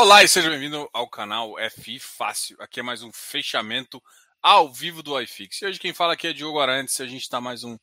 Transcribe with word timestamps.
Olá 0.00 0.22
e 0.22 0.28
seja 0.28 0.48
bem-vindo 0.48 0.88
ao 0.92 1.10
canal 1.10 1.56
FI 1.72 1.98
Fácil. 1.98 2.56
Aqui 2.60 2.78
é 2.78 2.84
mais 2.84 3.02
um 3.02 3.10
fechamento 3.12 4.00
ao 4.40 4.72
vivo 4.72 5.02
do 5.02 5.20
iFix. 5.20 5.60
E 5.60 5.66
hoje 5.66 5.80
quem 5.80 5.92
fala 5.92 6.12
aqui 6.12 6.28
é 6.28 6.32
Diogo 6.32 6.60
Arantes 6.60 6.96
e 7.00 7.02
a 7.02 7.06
gente 7.06 7.22
está 7.22 7.40
mais 7.40 7.64
um, 7.64 7.76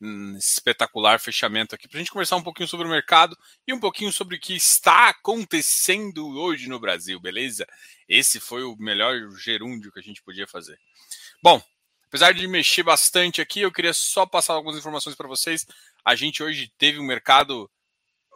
um 0.00 0.36
espetacular 0.36 1.20
fechamento 1.20 1.72
aqui 1.72 1.86
para 1.86 1.98
a 1.98 2.00
gente 2.00 2.10
conversar 2.10 2.34
um 2.34 2.42
pouquinho 2.42 2.68
sobre 2.68 2.88
o 2.88 2.90
mercado 2.90 3.38
e 3.68 3.72
um 3.72 3.78
pouquinho 3.78 4.10
sobre 4.12 4.34
o 4.34 4.40
que 4.40 4.56
está 4.56 5.10
acontecendo 5.10 6.36
hoje 6.40 6.68
no 6.68 6.80
Brasil, 6.80 7.20
beleza? 7.20 7.64
Esse 8.08 8.40
foi 8.40 8.64
o 8.64 8.74
melhor 8.74 9.14
gerúndio 9.38 9.92
que 9.92 10.00
a 10.00 10.02
gente 10.02 10.24
podia 10.24 10.48
fazer. 10.48 10.76
Bom, 11.40 11.62
apesar 12.08 12.34
de 12.34 12.48
mexer 12.48 12.82
bastante 12.82 13.40
aqui, 13.40 13.60
eu 13.60 13.70
queria 13.70 13.94
só 13.94 14.26
passar 14.26 14.54
algumas 14.54 14.76
informações 14.76 15.14
para 15.14 15.28
vocês. 15.28 15.64
A 16.04 16.16
gente 16.16 16.42
hoje 16.42 16.72
teve 16.76 16.98
um 16.98 17.06
mercado 17.06 17.70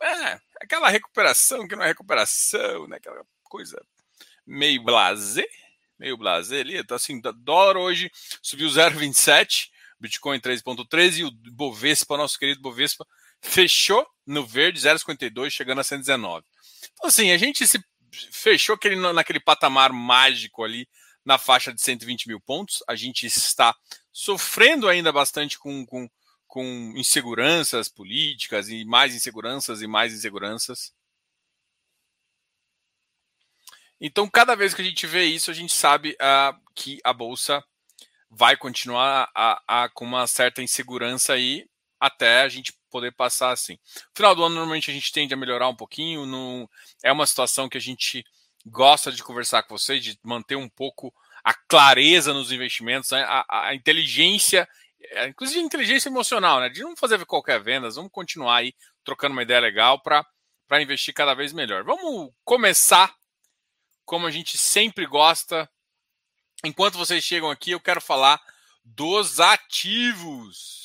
é, 0.01 0.41
aquela 0.65 0.89
recuperação 0.89 1.67
que 1.69 1.77
não 1.77 1.85
é 1.85 1.89
recuperação, 1.89 2.87
né? 2.89 2.97
Aquela 2.97 3.25
coisa 3.45 3.81
meio 4.47 4.83
blazer, 4.83 5.49
meio 5.99 6.17
blazer 6.17 6.61
ali. 6.61 6.79
Então, 6.79 6.97
assim, 6.97 7.21
dólar 7.21 7.77
hoje 7.77 8.11
subiu 8.43 8.69
0,27, 8.69 9.69
Bitcoin 9.99 10.41
3,13 10.41 11.19
e 11.19 11.25
o 11.25 11.31
Bovespa, 11.53 12.17
nosso 12.17 12.39
querido 12.39 12.61
Bovespa, 12.61 13.07
fechou 13.41 14.07
no 14.27 14.45
verde 14.45 14.81
0,52, 14.81 15.51
chegando 15.51 15.81
a 15.81 15.85
119. 15.85 16.45
Então, 16.93 17.09
assim, 17.09 17.31
a 17.31 17.39
gente 17.39 17.67
se 17.67 17.83
fechou 18.31 18.75
aquele, 18.75 18.97
naquele 19.13 19.41
patamar 19.41 19.93
mágico 19.93 20.65
ali 20.65 20.89
na 21.25 21.39
faixa 21.39 21.73
de 21.73 21.81
120 21.81 22.27
mil 22.27 22.41
pontos. 22.41 22.83
A 22.89 22.95
gente 22.95 23.27
está 23.27 23.75
sofrendo 24.13 24.89
ainda 24.89 25.11
bastante 25.11 25.59
com, 25.59 25.85
com 25.87 26.09
com 26.55 26.93
inseguranças 26.95 27.89
políticas 27.89 28.69
e 28.69 28.85
mais 28.85 29.13
inseguranças 29.13 29.83
e 29.83 29.89
mais 29.89 30.15
inseguranças. 30.15 30.95
Então, 34.01 34.31
cada 34.31 34.55
vez 34.55 34.73
que 34.73 34.81
a 34.81 34.85
gente 34.85 35.05
vê 35.05 35.25
isso, 35.25 35.51
a 35.51 35.55
gente 35.55 35.75
sabe 35.75 36.11
uh, 36.13 36.57
que 36.73 37.01
a 37.03 37.13
bolsa 37.13 37.61
vai 38.31 38.57
continuar 38.57 39.29
a, 39.35 39.63
a, 39.67 39.89
com 39.89 40.05
uma 40.05 40.29
certa 40.29 40.63
insegurança 40.63 41.33
aí 41.33 41.67
até 41.99 42.43
a 42.43 42.49
gente 42.49 42.73
poder 42.89 43.11
passar 43.11 43.51
assim. 43.51 43.73
No 43.73 44.15
final 44.15 44.37
do 44.37 44.45
ano, 44.45 44.55
normalmente 44.55 44.93
a 44.93 44.95
gente 44.95 45.11
tende 45.11 45.35
a 45.35 45.37
melhorar 45.37 45.69
um 45.69 45.75
pouquinho. 45.75 46.25
No, 46.25 46.71
é 47.03 47.11
uma 47.11 47.27
situação 47.27 47.69
que 47.69 47.79
a 47.79 47.81
gente 47.81 48.25
gosta 48.65 49.11
de 49.11 49.25
conversar 49.25 49.65
com 49.65 49.77
vocês, 49.77 50.05
de 50.05 50.17
manter 50.23 50.55
um 50.55 50.69
pouco 50.69 51.13
a 51.43 51.53
clareza 51.53 52.33
nos 52.33 52.53
investimentos, 52.53 53.11
né? 53.11 53.25
a, 53.29 53.69
a 53.71 53.75
inteligência 53.75 54.69
inclusive 55.29 55.61
inteligência 55.61 56.09
emocional, 56.09 56.61
né? 56.61 56.69
De 56.69 56.83
não 56.83 56.97
fazer 56.97 57.25
qualquer 57.27 57.63
vendas, 57.63 57.97
vamos 57.97 58.11
continuar 58.13 58.57
aí 58.57 58.75
trocando 59.05 59.33
uma 59.33 59.43
ideia 59.43 59.61
legal 59.61 60.01
para 60.01 60.25
investir 60.81 61.15
cada 61.15 61.35
vez 61.35 61.53
melhor. 61.53 61.85
Vamos 61.85 62.33
começar 62.45 63.15
como 64.05 64.27
a 64.27 64.31
gente 64.31 64.59
sempre 64.59 65.07
gosta. 65.07 65.69
Enquanto 66.65 66.99
vocês 66.99 67.23
chegam 67.23 67.51
aqui, 67.51 67.73
eu 67.73 67.81
quero 67.81 68.01
falar 68.01 68.41
dos 68.85 69.41
ativos. 69.41 70.85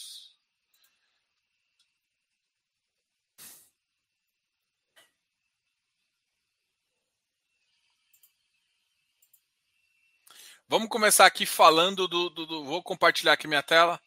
Vamos 10.71 10.87
começar 10.87 11.25
aqui 11.25 11.47
falando 11.47 12.07
do, 12.07 12.29
do, 12.29 12.45
do, 12.45 12.63
Vou 12.63 12.83
compartilhar 12.83 13.33
aqui 13.33 13.47
minha 13.47 13.63
tela. 13.63 13.99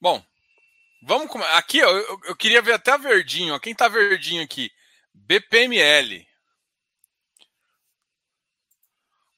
Bom, 0.00 0.24
vamos 1.02 1.34
aqui. 1.54 1.78
Eu, 1.78 2.20
eu, 2.24 2.36
queria 2.36 2.60
ver 2.60 2.74
até 2.74 2.96
verdinho. 2.98 3.54
Ó, 3.54 3.58
quem 3.58 3.74
tá 3.74 3.88
verdinho 3.88 4.42
aqui? 4.42 4.70
BPML. 5.14 6.26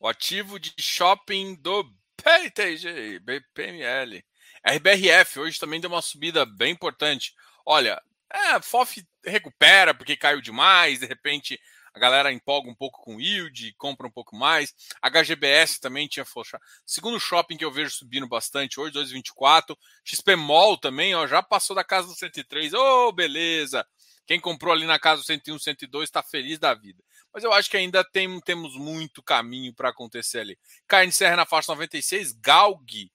O 0.01 0.07
ativo 0.07 0.59
de 0.59 0.73
shopping 0.79 1.55
do 1.57 1.85
PTG, 2.17 3.19
BPML. 3.21 4.25
RBRF 4.65 5.41
hoje 5.41 5.59
também 5.59 5.81
deu 5.81 5.91
uma 5.91 6.03
subida 6.03 6.45
bem 6.45 6.73
importante. 6.73 7.35
Olha, 7.65 8.01
é, 8.31 8.61
FOF 8.61 9.07
recupera 9.25 9.95
porque 9.95 10.17
caiu 10.17 10.41
demais, 10.41 11.01
de 11.01 11.07
repente 11.07 11.61
a 11.99 12.01
galera 12.01 12.33
empolga 12.33 12.71
um 12.71 12.75
pouco 12.75 13.03
com 13.03 13.21
yield, 13.21 13.75
compra 13.77 14.07
um 14.07 14.11
pouco 14.11 14.37
mais. 14.37 14.73
HGBS 15.03 15.81
também 15.81 16.07
tinha 16.07 16.25
forçado. 16.25 16.63
Segundo 16.87 17.19
shopping 17.19 17.57
que 17.57 17.65
eu 17.65 17.73
vejo 17.73 17.91
subindo 17.91 18.29
bastante 18.29 18.79
hoje, 18.79 18.95
2,24. 18.95 19.77
XP 20.05 20.37
Mall 20.37 20.79
também, 20.79 21.15
ó, 21.17 21.27
já 21.27 21.43
passou 21.43 21.75
da 21.75 21.83
casa 21.83 22.07
do 22.07 22.15
103. 22.15 22.73
Ô, 22.73 23.09
oh, 23.09 23.13
beleza! 23.13 23.85
Quem 24.27 24.39
comprou 24.39 24.73
ali 24.73 24.87
na 24.87 24.99
casa 24.99 25.23
do 25.23 25.27
101, 25.27 25.59
102 25.59 26.09
está 26.09 26.23
feliz 26.23 26.59
da 26.59 26.73
vida. 26.73 27.03
Mas 27.35 27.43
eu 27.43 27.53
acho 27.53 27.69
que 27.69 27.77
ainda 27.77 28.05
tem, 28.05 28.41
temos 28.43 28.77
muito 28.77 29.23
caminho 29.23 29.75
para 29.75 29.89
acontecer 29.89 30.41
ali. 30.41 30.59
Carne 30.87 31.11
Serra 31.11 31.37
na 31.37 31.47
faixa 31.47 31.73
96, 31.73 32.33
Galg, 32.33 33.11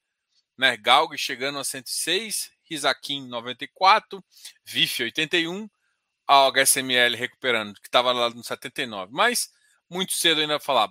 né? 0.57 0.75
Galg 0.75 1.17
chegando 1.17 1.57
a 1.57 1.63
106, 1.63 2.51
Risakin 2.69 3.27
94, 3.27 4.23
VIF 4.65 5.03
81, 5.03 5.69
a 6.27 6.47
HSML 6.47 7.15
recuperando, 7.15 7.79
que 7.79 7.87
estava 7.87 8.11
lá 8.11 8.29
no 8.29 8.43
79. 8.43 9.11
Mas 9.13 9.51
muito 9.89 10.13
cedo 10.13 10.41
ainda 10.41 10.59
falar. 10.59 10.89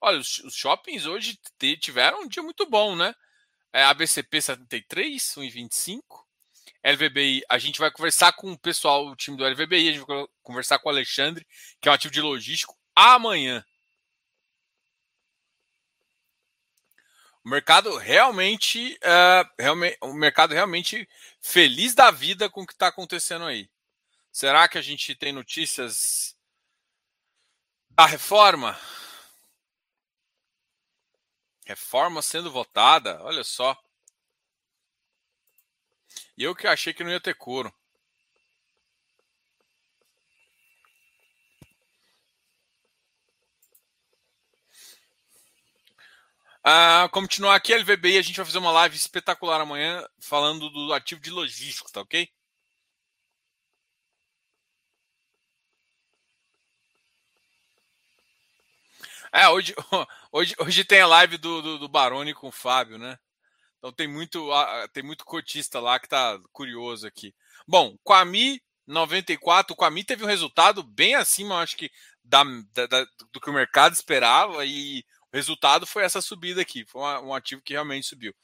Olha, 0.00 0.18
os, 0.18 0.40
shoppings 0.54 1.06
hoje 1.06 1.38
tiveram 1.78 2.22
um 2.22 2.28
dia 2.28 2.42
muito 2.42 2.66
bom, 2.66 2.96
né? 2.96 3.14
É, 3.72 3.84
ABCP 3.84 4.40
73, 4.42 5.22
1,25. 5.36 6.02
LVBI, 6.82 7.42
a 7.48 7.58
gente 7.58 7.78
vai 7.78 7.90
conversar 7.90 8.32
com 8.32 8.52
o 8.52 8.58
pessoal, 8.58 9.06
o 9.06 9.16
time 9.16 9.36
do 9.36 9.44
LVBI, 9.44 9.88
a 9.88 9.92
gente 9.92 10.06
vai 10.06 10.26
conversar 10.42 10.78
com 10.78 10.88
o 10.88 10.92
Alexandre, 10.92 11.46
que 11.80 11.88
é 11.88 11.92
um 11.92 11.94
ativo 11.94 12.12
de 12.12 12.20
logístico, 12.22 12.76
amanhã. 12.94 13.64
O 17.44 17.48
mercado 17.48 17.96
realmente, 17.96 18.98
uh, 19.02 19.48
realmente, 19.58 19.98
o 20.00 20.12
mercado 20.12 20.52
realmente 20.54 21.08
feliz 21.40 21.94
da 21.94 22.10
vida 22.10 22.48
com 22.50 22.62
o 22.62 22.66
que 22.66 22.72
está 22.72 22.88
acontecendo 22.88 23.44
aí. 23.44 23.68
Será 24.32 24.68
que 24.68 24.78
a 24.78 24.82
gente 24.82 25.14
tem 25.14 25.32
notícias 25.32 26.36
da 27.90 28.06
reforma? 28.06 28.78
Reforma 31.66 32.22
sendo 32.22 32.50
votada, 32.50 33.22
olha 33.22 33.44
só. 33.44 33.76
E 36.36 36.42
eu 36.44 36.54
que 36.54 36.66
achei 36.66 36.92
que 36.92 37.04
não 37.04 37.10
ia 37.10 37.20
ter 37.20 37.34
couro. 37.34 37.72
Ah, 46.62 47.08
continuar 47.12 47.56
aqui, 47.56 47.72
LVBI, 47.72 48.18
a 48.18 48.22
gente 48.22 48.36
vai 48.36 48.44
fazer 48.44 48.58
uma 48.58 48.70
live 48.72 48.94
espetacular 48.96 49.60
amanhã 49.60 50.06
falando 50.20 50.68
do 50.70 50.92
ativo 50.92 51.20
de 51.20 51.30
logístico, 51.30 51.90
tá 51.90 52.00
ok? 52.02 52.30
É, 59.32 59.48
hoje, 59.48 59.74
hoje, 60.32 60.54
hoje 60.58 60.84
tem 60.84 61.00
a 61.00 61.06
live 61.06 61.38
do, 61.38 61.62
do, 61.62 61.78
do 61.78 61.88
Baroni 61.88 62.34
com 62.34 62.48
o 62.48 62.52
Fábio, 62.52 62.98
né? 62.98 63.18
Então 63.78 63.92
tem 63.92 64.06
muito, 64.06 64.50
tem 64.92 65.02
muito 65.02 65.24
cotista 65.24 65.80
lá 65.80 65.98
que 65.98 66.08
tá 66.08 66.38
curioso 66.52 67.06
aqui. 67.06 67.34
Bom, 67.66 67.96
Quami 68.02 68.60
94, 68.86 69.72
o 69.72 69.76
Quami 69.76 70.04
teve 70.04 70.24
um 70.24 70.26
resultado 70.26 70.82
bem 70.82 71.14
acima, 71.14 71.60
acho 71.60 71.76
que, 71.76 71.90
da, 72.22 72.44
da, 72.74 73.06
do 73.32 73.40
que 73.40 73.48
o 73.48 73.54
mercado 73.54 73.94
esperava 73.94 74.66
e 74.66 75.02
o 75.32 75.36
resultado 75.36 75.86
foi 75.86 76.02
essa 76.02 76.20
subida 76.20 76.60
aqui. 76.60 76.84
Foi 76.86 77.00
um 77.20 77.32
ativo 77.32 77.62
que 77.62 77.72
realmente 77.72 78.06
subiu. 78.06 78.34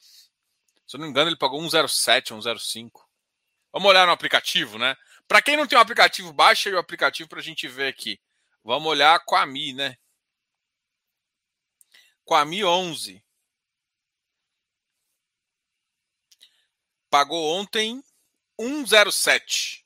Se 0.87 0.95
eu 0.95 0.99
não 0.99 1.05
me 1.05 1.11
engano, 1.11 1.29
ele 1.29 1.37
pagou 1.37 1.61
1,07, 1.61 2.33
1,05. 2.33 3.05
Vamos 3.71 3.89
olhar 3.89 4.07
no 4.07 4.13
aplicativo, 4.13 4.79
né? 4.79 4.95
Para 5.27 5.41
quem 5.41 5.57
não 5.57 5.67
tem 5.67 5.77
um 5.77 5.81
aplicativo, 5.81 6.31
baixa 6.33 6.69
aí 6.69 6.75
o 6.75 6.79
aplicativo 6.79 7.29
para 7.29 7.39
a 7.39 7.43
gente 7.43 7.67
ver 7.67 7.89
aqui. 7.89 8.19
Vamos 8.63 8.87
olhar 8.87 9.19
com 9.25 9.35
a 9.35 9.45
Mi, 9.45 9.73
né? 9.73 9.97
Com 12.27 12.35
a 12.35 12.43
Mi 12.43 12.61
11. 12.61 13.23
Pagou 17.09 17.55
ontem 17.55 18.03
1,07. 18.59 19.85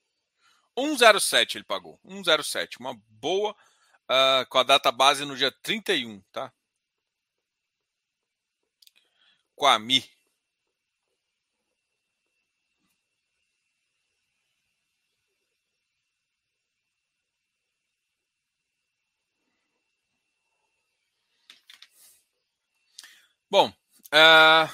1,07 0.75 1.55
ele 1.55 1.63
pagou. 1.63 1.99
1,07. 2.03 2.79
Uma 2.79 2.95
boa 3.09 3.51
uh, 3.51 4.43
com 4.49 4.57
a 4.57 4.63
data 4.63 4.91
base 4.91 5.23
no 5.23 5.38
dia 5.38 5.51
31, 5.61 6.19
tá? 6.31 6.51
Quami. 9.55 10.03
Bom, 23.51 23.68
uh... 23.68 24.74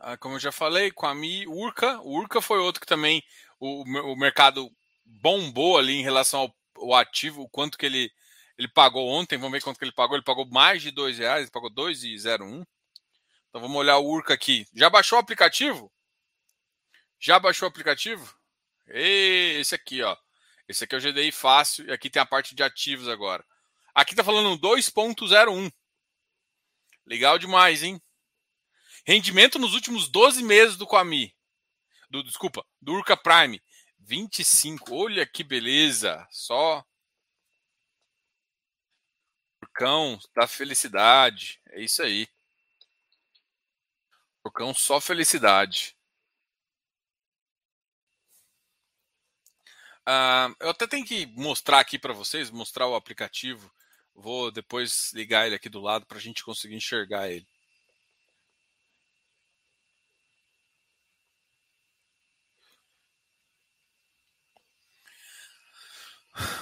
Ah, 0.00 0.16
como 0.18 0.36
eu 0.36 0.40
já 0.40 0.50
falei, 0.50 0.90
com 0.90 1.06
a 1.06 1.14
Mi, 1.14 1.46
Urca. 1.46 2.00
O 2.00 2.18
Urca 2.18 2.40
foi 2.40 2.58
outro 2.58 2.80
que 2.80 2.86
também 2.86 3.22
o, 3.60 3.82
o 4.12 4.16
mercado 4.16 4.70
bombou 5.04 5.76
ali 5.76 5.94
em 5.96 6.02
relação 6.02 6.40
ao, 6.40 6.56
ao, 6.76 6.94
ativo, 6.94 7.42
o 7.42 7.48
quanto 7.48 7.76
que 7.76 7.84
ele, 7.84 8.10
ele 8.56 8.68
pagou 8.68 9.06
ontem. 9.06 9.36
Vamos 9.36 9.52
ver 9.52 9.62
quanto 9.62 9.78
que 9.78 9.84
ele 9.84 9.92
pagou. 9.92 10.16
Ele 10.16 10.24
pagou 10.24 10.46
mais 10.46 10.80
de 10.80 10.90
dois 10.90 11.18
reais, 11.18 11.42
ele 11.42 11.50
pagou 11.50 11.70
2,01. 11.70 12.66
Então 13.48 13.60
vamos 13.60 13.76
olhar 13.76 13.98
o 13.98 14.06
Urca 14.06 14.32
aqui. 14.32 14.66
Já 14.74 14.88
baixou 14.88 15.18
o 15.18 15.20
aplicativo? 15.20 15.92
Já 17.20 17.38
baixou 17.38 17.68
o 17.68 17.70
aplicativo? 17.70 18.34
E 18.88 19.58
esse 19.60 19.74
aqui, 19.74 20.02
ó. 20.02 20.16
Esse 20.66 20.84
aqui 20.84 20.94
é 20.94 20.98
o 20.98 21.00
GDI 21.02 21.32
fácil 21.32 21.86
e 21.86 21.92
aqui 21.92 22.08
tem 22.08 22.22
a 22.22 22.26
parte 22.26 22.54
de 22.54 22.62
ativos 22.62 23.08
agora. 23.08 23.44
Aqui 23.94 24.14
tá 24.14 24.24
falando 24.24 24.58
2.01. 24.60 25.72
Legal 27.06 27.38
demais, 27.38 27.82
hein? 27.82 28.02
Rendimento 29.06 29.58
nos 29.58 29.74
últimos 29.74 30.08
12 30.08 30.42
meses 30.42 30.76
do 30.76 30.86
Quami. 30.86 31.32
Do, 32.10 32.22
desculpa, 32.24 32.66
do 32.80 32.94
Urca 32.94 33.16
Prime. 33.16 33.62
25. 34.00 34.94
Olha 34.94 35.24
que 35.24 35.44
beleza. 35.44 36.26
Só. 36.30 36.84
Urcão 39.62 40.18
da 40.34 40.48
felicidade. 40.48 41.60
É 41.68 41.80
isso 41.80 42.02
aí. 42.02 42.28
Urcão 44.44 44.74
só 44.74 45.00
felicidade. 45.00 45.96
Uh, 50.06 50.54
eu 50.60 50.70
até 50.70 50.86
tenho 50.86 51.06
que 51.06 51.26
mostrar 51.26 51.80
aqui 51.80 51.98
para 51.98 52.12
vocês, 52.12 52.50
mostrar 52.50 52.86
o 52.86 52.94
aplicativo. 52.94 53.72
Vou 54.14 54.50
depois 54.50 55.12
ligar 55.12 55.46
ele 55.46 55.56
aqui 55.56 55.68
do 55.68 55.80
lado 55.80 56.06
para 56.06 56.18
a 56.18 56.20
gente 56.20 56.44
conseguir 56.44 56.76
enxergar 56.76 57.28
ele. 57.28 57.46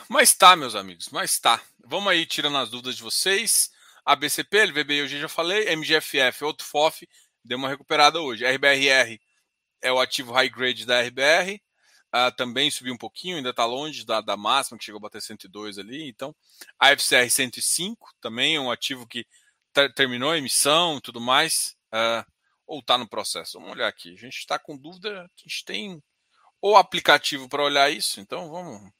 Mas 0.08 0.34
tá, 0.34 0.54
meus 0.54 0.74
amigos, 0.74 1.08
mas 1.10 1.38
tá. 1.38 1.62
Vamos 1.84 2.12
aí 2.12 2.26
tirando 2.26 2.58
as 2.58 2.70
dúvidas 2.70 2.96
de 2.96 3.02
vocês. 3.02 3.70
ABCP, 4.04 4.66
LVBI 4.66 5.02
hoje 5.02 5.20
já 5.20 5.28
falei, 5.28 5.68
MGFF, 5.74 6.44
outro 6.44 6.66
FOF, 6.66 7.08
deu 7.44 7.56
uma 7.56 7.68
recuperada 7.68 8.20
hoje. 8.20 8.44
RBRR 8.44 9.18
é 9.80 9.92
o 9.92 10.00
ativo 10.00 10.32
high 10.32 10.48
grade 10.48 10.84
da 10.84 11.00
RBR, 11.00 11.62
Uh, 12.14 12.30
também 12.36 12.70
subiu 12.70 12.92
um 12.92 12.98
pouquinho, 12.98 13.38
ainda 13.38 13.50
está 13.50 13.64
longe 13.64 14.04
da, 14.04 14.20
da 14.20 14.36
máxima, 14.36 14.76
que 14.76 14.84
chegou 14.84 14.98
a 14.98 15.02
bater 15.02 15.22
102 15.22 15.78
ali. 15.78 16.08
Então, 16.08 16.34
a 16.78 16.90
FCR 16.90 17.30
105 17.30 18.14
também 18.20 18.56
é 18.56 18.60
um 18.60 18.70
ativo 18.70 19.06
que 19.06 19.26
terminou 19.94 20.30
a 20.30 20.38
emissão 20.38 20.98
e 20.98 21.00
tudo 21.00 21.20
mais, 21.20 21.74
uh, 21.94 22.30
ou 22.66 22.80
está 22.80 22.98
no 22.98 23.08
processo. 23.08 23.58
Vamos 23.58 23.74
olhar 23.74 23.88
aqui. 23.88 24.12
A 24.12 24.16
gente 24.16 24.36
está 24.36 24.58
com 24.58 24.76
dúvida, 24.76 25.22
a 25.22 25.28
gente 25.36 25.64
tem 25.64 26.02
o 26.60 26.76
aplicativo 26.76 27.48
para 27.48 27.62
olhar 27.62 27.90
isso, 27.90 28.20
então 28.20 28.50
vamos. 28.50 28.92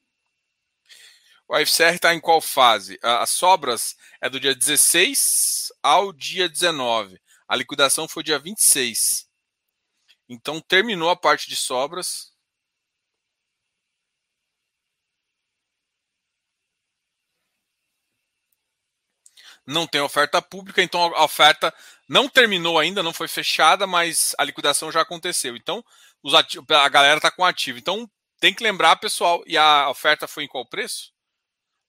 O 1.47 1.55
FCR 1.55 1.95
está 1.95 2.15
em 2.15 2.19
qual 2.19 2.41
fase? 2.41 2.95
Uh, 2.95 3.19
as 3.19 3.29
sobras 3.29 3.95
é 4.19 4.29
do 4.29 4.39
dia 4.39 4.55
16 4.55 5.71
ao 5.83 6.11
dia 6.11 6.49
19. 6.49 7.21
A 7.47 7.55
liquidação 7.55 8.07
foi 8.07 8.23
dia 8.23 8.39
26. 8.39 9.29
Então 10.27 10.59
terminou 10.59 11.09
a 11.09 11.15
parte 11.15 11.47
de 11.47 11.55
sobras. 11.55 12.32
Não 19.65 19.87
tem 19.87 20.01
oferta 20.01 20.41
pública, 20.41 20.81
então 20.81 21.01
a 21.15 21.23
oferta 21.23 21.73
não 22.07 22.27
terminou 22.27 22.77
ainda, 22.77 23.01
não 23.01 23.13
foi 23.13 23.27
fechada, 23.27 23.87
mas 23.87 24.35
a 24.37 24.43
liquidação 24.43 24.91
já 24.91 25.01
aconteceu. 25.01 25.55
Então, 25.55 25.83
a 26.69 26.89
galera 26.89 27.17
está 27.17 27.31
com 27.31 27.45
ativo. 27.45 27.79
Então, 27.79 28.09
tem 28.39 28.53
que 28.53 28.63
lembrar, 28.63 28.97
pessoal, 28.97 29.43
e 29.47 29.57
a 29.57 29.89
oferta 29.89 30.27
foi 30.27 30.43
em 30.43 30.47
qual 30.47 30.65
preço? 30.65 31.13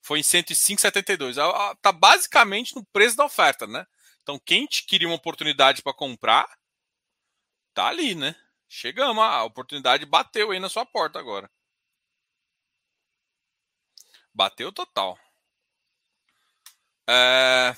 Foi 0.00 0.20
em 0.20 0.22
105,72. 0.22 1.36
Está 1.74 1.90
basicamente 1.90 2.76
no 2.76 2.84
preço 2.86 3.16
da 3.16 3.24
oferta, 3.24 3.66
né? 3.66 3.86
Então, 4.22 4.38
quem 4.38 4.66
queria 4.66 5.08
uma 5.08 5.16
oportunidade 5.16 5.82
para 5.82 5.92
comprar, 5.92 6.48
tá 7.74 7.88
ali, 7.88 8.14
né? 8.14 8.36
Chegamos, 8.68 9.22
a 9.22 9.42
oportunidade 9.44 10.06
bateu 10.06 10.50
aí 10.50 10.60
na 10.60 10.68
sua 10.68 10.86
porta 10.86 11.18
agora. 11.18 11.50
Bateu 14.32 14.72
total. 14.72 15.18
É... 17.06 17.76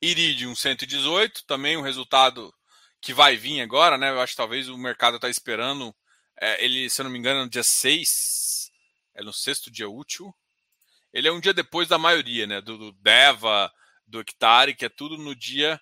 Iridium 0.00 0.54
118, 0.54 1.44
também 1.46 1.76
um 1.76 1.82
resultado 1.82 2.54
que 3.00 3.14
vai 3.14 3.36
vir 3.36 3.60
agora, 3.60 3.98
né? 3.98 4.10
Eu 4.10 4.20
acho 4.20 4.32
que 4.32 4.36
talvez 4.36 4.68
o 4.68 4.78
mercado 4.78 5.16
está 5.16 5.28
esperando. 5.28 5.94
É, 6.38 6.62
ele, 6.64 6.88
se 6.90 7.00
eu 7.00 7.04
não 7.04 7.10
me 7.10 7.18
engano, 7.18 7.44
no 7.44 7.50
dia 7.50 7.62
6, 7.62 8.70
é 9.14 9.22
no 9.22 9.32
sexto 9.32 9.70
dia 9.70 9.88
útil. 9.88 10.34
Ele 11.12 11.28
é 11.28 11.32
um 11.32 11.40
dia 11.40 11.54
depois 11.54 11.88
da 11.88 11.98
maioria, 11.98 12.46
né? 12.46 12.60
Do, 12.60 12.76
do 12.76 12.92
Deva, 12.92 13.72
do 14.06 14.20
Hectare, 14.20 14.74
que 14.74 14.84
é 14.84 14.88
tudo 14.88 15.16
no 15.16 15.34
dia. 15.34 15.80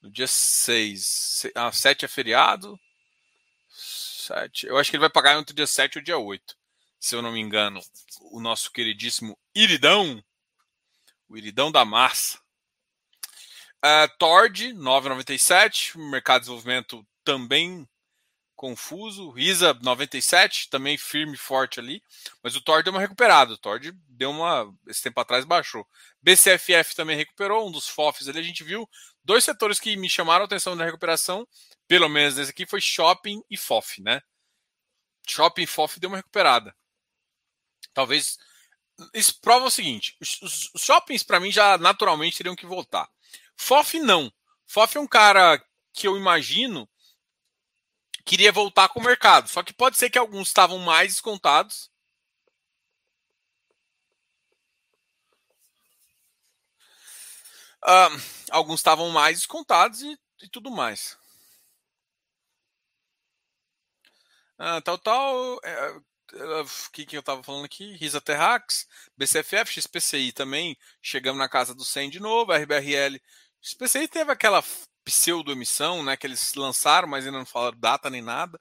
No 0.00 0.10
dia 0.10 0.26
6. 0.26 1.46
Ah, 1.54 1.72
7 1.72 2.04
é 2.04 2.08
feriado. 2.08 2.78
7. 3.70 4.66
Eu 4.66 4.76
acho 4.76 4.90
que 4.90 4.96
ele 4.96 5.02
vai 5.02 5.10
pagar 5.10 5.38
entre 5.38 5.52
o 5.52 5.56
dia 5.56 5.66
7 5.66 5.96
e 5.96 5.98
o 6.00 6.04
dia 6.04 6.18
8 6.18 6.61
se 7.02 7.16
eu 7.16 7.20
não 7.20 7.32
me 7.32 7.40
engano, 7.40 7.80
o 8.30 8.40
nosso 8.40 8.70
queridíssimo 8.70 9.36
Iridão, 9.52 10.22
o 11.28 11.36
Iridão 11.36 11.72
da 11.72 11.84
Massa. 11.84 12.38
Uh, 13.84 14.06
Tord, 14.20 14.72
9,97, 14.74 15.98
mercado 15.98 16.42
de 16.42 16.46
desenvolvimento 16.46 17.04
também 17.24 17.88
confuso. 18.54 19.30
Risa 19.30 19.74
97, 19.82 20.70
também 20.70 20.96
firme 20.96 21.34
e 21.34 21.36
forte 21.36 21.80
ali. 21.80 22.00
Mas 22.40 22.54
o 22.54 22.60
Tord 22.60 22.84
deu 22.84 22.92
uma 22.92 23.00
recuperada. 23.00 23.54
O 23.54 23.58
Tord 23.58 23.90
deu 24.08 24.30
uma. 24.30 24.72
Esse 24.86 25.02
tempo 25.02 25.18
atrás 25.18 25.44
baixou. 25.44 25.84
BCFF 26.22 26.94
também 26.94 27.16
recuperou, 27.16 27.66
um 27.66 27.72
dos 27.72 27.88
FOFs 27.88 28.28
ali. 28.28 28.38
A 28.38 28.44
gente 28.44 28.62
viu 28.62 28.88
dois 29.24 29.42
setores 29.42 29.80
que 29.80 29.96
me 29.96 30.08
chamaram 30.08 30.42
a 30.42 30.46
atenção 30.46 30.76
na 30.76 30.84
recuperação, 30.84 31.44
pelo 31.88 32.08
menos 32.08 32.38
esse 32.38 32.52
aqui, 32.52 32.64
foi 32.64 32.80
shopping 32.80 33.42
e 33.50 33.56
FOF, 33.56 34.00
né? 34.00 34.22
Shopping 35.26 35.62
e 35.62 35.66
FOF 35.66 35.98
deu 35.98 36.08
uma 36.08 36.18
recuperada. 36.18 36.72
Talvez. 37.94 38.38
Isso 39.14 39.40
prova 39.40 39.66
o 39.66 39.70
seguinte: 39.70 40.16
os, 40.20 40.70
os 40.74 40.82
shoppings, 40.82 41.22
para 41.22 41.40
mim, 41.40 41.50
já 41.50 41.78
naturalmente 41.78 42.36
teriam 42.36 42.56
que 42.56 42.66
voltar. 42.66 43.08
FOF 43.56 43.98
não. 43.98 44.32
FOF 44.66 44.96
é 44.96 45.00
um 45.00 45.06
cara 45.06 45.62
que 45.92 46.06
eu 46.06 46.16
imagino 46.16 46.88
queria 48.24 48.52
voltar 48.52 48.88
com 48.88 49.00
o 49.00 49.04
mercado. 49.04 49.48
Só 49.48 49.62
que 49.62 49.72
pode 49.72 49.96
ser 49.96 50.10
que 50.10 50.18
alguns 50.18 50.48
estavam 50.48 50.78
mais 50.78 51.14
descontados. 51.14 51.90
Uh, 57.84 58.14
alguns 58.50 58.78
estavam 58.80 59.10
mais 59.10 59.38
descontados 59.38 60.02
e, 60.02 60.18
e 60.42 60.48
tudo 60.48 60.70
mais. 60.70 61.18
Uh, 64.58 64.80
tal, 64.84 64.98
tal. 64.98 65.60
É, 65.64 66.00
o 66.34 66.90
que, 66.92 67.04
que 67.04 67.16
eu 67.16 67.20
estava 67.20 67.42
falando 67.42 67.64
aqui? 67.64 67.94
Risa 67.96 68.20
Terrax, 68.20 68.86
BCFF, 69.16 69.72
XPCI 69.72 70.32
também, 70.32 70.76
chegamos 71.00 71.38
na 71.38 71.48
casa 71.48 71.74
do 71.74 71.84
100 71.84 72.10
de 72.10 72.20
novo, 72.20 72.52
RBRL. 72.52 73.20
XPCI 73.60 74.08
teve 74.08 74.32
aquela 74.32 74.64
pseudo-emissão, 75.04 76.02
né, 76.02 76.16
que 76.16 76.26
eles 76.26 76.54
lançaram, 76.54 77.08
mas 77.08 77.26
ainda 77.26 77.38
não 77.38 77.46
falaram 77.46 77.78
data 77.78 78.08
nem 78.08 78.22
nada. 78.22 78.58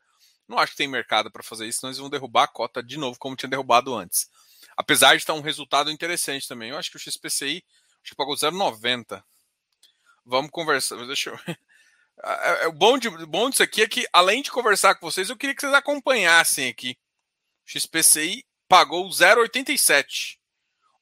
Não 0.47 0.57
acho 0.57 0.73
que 0.73 0.77
tem 0.77 0.87
mercado 0.87 1.31
para 1.31 1.43
fazer 1.43 1.65
isso, 1.67 1.79
senão 1.79 1.89
eles 1.89 1.99
vão 1.99 2.09
derrubar 2.09 2.43
a 2.43 2.47
cota 2.47 2.83
de 2.83 2.97
novo, 2.97 3.17
como 3.17 3.35
tinha 3.35 3.49
derrubado 3.49 3.95
antes. 3.95 4.29
Apesar 4.75 5.11
de 5.15 5.21
estar 5.21 5.33
um 5.33 5.41
resultado 5.41 5.91
interessante 5.91 6.47
também. 6.47 6.71
Eu 6.71 6.77
acho 6.77 6.91
que 6.91 6.97
o 6.97 6.99
XPCI 6.99 7.63
acho 8.03 8.11
que 8.11 8.15
pagou 8.15 8.35
0,90. 8.35 9.23
Vamos 10.25 10.51
conversar. 10.51 10.97
Deixa 11.07 11.29
eu. 11.29 11.39
É, 12.23 12.65
é, 12.65 12.67
o 12.67 12.71
bom, 12.71 12.99
de, 12.99 13.09
bom 13.25 13.49
disso 13.49 13.63
aqui 13.63 13.81
é 13.81 13.87
que, 13.87 14.07
além 14.13 14.43
de 14.43 14.51
conversar 14.51 14.93
com 14.93 15.09
vocês, 15.09 15.31
eu 15.31 15.35
queria 15.35 15.55
que 15.55 15.61
vocês 15.61 15.73
acompanhassem 15.73 16.69
aqui 16.69 16.95
XPCI 17.71 18.43
pagou 18.67 19.07
0,87. 19.07 20.37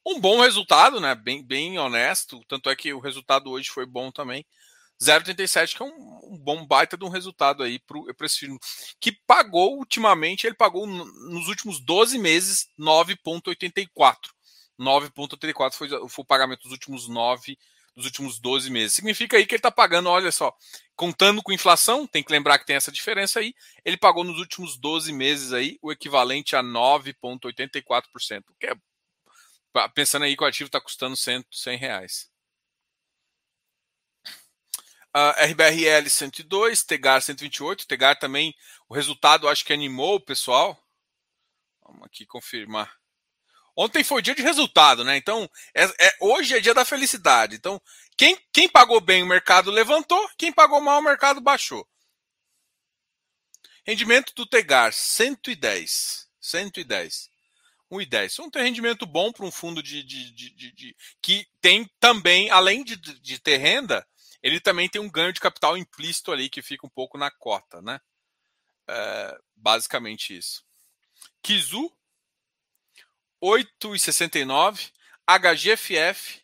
Um 0.06 0.20
bom 0.20 0.42
resultado, 0.42 1.00
né? 1.00 1.16
Bem, 1.16 1.44
bem 1.44 1.80
honesto. 1.80 2.44
Tanto 2.48 2.70
é 2.70 2.76
que 2.76 2.94
o 2.94 3.00
resultado 3.00 3.50
hoje 3.50 3.70
foi 3.70 3.86
bom 3.86 4.12
também. 4.12 4.46
0,87, 5.02 5.76
que 5.76 5.82
é 5.82 5.86
um, 5.86 6.34
um, 6.34 6.38
bom 6.38 6.66
baita 6.66 6.98
de 6.98 7.06
um 7.06 7.10
resultado 7.10 7.64
aí 7.64 7.80
para 7.80 8.26
esse 8.26 8.40
filme. 8.40 8.60
Que 9.00 9.12
pagou 9.26 9.78
ultimamente, 9.78 10.46
ele 10.46 10.56
pagou 10.56 10.86
nos 10.86 11.48
últimos 11.48 11.80
12 11.80 12.20
meses 12.20 12.68
9,84. 12.78 14.16
9,84 14.80 15.74
foi, 15.74 15.90
foi 15.90 16.24
o 16.24 16.26
pagamento 16.26 16.64
dos 16.64 16.72
últimos 16.72 17.08
9 17.08 17.58
dos 18.00 18.08
últimos 18.08 18.39
12 18.39 18.70
meses. 18.70 18.94
Significa 18.94 19.38
aí 19.38 19.46
que 19.46 19.53
ele 19.53 19.60
está 19.60 19.70
pagando, 19.70 20.10
olha 20.10 20.32
só, 20.32 20.56
contando 20.96 21.44
com 21.44 21.51
inflação, 21.51 22.08
tem 22.08 22.24
que 22.24 22.32
lembrar 22.32 22.58
que 22.58 22.65
tem 22.65 22.75
essa 22.75 22.91
diferença 22.91 23.39
aí, 23.39 23.53
ele 23.86 23.98
pagou 23.98 24.24
nos 24.24 24.39
últimos 24.39 24.77
12 24.77 25.13
meses 25.13 25.53
aí 25.53 25.77
o 25.82 25.91
equivalente 25.91 26.56
a 26.56 26.63
9,84%, 26.63 28.44
que 28.60 28.68
é, 28.68 28.74
pensando 29.94 30.24
aí 30.25 30.36
que 30.36 30.44
o 30.44 30.48
ativo 30.48 30.68
está 30.68 30.82
custando 30.82 31.15
100, 31.15 31.46
100 31.51 31.77
reais. 31.77 32.29
Uh, 35.15 35.34
RBRL 35.51 36.08
102, 36.08 36.84
Tegar 36.84 37.22
128. 37.22 37.88
Tegar 37.88 38.18
também, 38.20 38.53
o 38.88 38.94
resultado 38.94 39.48
acho 39.48 39.65
que 39.65 39.74
animou 39.74 40.15
o 40.15 40.20
pessoal. 40.20 40.79
Vamos 41.84 42.03
aqui 42.03 42.25
confirmar. 42.27 42.99
Ontem 43.81 44.03
foi 44.03 44.21
dia 44.21 44.36
de 44.36 44.41
resultado, 44.41 45.05
né? 45.05 45.15
Então, 45.15 45.50
é, 45.74 45.86
é, 45.86 46.17
hoje 46.19 46.53
é 46.53 46.59
dia 46.59 46.74
da 46.74 46.83
felicidade. 46.83 47.55
Então, 47.55 47.81
quem, 48.17 48.38
quem 48.51 48.67
pagou 48.67 49.00
bem 49.00 49.24
o 49.24 49.25
mercado 49.25 49.71
levantou, 49.71 50.29
quem 50.38 50.51
pagou 50.51 50.81
mal 50.81 51.00
o 51.00 51.01
mercado 51.01 51.39
baixou. 51.39 51.88
Rendimento 53.88 54.33
do 54.36 54.45
Tegar, 54.45 54.91
110. 54.91 56.29
110. 56.41 57.29
1,10. 57.89 58.39
Não 58.39 58.51
tem 58.51 58.63
rendimento 58.63 59.05
bom 59.05 59.31
para 59.31 59.45
um 59.45 59.51
fundo 59.51 59.81
de, 59.81 60.03
de, 60.03 60.29
de, 60.33 60.74
de, 60.74 60.95
que 61.21 61.48
tem 61.62 61.89
também, 62.01 62.50
além 62.50 62.83
de, 62.83 62.98
de 62.98 63.39
ter 63.39 63.55
renda, 63.55 64.05
ele 64.43 64.59
também 64.59 64.89
tem 64.89 65.00
um 65.00 65.09
ganho 65.09 65.31
de 65.31 65.39
capital 65.39 65.77
implícito 65.77 66.33
ali 66.33 66.50
que 66.50 66.62
fica 66.62 66.86
um 66.86 66.89
pouco 66.89 67.17
na 67.17 67.31
cota, 67.31 67.81
né? 67.81 68.01
É, 68.89 69.39
basicamente 69.55 70.38
isso. 70.38 70.65
Kizu, 71.41 71.89
8,69. 73.41 74.91
HGFF, 75.27 76.41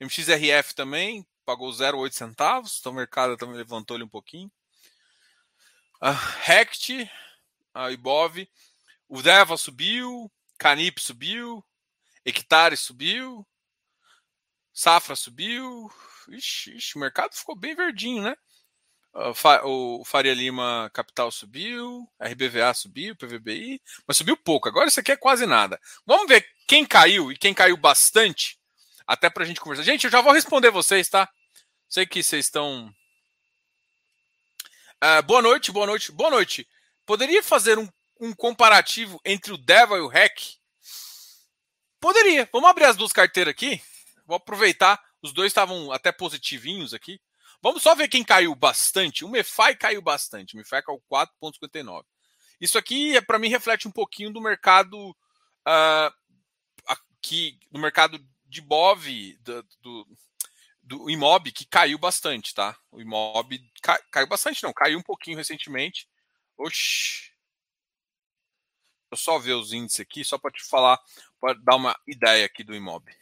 MXRF 0.00 0.74
também, 0.74 1.26
pagou 1.44 1.70
0,8 1.70 2.12
centavos, 2.12 2.78
então 2.80 2.90
o 2.92 2.94
mercado 2.94 3.36
também 3.36 3.56
levantou 3.56 3.96
ele 3.96 4.04
um 4.04 4.08
pouquinho. 4.08 4.50
Uh, 6.02 6.10
Rect, 6.42 7.08
a 7.72 7.90
Ibov, 7.90 8.48
o 9.08 9.22
Deva 9.22 9.56
subiu, 9.56 10.30
Canip 10.58 11.00
subiu, 11.00 11.64
Hectare 12.24 12.76
subiu, 12.76 13.46
Safra 14.72 15.16
subiu. 15.16 15.90
Ixi, 16.28 16.76
ixi, 16.76 16.96
o 16.96 17.00
mercado 17.00 17.34
ficou 17.34 17.56
bem 17.56 17.74
verdinho, 17.74 18.22
né? 18.22 18.36
O 19.64 20.04
Faria 20.04 20.32
Lima 20.32 20.90
Capital 20.94 21.30
subiu, 21.30 22.08
RBVA 22.20 22.72
subiu, 22.72 23.16
PVBI, 23.16 23.82
mas 24.06 24.16
subiu 24.16 24.36
pouco. 24.36 24.68
Agora 24.68 24.88
isso 24.88 25.00
aqui 25.00 25.10
é 25.10 25.16
quase 25.16 25.44
nada. 25.44 25.80
Vamos 26.06 26.28
ver 26.28 26.46
quem 26.66 26.86
caiu 26.86 27.32
e 27.32 27.36
quem 27.36 27.52
caiu 27.52 27.76
bastante, 27.76 28.58
até 29.06 29.28
para 29.28 29.42
a 29.42 29.46
gente 29.46 29.60
conversar. 29.60 29.82
Gente, 29.82 30.04
eu 30.04 30.10
já 30.10 30.20
vou 30.20 30.32
responder 30.32 30.70
vocês, 30.70 31.08
tá? 31.08 31.28
Sei 31.88 32.06
que 32.06 32.22
vocês 32.22 32.44
estão. 32.44 32.94
Uh, 35.02 35.22
boa 35.24 35.42
noite, 35.42 35.72
boa 35.72 35.86
noite, 35.86 36.12
boa 36.12 36.30
noite. 36.30 36.68
Poderia 37.04 37.42
fazer 37.42 37.78
um 37.78 37.88
um 38.20 38.32
comparativo 38.32 39.20
entre 39.24 39.52
o 39.52 39.58
Deva 39.58 39.96
e 39.96 40.00
o 40.00 40.08
REC? 40.08 40.56
Poderia. 42.00 42.48
Vamos 42.52 42.68
abrir 42.68 42.84
as 42.84 42.96
duas 42.96 43.12
carteiras 43.12 43.52
aqui. 43.52 43.80
Vou 44.26 44.36
aproveitar. 44.36 45.02
Os 45.22 45.32
dois 45.32 45.50
estavam 45.50 45.90
até 45.92 46.12
positivinhos 46.12 46.94
aqui. 46.94 47.20
Vamos 47.60 47.82
só 47.82 47.94
ver 47.94 48.08
quem 48.08 48.24
caiu 48.24 48.54
bastante. 48.54 49.24
O 49.24 49.28
MEFI 49.28 49.76
caiu 49.76 50.00
bastante. 50.00 50.54
O 50.54 50.56
MEFI 50.56 50.82
caiu 50.82 51.02
4,59. 51.10 52.04
Isso 52.60 52.78
aqui, 52.78 53.16
é, 53.16 53.20
para 53.20 53.38
mim, 53.38 53.48
reflete 53.48 53.86
um 53.86 53.90
pouquinho 53.90 54.32
do 54.32 54.40
mercado 54.40 55.10
uh, 55.10 56.12
aqui, 56.86 57.58
do 57.70 57.78
mercado 57.78 58.18
de 58.46 58.60
BOV, 58.60 59.36
do, 59.40 59.62
do, 59.80 60.06
do 60.82 61.10
IMOB, 61.10 61.52
que 61.52 61.66
caiu 61.66 61.98
bastante, 61.98 62.54
tá? 62.54 62.76
O 62.90 63.00
IMOB 63.00 63.58
cai, 63.82 63.98
caiu 64.10 64.26
bastante, 64.26 64.62
não. 64.62 64.72
Caiu 64.72 64.98
um 64.98 65.02
pouquinho 65.02 65.36
recentemente. 65.36 66.08
Oxi 66.56 67.28
eu 69.10 69.16
só 69.16 69.38
ver 69.38 69.54
os 69.54 69.72
índices 69.72 70.00
aqui, 70.00 70.24
só 70.24 70.38
para 70.38 70.50
te 70.50 70.62
falar, 70.64 70.98
para 71.40 71.54
dar 71.54 71.76
uma 71.76 71.98
ideia 72.06 72.44
aqui 72.44 72.62
do 72.62 72.74
imóvel. 72.74 73.14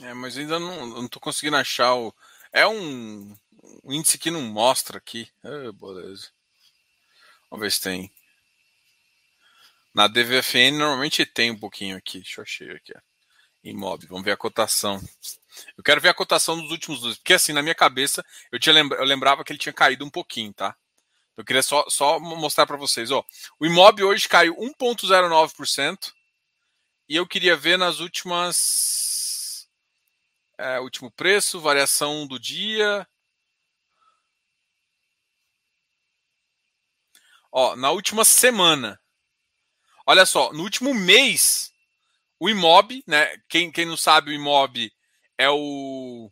É, 0.00 0.14
mas 0.14 0.36
ainda 0.36 0.58
não, 0.58 1.08
tô 1.08 1.18
conseguindo 1.18 1.56
achar 1.56 1.94
o. 1.94 2.14
É 2.52 2.66
um, 2.66 3.36
um 3.82 3.92
índice 3.92 4.16
que 4.16 4.30
não 4.30 4.42
mostra 4.42 4.98
aqui. 4.98 5.28
É, 5.42 5.72
beleza. 5.72 6.28
Vamos 7.50 7.64
ver 7.64 7.72
se 7.72 7.80
tem. 7.80 8.12
Na 9.92 10.06
DVFN 10.06 10.78
normalmente 10.78 11.26
tem 11.26 11.50
um 11.50 11.58
pouquinho 11.58 11.96
aqui. 11.96 12.20
Deixa 12.20 12.40
eu 12.40 12.44
achar 12.44 12.76
aqui. 12.76 12.92
Imob. 13.64 14.06
Vamos 14.06 14.24
ver 14.24 14.32
a 14.32 14.36
cotação. 14.36 15.02
Eu 15.76 15.82
quero 15.82 16.00
ver 16.00 16.10
a 16.10 16.14
cotação 16.14 16.60
dos 16.60 16.70
últimos 16.70 17.00
dois. 17.00 17.16
Porque 17.16 17.34
assim, 17.34 17.52
na 17.52 17.62
minha 17.62 17.74
cabeça, 17.74 18.24
eu, 18.52 18.58
tinha 18.60 18.72
lembra... 18.72 18.98
eu 18.98 19.04
lembrava 19.04 19.42
que 19.42 19.52
ele 19.52 19.58
tinha 19.58 19.72
caído 19.72 20.04
um 20.04 20.10
pouquinho, 20.10 20.52
tá? 20.52 20.76
Eu 21.36 21.44
queria 21.44 21.62
só, 21.62 21.84
só 21.88 22.20
mostrar 22.20 22.66
para 22.66 22.76
vocês. 22.76 23.10
Ó, 23.10 23.24
o 23.58 23.66
Imob 23.66 24.02
hoje 24.02 24.28
caiu 24.28 24.56
1,09%. 24.56 26.12
E 27.08 27.16
eu 27.16 27.26
queria 27.26 27.56
ver 27.56 27.78
nas 27.78 28.00
últimas 28.00 29.07
é, 30.58 30.80
último 30.80 31.10
preço, 31.10 31.60
variação 31.60 32.26
do 32.26 32.38
dia. 32.38 33.06
Ó, 37.50 37.76
na 37.76 37.90
última 37.90 38.24
semana. 38.24 39.00
Olha 40.06 40.26
só, 40.26 40.52
no 40.52 40.62
último 40.62 40.92
mês, 40.94 41.72
o 42.40 42.48
IMOB, 42.48 43.04
né? 43.06 43.36
Quem, 43.48 43.70
quem 43.70 43.86
não 43.86 43.96
sabe, 43.96 44.30
o 44.30 44.34
IMOB 44.34 44.92
é 45.36 45.48
o, 45.50 46.30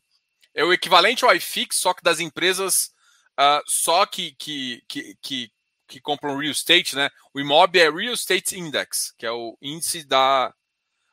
é 0.54 0.64
o 0.64 0.73
equivalente 0.73 1.25
ao 1.25 1.35
iFix, 1.35 1.76
só 1.76 1.95
que 1.95 2.02
das 2.02 2.21
empresas 2.21 2.92
uh, 3.38 3.62
só 3.66 4.06
que, 4.06 4.33
que, 4.33 4.83
que, 4.88 5.16
que, 5.21 5.52
que 5.87 6.00
compram 6.00 6.38
real 6.38 6.52
estate, 6.52 6.97
né? 6.97 7.11
O 7.33 7.40
IMOB 7.40 7.78
é 7.78 7.90
Real 7.90 8.14
Estate 8.14 8.59
Index, 8.59 9.14
que 9.18 9.26
é 9.26 9.30
o 9.30 9.56
índice 9.61 10.04
da, 10.04 10.52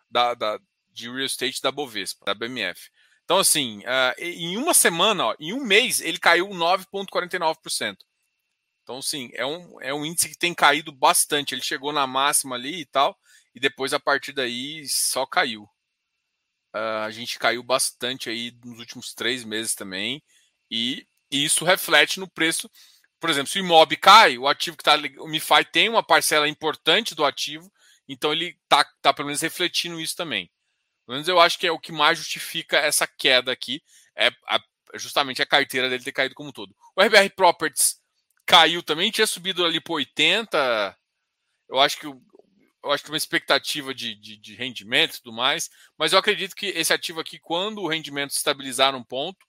da, 0.10 0.34
da 0.34 0.60
de 0.94 1.10
real 1.10 1.26
estate 1.26 1.62
da 1.62 1.72
Bovespa, 1.72 2.26
da 2.26 2.34
BMF. 2.34 2.90
Então, 3.24 3.40
assim, 3.40 3.80
uh, 3.80 4.22
em 4.22 4.58
uma 4.58 4.74
semana, 4.74 5.28
ó, 5.28 5.36
em 5.40 5.54
um 5.54 5.64
mês, 5.64 6.02
ele 6.02 6.20
caiu 6.20 6.50
9,49%. 6.50 7.98
Então, 8.84 9.02
sim, 9.02 9.30
é 9.34 9.46
um, 9.46 9.82
é 9.82 9.94
um 9.94 10.06
índice 10.06 10.30
que 10.30 10.38
tem 10.38 10.54
caído 10.54 10.92
bastante. 10.92 11.56
Ele 11.56 11.62
chegou 11.62 11.94
na 11.94 12.06
máxima 12.06 12.56
ali 12.56 12.82
e 12.82 12.86
tal, 12.86 13.18
e 13.56 13.60
depois, 13.60 13.94
a 13.94 14.00
partir 14.00 14.34
daí, 14.34 14.86
só 14.90 15.26
caiu. 15.26 15.64
Uh, 16.76 17.06
a 17.06 17.12
gente 17.12 17.40
caiu 17.40 17.64
bastante 17.64 18.30
aí 18.30 18.52
nos 18.64 18.80
últimos 18.80 19.14
três 19.14 19.44
meses 19.44 19.76
também, 19.76 20.22
e, 20.70 21.08
e 21.32 21.46
isso 21.46 21.64
reflete 21.64 22.20
no 22.20 22.30
preço. 22.30 22.70
Por 23.20 23.30
exemplo, 23.30 23.50
se 23.50 23.60
o 23.60 23.64
IMOB 23.64 23.96
cai, 23.96 24.38
o 24.38 24.48
ativo 24.48 24.76
que 24.76 24.82
está. 24.82 24.96
O 25.22 25.28
MiFi 25.28 25.64
tem 25.72 25.88
uma 25.88 26.04
parcela 26.04 26.50
importante 26.50 27.16
do 27.16 27.24
ativo, 27.24 27.72
então 28.08 28.34
ele 28.34 28.58
está 28.64 28.84
tá 29.02 29.14
pelo 29.14 29.28
menos 29.28 29.42
refletindo 29.42 30.02
isso 30.02 30.16
também. 30.16 30.52
Pelo 31.06 31.16
menos 31.16 31.28
eu 31.28 31.40
acho 31.40 31.60
que 31.60 31.68
é 31.68 31.72
o 31.72 31.80
que 31.80 31.92
mais 31.92 32.18
justifica 32.18 32.78
essa 32.78 33.06
queda 33.06 33.52
aqui. 33.52 33.82
É 34.16 34.28
a, 34.48 34.60
justamente 34.96 35.42
a 35.42 35.46
carteira 35.46 35.90
dele 35.90 36.04
ter 36.04 36.12
caído 36.12 36.36
como 36.36 36.50
um 36.50 36.54
todo. 36.54 36.76
O 36.96 37.02
RBR 37.02 37.30
Properties 37.36 38.02
caiu 38.46 38.84
também, 38.84 39.12
tinha 39.12 39.28
subido 39.28 39.66
ali 39.66 39.80
para 39.80 39.94
80. 39.94 40.98
Eu 41.70 41.80
acho 41.80 42.00
que 42.00 42.08
eu 42.84 42.92
acho 42.92 43.04
que 43.04 43.10
uma 43.10 43.18
expectativa 43.18 43.94
de, 43.94 44.14
de, 44.14 44.36
de, 44.36 44.56
rendimento 44.56 45.16
e 45.16 45.22
tudo 45.22 45.34
mais, 45.34 45.70
mas 45.98 46.12
eu 46.12 46.20
acredito 46.20 46.54
que 46.54 46.66
esse 46.68 46.92
ativo 46.92 47.22
aqui, 47.22 47.40
quando 47.40 47.82
o 47.82 47.88
rendimento 47.88 48.32
estabilizar 48.32 48.94
um 48.94 49.04
ponto 49.04 49.46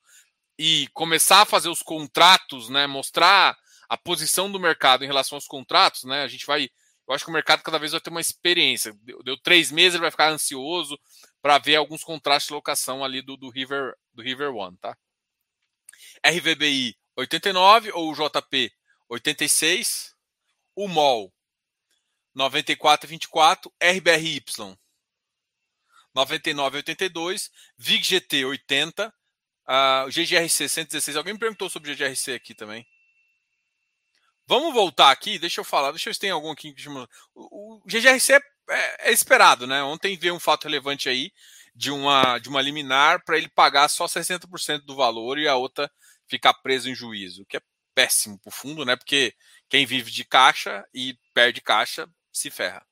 e 0.56 0.86
começar 0.94 1.42
a 1.42 1.44
fazer 1.44 1.68
os 1.68 1.82
contratos, 1.82 2.68
né, 2.68 2.86
mostrar 2.86 3.56
a 3.88 3.96
posição 3.96 4.50
do 4.50 4.60
mercado 4.60 5.02
em 5.02 5.08
relação 5.08 5.36
aos 5.36 5.48
contratos, 5.48 6.04
né, 6.04 6.22
a 6.22 6.28
gente 6.28 6.46
vai, 6.46 6.70
eu 7.08 7.14
acho 7.14 7.24
que 7.24 7.30
o 7.30 7.34
mercado 7.34 7.62
cada 7.62 7.78
vez 7.78 7.90
vai 7.90 8.00
ter 8.00 8.10
uma 8.10 8.20
experiência. 8.20 8.96
Deu, 9.02 9.20
deu 9.24 9.36
três 9.36 9.72
meses, 9.72 9.94
ele 9.94 10.02
vai 10.02 10.12
ficar 10.12 10.30
ansioso, 10.30 10.96
para 11.44 11.58
ver 11.58 11.76
alguns 11.76 12.02
contrastes 12.02 12.48
de 12.48 12.54
locação 12.54 13.04
ali 13.04 13.20
do, 13.20 13.36
do, 13.36 13.50
River 13.50 13.94
do 14.14 14.22
River 14.22 14.48
One, 14.54 14.78
tá? 14.78 14.96
RVBI 16.26 16.96
89 17.14 17.92
ou 17.92 18.14
JP 18.14 18.72
86, 19.10 20.16
o 20.74 20.88
MOL 20.88 21.30
94,24, 22.34 23.70
RBRY 23.78 24.42
99,82, 26.16 27.50
VIGGT 27.76 28.46
80, 28.46 29.08
uh, 29.08 30.10
GGRC 30.10 30.66
116. 30.66 31.14
Alguém 31.18 31.34
me 31.34 31.38
perguntou 31.38 31.68
sobre 31.68 31.92
o 31.92 31.94
GGRC 31.94 32.32
aqui 32.32 32.54
também. 32.54 32.88
Vamos 34.46 34.72
voltar 34.72 35.10
aqui, 35.10 35.38
deixa 35.38 35.60
eu 35.60 35.64
falar, 35.64 35.90
deixa 35.90 36.08
eu 36.08 36.10
ver 36.10 36.14
se 36.14 36.20
tem 36.20 36.30
algum 36.30 36.52
aqui 36.52 36.74
o 37.34 37.82
GGRC 37.84 38.32
é 38.32 38.53
é, 38.68 39.10
é, 39.10 39.12
esperado, 39.12 39.66
né? 39.66 39.82
Ontem 39.82 40.16
veio 40.16 40.34
um 40.34 40.40
fato 40.40 40.64
relevante 40.64 41.08
aí 41.08 41.32
de 41.74 41.90
uma, 41.90 42.38
de 42.38 42.48
uma 42.48 42.62
liminar 42.62 43.24
para 43.24 43.36
ele 43.36 43.48
pagar 43.48 43.88
só 43.88 44.06
60% 44.06 44.84
do 44.84 44.94
valor 44.94 45.38
e 45.38 45.48
a 45.48 45.56
outra 45.56 45.90
ficar 46.26 46.54
preso 46.54 46.88
em 46.88 46.94
juízo, 46.94 47.44
que 47.46 47.56
é 47.56 47.60
péssimo 47.94 48.38
para 48.38 48.48
o 48.48 48.52
fundo, 48.52 48.84
né? 48.84 48.96
Porque 48.96 49.34
quem 49.68 49.86
vive 49.86 50.10
de 50.10 50.24
caixa 50.24 50.84
e 50.92 51.18
perde 51.32 51.60
caixa 51.60 52.08
se 52.32 52.50
ferra. 52.50 52.84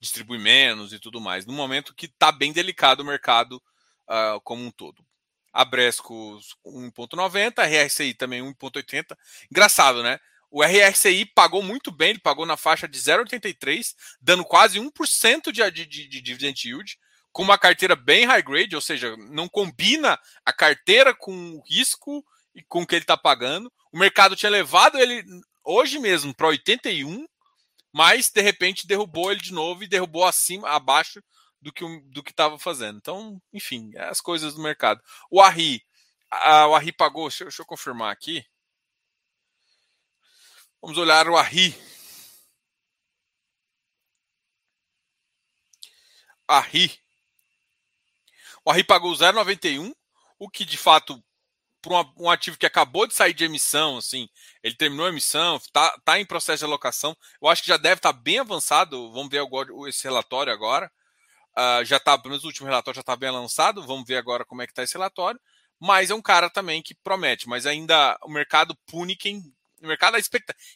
Distribui 0.00 0.38
menos 0.38 0.92
e 0.92 0.98
tudo 0.98 1.20
mais. 1.20 1.46
No 1.46 1.52
momento 1.52 1.94
que 1.94 2.06
está 2.06 2.32
bem 2.32 2.52
delicado 2.52 3.00
o 3.00 3.04
mercado 3.04 3.62
uh, 4.08 4.40
como 4.42 4.64
um 4.64 4.70
todo. 4.70 5.04
A 5.52 5.64
Bresco 5.64 6.38
1,90, 6.64 7.58
a 7.58 7.84
RSI 7.84 8.14
também 8.14 8.40
1,80. 8.42 9.16
Engraçado, 9.50 10.02
né? 10.02 10.18
O 10.50 10.64
RSI 10.64 11.26
pagou 11.26 11.62
muito 11.62 11.92
bem, 11.92 12.10
ele 12.10 12.18
pagou 12.18 12.44
na 12.44 12.56
faixa 12.56 12.88
de 12.88 12.98
0,83, 12.98 13.94
dando 14.20 14.44
quase 14.44 14.80
1% 14.80 15.52
de, 15.52 15.70
de, 15.70 15.86
de, 15.86 16.08
de 16.08 16.20
dividend 16.20 16.66
yield, 16.66 16.98
com 17.32 17.42
uma 17.42 17.56
carteira 17.56 17.94
bem 17.94 18.26
high 18.26 18.42
grade, 18.42 18.74
ou 18.74 18.80
seja, 18.80 19.16
não 19.16 19.48
combina 19.48 20.18
a 20.44 20.52
carteira 20.52 21.14
com 21.14 21.32
o 21.52 21.62
risco 21.62 22.24
e 22.54 22.62
com 22.62 22.82
o 22.82 22.86
que 22.86 22.96
ele 22.96 23.04
está 23.04 23.16
pagando. 23.16 23.72
O 23.92 23.98
mercado 23.98 24.34
tinha 24.34 24.50
levado 24.50 24.98
ele 24.98 25.22
hoje 25.64 25.98
mesmo 26.00 26.34
para 26.34 26.48
81, 26.48 27.24
mas 27.92 28.30
de 28.30 28.40
repente 28.40 28.86
derrubou 28.86 29.30
ele 29.30 29.40
de 29.40 29.52
novo 29.52 29.84
e 29.84 29.88
derrubou 29.88 30.24
acima, 30.24 30.68
abaixo 30.70 31.22
do 31.60 31.72
que 31.72 31.84
do 32.06 32.22
que 32.22 32.30
estava 32.30 32.58
fazendo. 32.58 32.98
Então, 32.98 33.40
enfim, 33.52 33.90
é 33.94 34.04
as 34.08 34.20
coisas 34.20 34.54
do 34.54 34.62
mercado. 34.62 35.00
O 35.30 35.40
Arri, 35.40 35.82
a, 36.30 36.66
o 36.68 36.74
Arri 36.74 36.92
pagou, 36.92 37.28
deixa, 37.28 37.44
deixa 37.44 37.62
eu 37.62 37.66
confirmar 37.66 38.12
aqui. 38.12 38.44
Vamos 40.82 40.96
olhar 40.98 41.28
o 41.28 41.36
Arri. 41.36 41.74
Arri. 46.48 46.98
O 48.64 48.70
Arri 48.70 48.84
pagou 48.84 49.12
0,91, 49.12 49.94
o 50.38 50.48
que 50.48 50.64
de 50.64 50.76
fato 50.76 51.22
para 51.82 52.04
um 52.18 52.30
ativo 52.30 52.58
que 52.58 52.66
acabou 52.66 53.06
de 53.06 53.14
sair 53.14 53.32
de 53.32 53.44
emissão, 53.44 53.96
assim, 53.98 54.28
ele 54.62 54.74
terminou 54.74 55.06
a 55.06 55.08
emissão, 55.08 55.56
está 55.56 55.98
tá 56.04 56.20
em 56.20 56.26
processo 56.26 56.58
de 56.58 56.64
alocação. 56.64 57.16
Eu 57.40 57.48
acho 57.48 57.62
que 57.62 57.68
já 57.68 57.76
deve 57.76 57.96
estar 57.96 58.12
tá 58.12 58.18
bem 58.18 58.38
avançado. 58.38 59.10
Vamos 59.12 59.30
ver 59.30 59.38
agora 59.38 59.70
esse 59.88 60.04
relatório 60.04 60.52
agora. 60.52 60.90
Uh, 61.56 61.84
já 61.84 61.96
está, 61.96 62.16
pelo 62.18 62.30
menos 62.30 62.44
o 62.44 62.46
último 62.48 62.66
relatório 62.68 62.96
já 62.96 63.00
está 63.00 63.16
bem 63.16 63.30
lançado. 63.30 63.86
Vamos 63.86 64.06
ver 64.06 64.16
agora 64.16 64.44
como 64.44 64.62
é 64.62 64.66
que 64.66 64.72
está 64.72 64.82
esse 64.82 64.94
relatório. 64.94 65.40
Mas 65.78 66.10
é 66.10 66.14
um 66.14 66.22
cara 66.22 66.50
também 66.50 66.82
que 66.82 66.94
promete, 66.94 67.48
mas 67.48 67.64
ainda 67.64 68.18
o 68.22 68.28
mercado 68.28 68.76
pune 68.86 69.16
quem 69.16 69.42
o 69.80 69.86
mercado 69.86 70.16
a. 70.16 70.20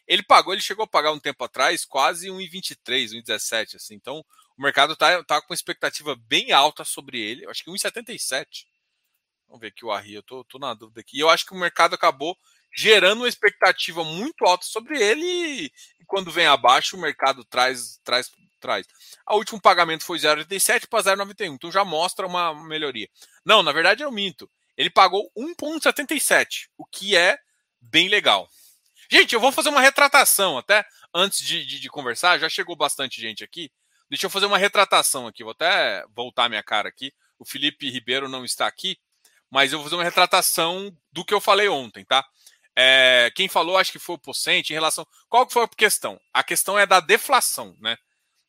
Ele 0.06 0.22
pagou, 0.22 0.52
ele 0.52 0.62
chegou 0.62 0.84
a 0.84 0.88
pagar 0.88 1.12
um 1.12 1.20
tempo 1.20 1.42
atrás 1.44 1.84
quase 1.84 2.28
1,23, 2.28 3.12
1,17, 3.12 3.76
assim. 3.76 3.94
Então, 3.94 4.24
o 4.56 4.62
mercado 4.62 4.96
tá, 4.96 5.22
tá 5.24 5.40
com 5.40 5.52
uma 5.52 5.54
expectativa 5.54 6.16
bem 6.16 6.52
alta 6.52 6.84
sobre 6.84 7.20
ele. 7.20 7.44
Eu 7.44 7.50
acho 7.50 7.62
que 7.62 7.70
1,77. 7.70 8.66
Vamos 9.46 9.60
ver 9.60 9.68
aqui 9.68 9.84
o 9.84 9.92
Arri, 9.92 10.14
eu 10.14 10.22
tô, 10.22 10.42
tô 10.44 10.58
na 10.58 10.74
dúvida 10.74 11.00
aqui. 11.00 11.18
Eu 11.18 11.28
acho 11.28 11.46
que 11.46 11.52
o 11.52 11.58
mercado 11.58 11.94
acabou 11.94 12.36
gerando 12.76 13.20
uma 13.20 13.28
expectativa 13.28 14.02
muito 14.02 14.44
alta 14.44 14.66
sobre 14.66 15.00
ele 15.00 15.24
e, 15.24 15.72
quando 16.06 16.32
vem 16.32 16.46
abaixo 16.46 16.96
o 16.96 17.00
mercado 17.00 17.44
traz 17.44 18.00
traz 18.02 18.30
traz. 18.60 18.86
O 19.28 19.36
último 19.36 19.60
pagamento 19.60 20.04
foi 20.04 20.18
0,87 20.18 20.88
para 20.88 21.04
0,91, 21.04 21.54
então 21.54 21.70
já 21.70 21.84
mostra 21.84 22.26
uma 22.26 22.54
melhoria. 22.66 23.08
Não, 23.44 23.62
na 23.62 23.72
verdade 23.72 24.02
eu 24.02 24.10
minto. 24.10 24.50
Ele 24.76 24.90
pagou 24.90 25.30
1,77, 25.36 26.68
o 26.76 26.84
que 26.84 27.16
é 27.16 27.38
bem 27.80 28.08
legal. 28.08 28.48
Gente, 29.10 29.34
eu 29.34 29.40
vou 29.40 29.52
fazer 29.52 29.68
uma 29.68 29.80
retratação 29.80 30.58
até 30.58 30.84
antes 31.14 31.44
de, 31.44 31.64
de, 31.64 31.80
de, 31.80 31.88
conversar. 31.88 32.38
Já 32.38 32.48
chegou 32.48 32.76
bastante 32.76 33.20
gente 33.20 33.44
aqui. 33.44 33.70
Deixa 34.08 34.26
eu 34.26 34.30
fazer 34.30 34.46
uma 34.46 34.58
retratação 34.58 35.26
aqui. 35.26 35.42
Vou 35.42 35.52
até 35.52 36.04
voltar 36.14 36.48
minha 36.48 36.62
cara 36.62 36.88
aqui. 36.88 37.12
O 37.38 37.44
Felipe 37.44 37.90
Ribeiro 37.90 38.28
não 38.28 38.44
está 38.44 38.66
aqui, 38.66 38.98
mas 39.50 39.72
eu 39.72 39.78
vou 39.78 39.84
fazer 39.84 39.96
uma 39.96 40.04
retratação 40.04 40.96
do 41.12 41.24
que 41.24 41.34
eu 41.34 41.40
falei 41.40 41.68
ontem, 41.68 42.04
tá? 42.04 42.24
É, 42.76 43.30
quem 43.34 43.48
falou, 43.48 43.76
acho 43.76 43.92
que 43.92 43.98
foi 43.98 44.16
o 44.16 44.18
Pocente, 44.18 44.72
em 44.72 44.74
relação. 44.74 45.06
Qual 45.28 45.46
que 45.46 45.52
foi 45.52 45.64
a 45.64 45.68
questão? 45.68 46.20
A 46.32 46.42
questão 46.42 46.78
é 46.78 46.86
da 46.86 47.00
deflação, 47.00 47.76
né? 47.80 47.96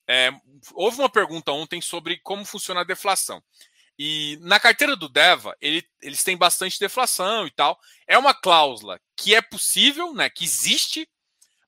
É, 0.08 0.32
houve 0.73 0.99
uma 0.99 1.10
pergunta 1.10 1.51
ontem 1.51 1.82
sobre 1.82 2.19
como 2.19 2.45
funciona 2.45 2.82
a 2.82 2.86
deflação. 2.86 3.41
E 3.97 4.38
na 4.41 4.60
carteira 4.60 4.95
do 4.95 5.08
Deva, 5.08 5.55
ele, 5.62 5.88
eles 6.01 6.23
têm 6.23 6.36
bastante 6.36 6.79
deflação 6.79 7.47
e 7.47 7.51
tal. 7.51 7.79
É 8.08 8.17
uma 8.17 8.34
cláusula 8.34 8.99
que 9.15 9.34
é 9.34 9.41
possível, 9.41 10.13
né? 10.13 10.29
Que 10.29 10.43
existe, 10.43 11.10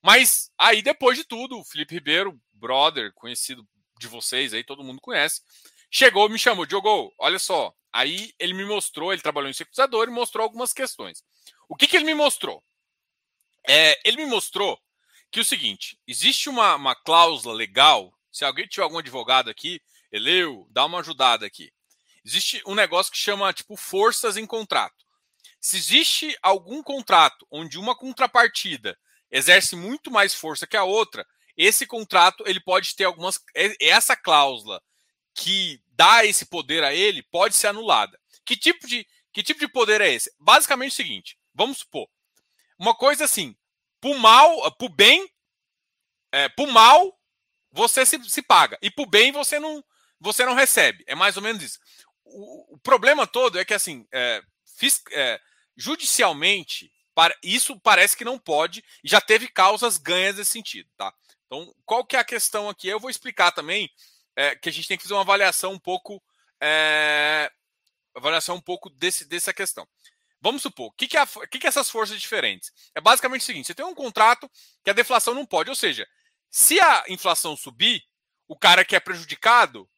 mas 0.04 0.52
aí, 0.58 0.82
depois 0.82 1.18
de 1.18 1.24
tudo, 1.24 1.60
o 1.60 1.66
Felipe 1.66 1.96
Ribeiro, 1.96 2.40
brother, 2.54 3.13
conhecido 3.13 3.68
de 4.00 4.08
vocês 4.08 4.54
aí, 4.54 4.63
todo 4.63 4.84
mundo 4.84 5.02
conhece, 5.02 5.42
chegou, 5.90 6.30
me 6.30 6.38
chamou, 6.38 6.66
Diogo, 6.66 7.13
olha 7.18 7.40
só. 7.40 7.74
Aí 7.92 8.32
ele 8.38 8.54
me 8.54 8.66
mostrou, 8.66 9.12
ele 9.12 9.22
trabalhou 9.22 9.50
em 9.50 9.54
securizador 9.54 10.08
e 10.08 10.12
mostrou 10.12 10.44
algumas 10.44 10.74
questões. 10.74 11.24
O 11.68 11.76
que, 11.76 11.88
que 11.88 11.96
ele 11.96 12.06
me 12.06 12.13
mostrou? 12.13 12.63
É, 13.68 14.00
ele 14.08 14.18
me 14.18 14.26
mostrou 14.26 14.80
que 15.32 15.40
é 15.40 15.42
o 15.42 15.46
seguinte: 15.46 16.00
existe 16.08 16.50
uma, 16.50 16.76
uma 16.76 16.96
cláusula 16.96 17.54
legal. 17.54 18.13
Se 18.32 18.46
alguém 18.46 18.68
tiver 18.68 18.84
algum 18.84 19.00
advogado 19.00 19.50
aqui, 19.50 19.82
Eleu, 20.12 20.68
dá 20.70 20.86
uma 20.86 21.00
ajudada 21.00 21.46
aqui. 21.46 21.72
Existe 22.28 22.62
um 22.68 22.76
negócio 22.76 23.10
que 23.10 23.18
chama 23.18 23.54
tipo 23.54 23.78
forças 23.78 24.36
em 24.36 24.46
contrato. 24.46 25.06
Se 25.62 25.78
existe 25.78 26.38
algum 26.44 26.84
contrato 26.84 27.48
onde 27.50 27.80
uma 27.80 27.96
contrapartida 27.96 29.00
exerce 29.32 29.78
muito 29.78 30.12
mais 30.12 30.34
força 30.34 30.68
que 30.68 30.76
a 30.76 30.84
outra, 30.84 31.26
esse 31.56 31.88
contrato 31.88 32.44
ele 32.46 32.60
pode 32.60 32.94
ter 32.98 33.06
algumas 33.06 33.40
essa 33.80 34.13
cláusula 34.13 34.84
que 35.34 35.82
dá 35.94 36.26
esse 36.26 36.46
poder 36.48 36.84
a 36.84 36.94
ele 36.94 37.24
pode 37.24 37.56
ser 37.56 37.68
anulada. 37.68 38.20
Que 38.46 38.58
tipo 38.58 38.86
de 38.86 39.08
que 39.32 39.42
tipo 39.42 39.62
de 39.62 39.68
poder 39.70 40.02
é 40.02 40.13
esse? 40.13 40.30
Basicamente 40.38 40.92
o 40.92 40.96
seguinte: 40.96 41.40
vamos 41.54 41.78
supor 41.78 42.10
uma 42.78 42.94
coisa 42.94 43.24
assim, 43.24 43.56
pro 44.02 44.20
mal, 44.20 44.70
pro 44.74 44.90
bem, 44.90 45.32
é, 46.34 46.50
mal 46.70 47.18
você 47.72 48.06
se, 48.06 48.22
se 48.30 48.42
paga 48.42 48.78
e 48.82 48.92
pro 48.92 49.06
bem 49.06 49.32
você 49.32 49.62
não 49.62 49.82
você 50.20 50.44
não 50.46 50.56
recebe. 50.56 51.06
É 51.08 51.16
mais 51.16 51.38
ou 51.38 51.44
menos 51.44 51.63
isso 51.63 51.80
o, 52.32 52.76
o, 52.76 52.78
problema 52.80 53.26
todo 53.26 53.60
é 53.60 53.66
que, 53.66 53.74
assim, 53.74 54.08
é, 54.12 54.42
fiz, 54.78 55.02
é, 55.12 55.40
judicialmente, 55.76 56.92
para, 57.13 57.36
isso 57.44 57.80
parece 57.80 58.16
que 58.16 58.26
não 58.26 58.38
pode, 58.38 58.84
e 59.04 59.10
já 59.10 59.20
teve 59.20 59.48
causas 59.48 59.98
ganhas 59.98 60.38
nesse 60.38 60.52
sentido, 60.52 60.90
tá? 60.96 61.13
Então, 61.46 61.74
qual 61.86 62.06
que 62.06 62.16
é 62.16 62.20
a 62.20 62.26
questão 62.26 62.70
aqui? 62.70 62.88
Eu 62.88 63.00
vou 63.00 63.10
explicar 63.10 63.52
também 63.52 63.90
é, 64.36 64.56
que 64.56 64.70
a 64.70 64.72
gente 64.72 64.88
tem 64.88 64.98
que 64.98 65.04
fazer 65.04 65.16
uma 65.16 65.22
avaliação 65.22 65.74
um 65.74 65.80
pouco. 65.80 66.22
É, 66.62 67.52
avaliação 68.16 68.56
um 68.56 68.62
pouco 68.62 68.90
desse, 68.90 69.26
dessa 69.26 69.54
questão. 69.54 69.88
Vamos 70.40 70.62
supor, 70.62 70.88
o 70.88 70.92
que, 70.92 71.08
que, 71.08 71.18
é 71.18 71.26
que, 71.50 71.60
que 71.60 71.66
é 71.66 71.70
essas 71.70 71.90
forças 71.90 72.20
diferentes? 72.20 72.72
É 72.94 73.02
basicamente 73.02 73.42
o 73.42 73.46
seguinte: 73.46 73.68
você 73.68 73.74
tem 73.74 73.86
um 73.86 73.96
contrato 73.96 74.50
que 74.84 74.90
a 74.90 74.94
deflação 74.94 75.34
não 75.34 75.46
pode, 75.46 75.70
ou 75.70 75.76
seja, 75.76 76.08
se 76.50 76.80
a 76.80 77.06
inflação 77.10 77.58
subir, 77.58 78.04
o 78.48 78.58
cara 78.58 78.86
que 78.86 78.96
é 78.96 79.00
prejudicado 79.00 79.90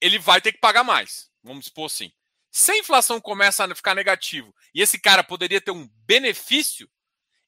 ele 0.00 0.18
vai 0.18 0.40
ter 0.40 0.52
que 0.52 0.58
pagar 0.58 0.84
mais. 0.84 1.30
Vamos 1.42 1.66
supor 1.66 1.86
assim. 1.86 2.12
Se 2.50 2.72
a 2.72 2.78
inflação 2.78 3.20
começa 3.20 3.64
a 3.64 3.74
ficar 3.74 3.94
negativo 3.94 4.54
e 4.74 4.80
esse 4.80 4.98
cara 4.98 5.22
poderia 5.22 5.60
ter 5.60 5.70
um 5.70 5.86
benefício, 6.06 6.90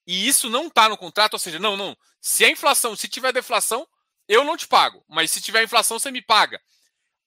e 0.06 0.26
isso 0.26 0.48
não 0.48 0.68
está 0.68 0.88
no 0.88 0.96
contrato, 0.96 1.34
ou 1.34 1.38
seja, 1.38 1.58
não, 1.58 1.76
não. 1.76 1.96
Se 2.20 2.44
a 2.44 2.50
inflação, 2.50 2.96
se 2.96 3.08
tiver 3.08 3.32
deflação, 3.32 3.87
eu 4.26 4.44
não 4.44 4.56
te 4.56 4.66
pago, 4.66 5.04
mas 5.08 5.30
se 5.30 5.40
tiver 5.40 5.62
inflação, 5.62 5.98
você 5.98 6.11
me 6.11 6.22
paga. 6.22 6.61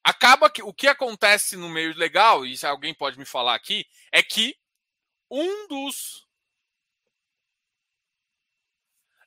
Acaba 0.03 0.49
que 0.49 0.63
o 0.63 0.73
que 0.73 0.87
acontece 0.87 1.55
no 1.55 1.69
meio 1.69 1.95
legal, 1.95 2.45
e 2.45 2.55
alguém 2.65 2.93
pode 2.93 3.17
me 3.17 3.25
falar 3.25 3.55
aqui, 3.55 3.85
é 4.11 4.21
que 4.23 4.55
um 5.29 5.67
dos. 5.67 6.27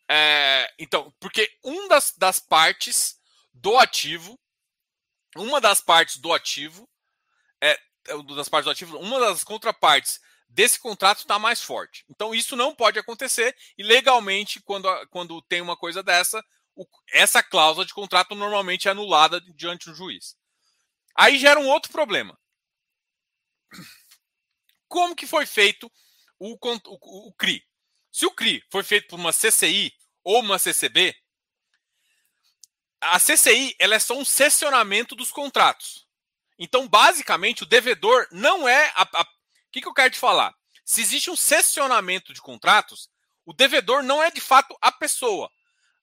É, 0.09 0.73
então, 0.79 1.13
porque 1.19 1.51
um 1.65 1.89
das, 1.89 2.13
das 2.17 2.39
partes 2.39 3.19
do 3.53 3.79
ativo 3.79 4.39
uma 5.37 5.61
das 5.61 5.81
partes 5.81 6.19
do 6.19 6.33
ativo, 6.33 6.89
é, 7.61 7.79
é 8.09 8.23
das 8.35 8.49
partes 8.49 8.67
do 8.67 8.71
ativo, 8.71 8.99
uma 8.99 9.19
das 9.21 9.45
contrapartes 9.45 10.21
desse 10.49 10.79
contrato 10.79 11.19
está 11.19 11.39
mais 11.39 11.61
forte. 11.61 12.05
Então 12.09 12.35
isso 12.35 12.55
não 12.55 12.75
pode 12.75 12.99
acontecer 12.99 13.57
e 13.77 13.83
legalmente 13.83 14.61
quando, 14.61 14.89
quando 15.09 15.43
tem 15.43 15.61
uma 15.61 15.77
coisa 15.77 16.03
dessa, 16.03 16.43
o, 16.77 16.87
essa 17.13 17.43
cláusula 17.43 17.85
de 17.85 17.93
contrato 17.93 18.35
normalmente 18.35 18.89
é 18.89 18.91
anulada 18.91 19.41
diante 19.41 19.91
do 19.91 19.95
juiz. 19.95 20.37
Aí 21.15 21.39
gera 21.39 21.61
um 21.61 21.69
outro 21.69 21.91
problema. 21.91 22.39
Como 24.89 25.17
que 25.17 25.27
foi 25.27 25.47
feito 25.47 25.91
o, 26.39 26.57
o, 26.61 27.29
o 27.29 27.35
CRI? 27.35 27.65
Se 28.13 28.27
o 28.27 28.31
CRI 28.31 28.63
foi 28.71 28.85
feito 28.85 29.09
por 29.09 29.19
uma 29.19 29.33
CCI 29.33 29.93
ou 30.23 30.41
uma 30.41 30.59
CCB, 30.59 31.15
a 33.05 33.21
CCI 33.21 33.75
ela 33.79 33.95
é 33.95 33.99
só 33.99 34.17
um 34.17 34.25
cessionamento 34.25 35.15
dos 35.15 35.31
contratos. 35.31 36.07
Então, 36.59 36.89
basicamente, 36.89 37.63
o 37.63 37.67
devedor 37.67 38.27
não 38.31 38.69
é. 38.69 38.93
O 38.97 39.27
que, 39.73 39.81
que 39.81 39.89
eu 39.89 39.95
quero 39.95 40.13
te 40.13 40.19
falar? 40.19 40.55
Se 40.85 41.01
existe 41.01 41.31
um 41.31 41.37
cessionamento 41.37 42.33
de 42.33 42.41
contratos, 42.41 43.09
o 43.45 43.53
devedor 43.53 44.03
não 44.03 44.23
é 44.23 44.31
de 44.31 44.41
fato 44.41 44.77
a 44.81 44.93
pessoa. 44.93 45.51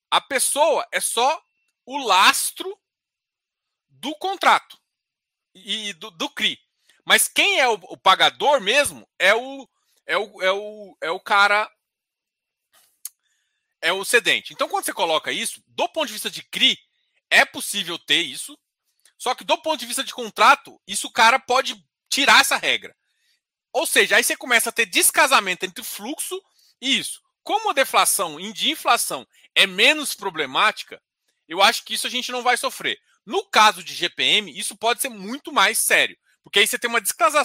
A 0.09 0.19
pessoa 0.19 0.85
é 0.91 0.99
só 0.99 1.41
o 1.85 1.97
lastro 1.97 2.77
do 3.89 4.13
contrato. 4.15 4.77
e 5.53 5.93
do, 5.93 6.11
do 6.11 6.29
CRI. 6.29 6.59
Mas 7.05 7.27
quem 7.27 7.59
é 7.59 7.67
o, 7.67 7.73
o, 7.73 7.97
pagador 7.97 8.61
mesmo 8.61 9.07
é 9.17 9.33
o, 9.33 9.67
é 10.05 10.17
o, 10.17 10.41
é 10.41 10.51
o, 10.51 10.97
é 11.01 11.11
o 11.11 11.19
cara. 11.19 11.69
É 13.81 13.91
o 13.91 14.05
cedente. 14.05 14.53
Então, 14.53 14.69
quando 14.69 14.85
você 14.85 14.93
coloca 14.93 15.31
isso, 15.31 15.63
do 15.67 15.89
ponto 15.89 16.05
de 16.07 16.13
vista 16.13 16.29
de 16.29 16.43
CRI, 16.43 16.77
é 17.31 17.45
possível 17.45 17.97
ter 17.97 18.21
isso. 18.21 18.57
Só 19.17 19.33
que 19.33 19.43
do 19.43 19.57
ponto 19.59 19.79
de 19.79 19.85
vista 19.85 20.03
de 20.03 20.13
contrato, 20.13 20.79
isso 20.85 21.07
o 21.07 21.11
cara 21.11 21.39
pode 21.39 21.83
tirar 22.09 22.41
essa 22.41 22.57
regra. 22.57 22.95
Ou 23.73 23.85
seja, 23.85 24.17
aí 24.17 24.23
você 24.23 24.35
começa 24.35 24.69
a 24.69 24.73
ter 24.73 24.85
descasamento 24.85 25.65
entre 25.65 25.83
fluxo 25.83 26.39
e 26.81 26.99
isso. 26.99 27.21
Como 27.43 27.69
a 27.69 27.73
deflação 27.73 28.39
de 28.51 28.69
inflação 28.69 29.25
é 29.55 29.65
menos 29.65 30.13
problemática, 30.13 31.01
eu 31.47 31.61
acho 31.61 31.83
que 31.83 31.93
isso 31.93 32.05
a 32.05 32.09
gente 32.09 32.31
não 32.31 32.43
vai 32.43 32.57
sofrer. 32.57 32.99
No 33.25 33.45
caso 33.45 33.83
de 33.83 33.93
GPM, 33.93 34.57
isso 34.57 34.75
pode 34.75 35.01
ser 35.01 35.09
muito 35.09 35.51
mais 35.51 35.77
sério, 35.79 36.17
porque 36.43 36.59
aí 36.59 36.67
você 36.67 36.77
tem 36.77 36.89
uma 36.89 37.01
descasa... 37.01 37.43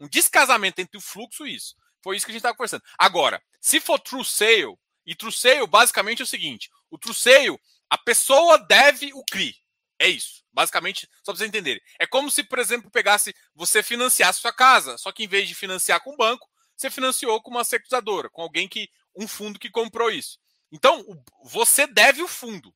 um 0.00 0.08
descasamento 0.08 0.80
entre 0.80 0.98
o 0.98 1.00
fluxo 1.00 1.46
e 1.46 1.54
isso. 1.54 1.76
Foi 2.02 2.16
isso 2.16 2.26
que 2.26 2.32
a 2.32 2.34
gente 2.34 2.40
estava 2.40 2.56
conversando. 2.56 2.82
Agora, 2.98 3.42
se 3.60 3.80
for 3.80 3.98
true 3.98 4.24
sale, 4.24 4.76
e 5.06 5.14
true 5.14 5.32
sale 5.32 5.66
basicamente 5.66 6.20
é 6.20 6.24
o 6.24 6.26
seguinte: 6.26 6.70
o 6.90 6.98
true 6.98 7.14
sale, 7.14 7.58
a 7.94 7.98
pessoa 7.98 8.58
deve 8.58 9.12
o 9.14 9.22
CRI. 9.24 9.54
É 10.00 10.08
isso. 10.08 10.42
Basicamente, 10.52 11.08
só 11.22 11.30
para 11.32 11.36
vocês 11.36 11.48
entenderem. 11.48 11.80
É 11.96 12.06
como 12.06 12.28
se, 12.28 12.42
por 12.42 12.58
exemplo, 12.58 12.90
pegasse, 12.90 13.32
você 13.54 13.84
financiasse 13.84 14.40
sua 14.40 14.52
casa, 14.52 14.98
só 14.98 15.12
que 15.12 15.22
em 15.22 15.28
vez 15.28 15.46
de 15.48 15.54
financiar 15.54 16.02
com 16.02 16.12
o 16.12 16.16
banco, 16.16 16.48
você 16.76 16.90
financiou 16.90 17.40
com 17.40 17.52
uma 17.52 17.62
securizadora, 17.62 18.28
com 18.30 18.42
alguém 18.42 18.66
que. 18.66 18.88
um 19.16 19.28
fundo 19.28 19.60
que 19.60 19.70
comprou 19.70 20.10
isso. 20.10 20.40
Então, 20.72 21.04
você 21.44 21.86
deve 21.86 22.20
o 22.20 22.26
fundo. 22.26 22.74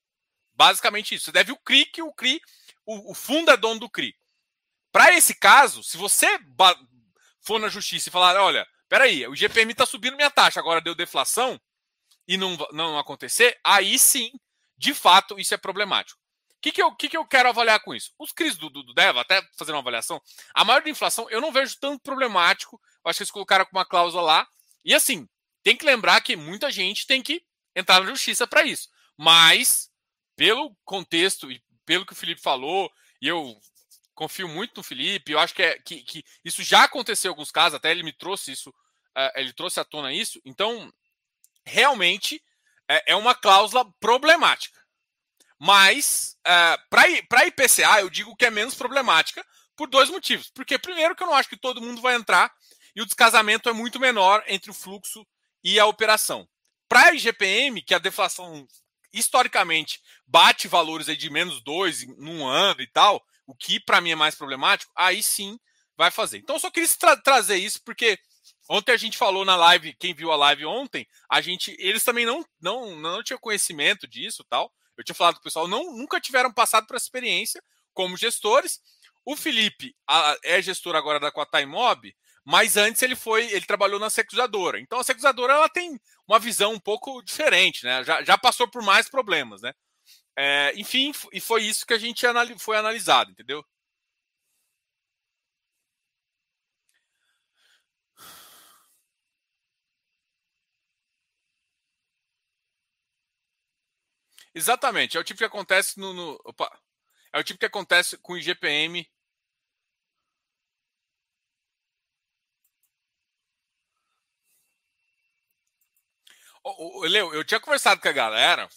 Basicamente 0.53 1.17
isso. 1.17 1.27
Você 1.27 1.33
deve 1.33 1.51
o 1.51 1.57
CRI, 1.57 1.87
que 1.87 2.01
o 2.03 2.13
CRI, 2.13 2.41
o, 2.87 3.11
o 3.11 3.15
fundo 3.15 3.51
é 3.51 3.57
dono 3.57 3.81
do 3.81 3.91
CRI. 3.91 4.15
Para 4.93 5.17
esse 5.17 5.35
caso, 5.35 5.83
se 5.83 5.97
você 5.97 6.29
for 7.41 7.59
na 7.59 7.69
justiça 7.69 8.09
e 8.09 8.13
falar, 8.13 8.41
olha, 8.41 8.65
peraí, 8.89 9.27
o 9.27 9.35
GPM 9.35 9.73
está 9.73 9.85
subindo 9.85 10.17
minha 10.17 10.31
taxa, 10.31 10.61
agora 10.61 10.81
deu 10.81 10.95
deflação 10.95 11.61
e 12.29 12.37
não, 12.37 12.57
não 12.73 12.99
acontecer, 12.99 13.59
aí 13.65 13.99
sim, 13.99 14.31
de 14.79 14.95
fato, 14.95 15.39
isso 15.39 15.53
é 15.53 15.57
problemático. 15.59 16.21
O 16.59 16.61
que, 16.61 16.73
que, 16.73 16.83
eu, 16.83 16.93
que, 16.93 17.09
que 17.09 17.17
eu 17.17 17.27
quero 17.27 17.49
avaliar 17.49 17.81
com 17.81 17.95
isso? 17.95 18.13
Os 18.19 18.33
CRIs 18.33 18.57
do, 18.57 18.71
do, 18.71 18.83
do 18.83 18.95
Deva, 18.95 19.21
até 19.21 19.41
fazendo 19.57 19.75
uma 19.75 19.81
avaliação, 19.81 20.21
a 20.55 20.65
maior 20.65 20.83
da 20.83 20.91
inflação 20.91 21.29
eu 21.31 21.41
não 21.41 21.53
vejo 21.53 21.77
tanto 21.81 22.03
problemático. 22.03 22.81
Eu 23.05 23.11
acho 23.11 23.19
que 23.19 23.23
eles 23.25 23.31
colocaram 23.31 23.65
com 23.65 23.77
uma 23.77 23.85
cláusula 23.85 24.23
lá. 24.23 24.49
E 24.85 24.95
assim, 24.95 25.29
tem 25.63 25.77
que 25.77 25.85
lembrar 25.85 26.21
que 26.21 26.37
muita 26.37 26.71
gente 26.71 27.07
tem 27.07 27.23
que 27.23 27.43
entrar 27.77 28.01
na 28.01 28.11
justiça 28.11 28.47
para 28.47 28.65
isso. 28.65 28.89
Mas, 29.17 29.91
pelo 30.37 30.77
contexto 30.85 31.51
e 31.51 31.63
pelo 31.85 32.07
que 32.07 32.13
o 32.13 32.17
Felipe 32.17 32.41
falou, 32.41 32.91
e 33.21 33.29
eu 33.29 33.57
confio 34.15 34.49
muito 34.49 34.77
no 34.77 34.83
Felipe, 34.83 35.33
eu 35.33 35.39
acho 35.39 35.55
que, 35.55 35.63
é, 35.63 35.79
que, 35.79 36.03
que 36.03 36.25
isso 36.45 36.63
já 36.63 36.85
aconteceu 36.85 37.29
em 37.29 37.33
alguns 37.33 37.53
casos, 37.53 37.75
até 37.75 37.91
ele 37.91 38.03
me 38.03 38.13
trouxe 38.13 38.51
isso, 38.51 38.71
uh, 38.71 39.31
ele 39.37 39.53
trouxe 39.53 39.79
à 39.79 39.85
tona 39.85 40.13
isso. 40.13 40.41
Então, 40.45 40.93
realmente 41.65 42.43
é, 42.89 43.13
é 43.13 43.17
uma 43.17 43.35
cláusula 43.35 43.85
problemática. 44.01 44.79
Mas, 45.59 46.37
uh, 46.47 46.89
para 46.89 47.47
IPCA, 47.47 48.01
eu 48.01 48.09
digo 48.09 48.37
que 48.37 48.47
é 48.47 48.51
menos 48.51 48.75
problemática 48.75 49.45
por 49.77 49.89
dois 49.89 50.09
motivos. 50.09 50.51
Porque, 50.51 50.79
primeiro, 50.79 51.15
que 51.15 51.23
eu 51.23 51.27
não 51.27 51.35
acho 51.35 51.49
que 51.49 51.57
todo 51.57 51.83
mundo 51.83 52.01
vai 52.01 52.15
entrar 52.15 52.53
e 52.95 53.03
o 53.03 53.07
descasamento 53.07 53.69
é 53.69 53.73
muito 53.73 54.01
menor 54.01 54.43
entre 54.47 54.71
o 54.71 54.75
fluxo 54.75 55.27
e 55.63 55.79
a 55.79 55.87
operação. 55.87 56.49
Para 56.89 57.09
a 57.09 57.15
IGPM, 57.15 57.83
que 57.83 57.95
a 57.95 57.99
deflação 57.99 58.67
historicamente 59.13 60.01
bate 60.27 60.69
valores 60.69 61.09
aí 61.09 61.17
de 61.17 61.31
menos 61.31 61.63
dois 61.63 62.07
num 62.19 62.47
ano 62.47 62.81
e 62.81 62.87
tal, 62.87 63.23
o 63.47 63.55
que 63.55 63.81
para 63.81 64.01
mim 64.01 64.11
é 64.11 64.17
mais 64.17 64.35
problemático, 64.35 64.93
aí 64.97 65.23
sim 65.23 65.59
vai 65.97 66.11
fazer. 66.11 66.39
Então, 66.39 66.57
eu 66.57 66.61
só 66.61 66.71
queria 66.71 66.89
tra 66.89 67.17
trazer 67.17 67.57
isso 67.57 67.83
porque 67.85 68.19
ontem 68.69 68.93
a 68.93 68.97
gente 68.97 69.19
falou 69.19 69.45
na 69.45 69.57
live, 69.57 69.95
quem 69.95 70.15
viu 70.15 70.31
a 70.31 70.37
live 70.37 70.65
ontem, 70.67 71.07
a 71.31 71.41
gente, 71.41 71.75
eles 71.79 72.05
também 72.05 72.27
não 72.27 72.45
não 72.61 72.97
não 72.97 73.23
tinham 73.23 73.39
conhecimento 73.39 74.07
disso, 74.07 74.45
tal. 74.49 74.73
Eu 74.97 75.05
tinha 75.05 75.15
falado 75.15 75.35
com 75.35 75.41
o 75.41 75.45
pessoal, 75.45 75.69
não, 75.69 75.97
nunca 75.97 76.21
tiveram 76.21 76.53
passado 76.53 76.87
por 76.87 76.97
essa 76.97 77.07
experiência 77.07 77.63
como 77.95 78.17
gestores. 78.17 78.81
O 79.25 79.37
Felipe 79.37 79.95
a, 80.09 80.37
é 80.43 80.61
gestor 80.61 80.97
agora 80.97 81.21
da 81.21 81.31
Quatai 81.31 81.67
Mob, 81.67 82.15
mas 82.45 82.77
antes 82.77 83.03
ele 83.03 83.15
foi, 83.15 83.45
ele 83.53 83.67
trabalhou 83.67 84.01
na 84.01 84.11
securizadora. 84.11 84.81
Então 84.81 84.99
a 84.99 85.05
securizadora 85.05 85.53
ela 85.53 85.69
tem 85.69 86.01
uma 86.27 86.39
visão 86.39 86.73
um 86.73 86.81
pouco 86.81 87.23
diferente, 87.23 87.85
né? 87.85 88.03
Já, 88.05 88.23
já 88.25 88.39
passou 88.39 88.67
por 88.67 88.83
mais 88.83 89.09
problemas, 89.09 89.61
né? 89.63 89.73
É, 90.37 90.73
enfim, 90.77 91.13
e 91.33 91.41
foi 91.41 91.65
isso 91.65 91.85
que 91.85 91.93
a 91.93 91.99
gente 91.99 92.25
foi 92.59 92.77
analisado, 92.77 93.31
entendeu? 93.33 93.65
Exatamente. 104.55 105.17
É 105.17 105.21
o 105.21 105.25
tipo 105.25 105.39
que 105.39 105.45
acontece 105.45 105.99
no. 105.99 106.13
no 106.13 106.41
opa, 106.45 106.71
é 107.33 107.39
o 107.41 107.45
tipo 107.45 107.59
que 107.61 107.67
acontece 107.67 108.17
com 108.19 108.35
o 108.35 108.39
IGPM. 108.39 109.07
Leo, 117.09 117.33
eu 117.35 117.45
tinha 117.45 117.61
conversado 117.61 118.01
com 118.01 118.09
a 118.09 118.13
galera 118.13 118.69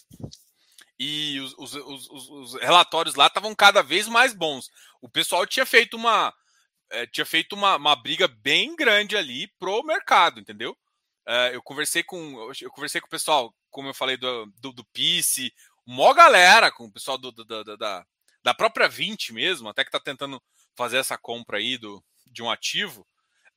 e 0.98 1.40
os, 1.40 1.54
os, 1.58 1.74
os, 1.74 2.30
os 2.30 2.54
relatórios 2.60 3.14
lá 3.14 3.26
estavam 3.26 3.54
cada 3.54 3.82
vez 3.82 4.06
mais 4.06 4.32
bons. 4.34 4.70
O 5.00 5.08
pessoal 5.08 5.46
tinha 5.46 5.66
feito 5.66 5.96
uma 5.96 6.32
é, 6.90 7.06
tinha 7.06 7.26
feito 7.26 7.54
uma, 7.54 7.76
uma 7.76 7.96
briga 7.96 8.28
bem 8.28 8.76
grande 8.76 9.16
ali 9.16 9.48
pro 9.58 9.82
mercado, 9.84 10.40
entendeu? 10.40 10.76
É, 11.26 11.54
eu 11.56 11.62
conversei 11.62 12.02
com 12.04 12.52
eu 12.60 12.70
conversei 12.70 13.00
com 13.00 13.08
o 13.08 13.10
pessoal, 13.10 13.54
como 13.72 13.88
eu 13.88 13.94
falei 13.94 14.16
do 14.16 14.46
do, 14.60 14.72
do 14.72 14.84
PICE, 14.92 15.52
mó 15.84 16.14
galera, 16.14 16.70
com 16.70 16.84
o 16.84 16.92
pessoal 16.92 17.18
do, 17.18 17.32
do, 17.32 17.44
da, 17.76 18.06
da 18.42 18.54
própria 18.54 18.88
20 18.88 19.32
mesmo, 19.32 19.68
até 19.68 19.82
que 19.82 19.88
está 19.88 19.98
tentando 19.98 20.40
fazer 20.76 20.98
essa 20.98 21.18
compra 21.18 21.58
aí 21.58 21.76
do, 21.76 22.02
de 22.26 22.42
um 22.42 22.50
ativo, 22.50 23.06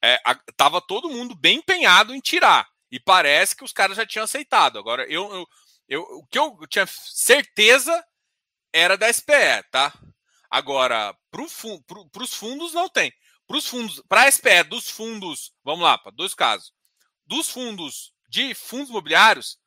é, 0.01 0.19
a, 0.25 0.35
tava 0.55 0.81
todo 0.81 1.09
mundo 1.09 1.35
bem 1.35 1.57
empenhado 1.57 2.13
em 2.13 2.19
tirar. 2.19 2.67
E 2.91 2.99
parece 2.99 3.55
que 3.55 3.63
os 3.63 3.73
caras 3.73 3.97
já 3.97 4.05
tinham 4.05 4.23
aceitado. 4.23 4.77
Agora, 4.77 5.03
eu, 5.11 5.33
eu, 5.33 5.47
eu 5.87 6.01
o 6.01 6.27
que 6.27 6.37
eu 6.37 6.57
tinha 6.69 6.85
certeza 6.87 8.03
era 8.71 8.97
da 8.97 9.11
SPE, 9.11 9.63
tá? 9.71 9.93
Agora, 10.49 11.13
para 11.31 11.43
pro, 11.87 12.09
os 12.21 12.33
fundos 12.33 12.73
não 12.73 12.87
tem. 12.87 13.11
Para 13.47 13.57
os 13.57 13.67
fundos, 13.67 14.01
para 14.07 14.31
SPE 14.31 14.63
dos 14.63 14.89
fundos, 14.89 15.53
vamos 15.63 15.83
lá, 15.83 15.97
para 15.97 16.11
dois 16.11 16.33
casos. 16.33 16.71
Dos 17.25 17.49
fundos 17.49 18.13
de 18.29 18.53
fundos 18.53 18.89
imobiliários, 18.89 19.57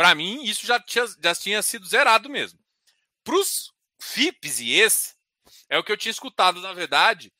para 0.00 0.14
mim, 0.14 0.42
isso 0.44 0.66
já 0.66 0.80
tinha, 0.80 1.04
já 1.22 1.34
tinha 1.34 1.60
sido 1.60 1.86
zerado 1.86 2.30
mesmo. 2.30 2.58
Para 3.22 3.34
os 3.34 3.70
FIPs 4.00 4.58
e 4.58 4.72
esse, 4.72 5.14
é 5.68 5.78
o 5.78 5.84
que 5.84 5.92
eu 5.92 5.96
tinha 5.98 6.10
escutado, 6.10 6.58
na 6.62 6.72
verdade, 6.72 7.30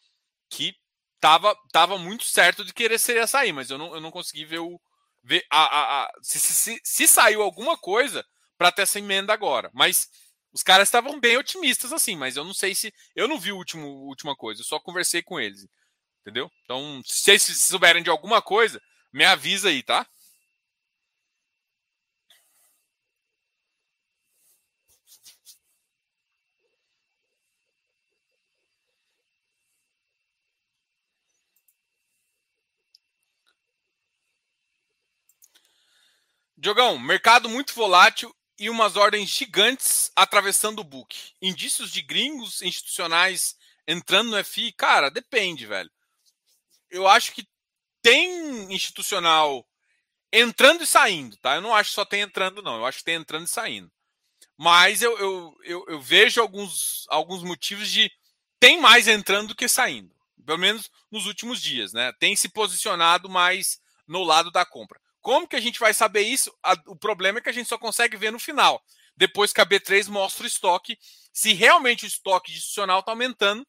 que 0.51 0.75
tava, 1.19 1.57
tava 1.73 1.97
muito 1.97 2.25
certo 2.25 2.63
de 2.63 2.75
querer 2.75 2.99
seria 2.99 3.27
sair, 3.27 3.55
mas 3.55 3.71
eu 3.71 3.79
não, 3.79 3.95
eu 3.95 4.01
não 4.03 4.11
consegui 4.11 4.45
ver 4.45 4.59
o. 4.59 4.79
Ver 5.25 5.43
a, 5.51 5.59
a, 5.59 6.05
a 6.05 6.13
se, 6.21 6.39
se, 6.39 6.53
se, 6.53 6.81
se 6.85 7.09
saiu 7.09 7.41
alguma 7.41 7.79
coisa 7.79 8.23
para 8.59 8.71
ter 8.71 8.83
essa 8.83 8.99
emenda 8.99 9.33
agora. 9.33 9.71
Mas 9.73 10.11
os 10.53 10.63
caras 10.63 10.87
estavam 10.87 11.19
bem 11.19 11.39
otimistas 11.39 11.95
assim, 11.95 12.15
mas 12.15 12.37
eu 12.37 12.45
não 12.45 12.53
sei 12.53 12.75
se. 12.75 12.93
Eu 13.17 13.27
não 13.27 13.41
vi 13.41 13.53
a 13.53 13.55
última 13.55 14.37
coisa, 14.37 14.61
eu 14.61 14.67
só 14.67 14.79
conversei 14.79 15.23
com 15.23 15.41
eles. 15.41 15.67
Entendeu? 16.21 16.53
Então, 16.65 17.01
se 17.07 17.23
vocês 17.23 17.63
souberem 17.63 18.03
de 18.03 18.11
alguma 18.11 18.43
coisa, 18.43 18.83
me 19.11 19.25
avisa 19.25 19.71
aí, 19.71 19.83
tá? 19.83 20.07
Diogão, 36.61 36.99
mercado 36.99 37.49
muito 37.49 37.73
volátil 37.73 38.37
e 38.59 38.69
umas 38.69 38.95
ordens 38.95 39.31
gigantes 39.31 40.13
atravessando 40.15 40.81
o 40.81 40.85
book. 40.85 41.33
Indícios 41.41 41.91
de 41.91 42.03
gringos 42.03 42.61
institucionais 42.61 43.57
entrando 43.89 44.31
no 44.31 44.45
FI, 44.45 44.71
cara, 44.73 45.11
depende, 45.11 45.65
velho. 45.65 45.91
Eu 46.91 47.09
acho 47.09 47.33
que 47.33 47.49
tem 48.03 48.71
institucional 48.75 49.67
entrando 50.31 50.83
e 50.83 50.87
saindo, 50.87 51.35
tá? 51.39 51.55
Eu 51.55 51.63
não 51.63 51.75
acho 51.75 51.89
que 51.89 51.95
só 51.95 52.05
tem 52.05 52.21
entrando, 52.21 52.61
não. 52.61 52.77
Eu 52.77 52.85
acho 52.85 52.99
que 52.99 53.05
tem 53.05 53.15
entrando 53.15 53.47
e 53.47 53.51
saindo. 53.51 53.91
Mas 54.55 55.01
eu, 55.01 55.19
eu, 55.19 55.57
eu, 55.65 55.85
eu 55.89 55.99
vejo 55.99 56.43
alguns, 56.43 57.07
alguns 57.09 57.43
motivos 57.43 57.91
de 57.91 58.13
tem 58.59 58.79
mais 58.79 59.09
entrando 59.09 59.49
do 59.49 59.57
que 59.57 59.67
saindo. 59.67 60.15
Pelo 60.45 60.59
menos 60.59 60.91
nos 61.11 61.25
últimos 61.25 61.59
dias, 61.63 61.95
né? 61.95 62.13
Tem 62.21 62.37
se 62.37 62.51
posicionado 62.51 63.31
mais 63.31 63.81
no 64.07 64.23
lado 64.23 64.51
da 64.51 64.67
compra. 64.67 65.01
Como 65.21 65.47
que 65.47 65.57
a 65.57 65.61
gente 65.61 65.79
vai 65.79 65.93
saber 65.93 66.23
isso? 66.23 66.53
o 66.87 66.97
problema 66.97 67.39
é 67.39 67.43
que 67.43 67.49
a 67.49 67.53
gente 67.53 67.69
só 67.69 67.79
consegue 67.79 68.17
ver 68.17 68.31
no 68.31 68.39
final. 68.39 68.83
Depois 69.17 69.53
que 69.53 69.61
a 69.61 69.67
B3 69.67 70.09
mostra 70.09 70.45
o 70.45 70.47
estoque, 70.47 70.99
se 71.33 71.53
realmente 71.53 72.05
o 72.05 72.09
estoque 72.09 72.53
institucional 72.53 73.01
está 73.01 73.13
aumentando 73.13 73.67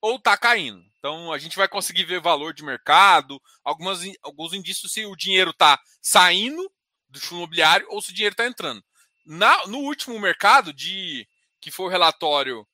ou 0.00 0.16
está 0.16 0.36
caindo. 0.36 0.82
Então 0.98 1.32
a 1.32 1.38
gente 1.38 1.56
vai 1.56 1.68
conseguir 1.68 2.04
ver 2.04 2.20
valor 2.20 2.54
de 2.54 2.64
mercado, 2.64 3.40
algumas, 3.62 4.00
alguns 4.22 4.52
indícios 4.52 4.92
se 4.92 5.04
o 5.04 5.16
dinheiro 5.16 5.50
está 5.50 5.78
saindo 6.00 6.70
do 7.08 7.20
fundo 7.20 7.38
imobiliário 7.40 7.86
ou 7.90 8.00
se 8.00 8.10
o 8.10 8.14
dinheiro 8.14 8.32
está 8.32 8.46
entrando. 8.46 8.82
Na, 9.24 9.66
no 9.66 9.78
último 9.78 10.18
mercado, 10.18 10.72
de 10.72 11.28
que 11.60 11.70
foi 11.70 11.86
o 11.86 11.90
relatório 11.90 12.66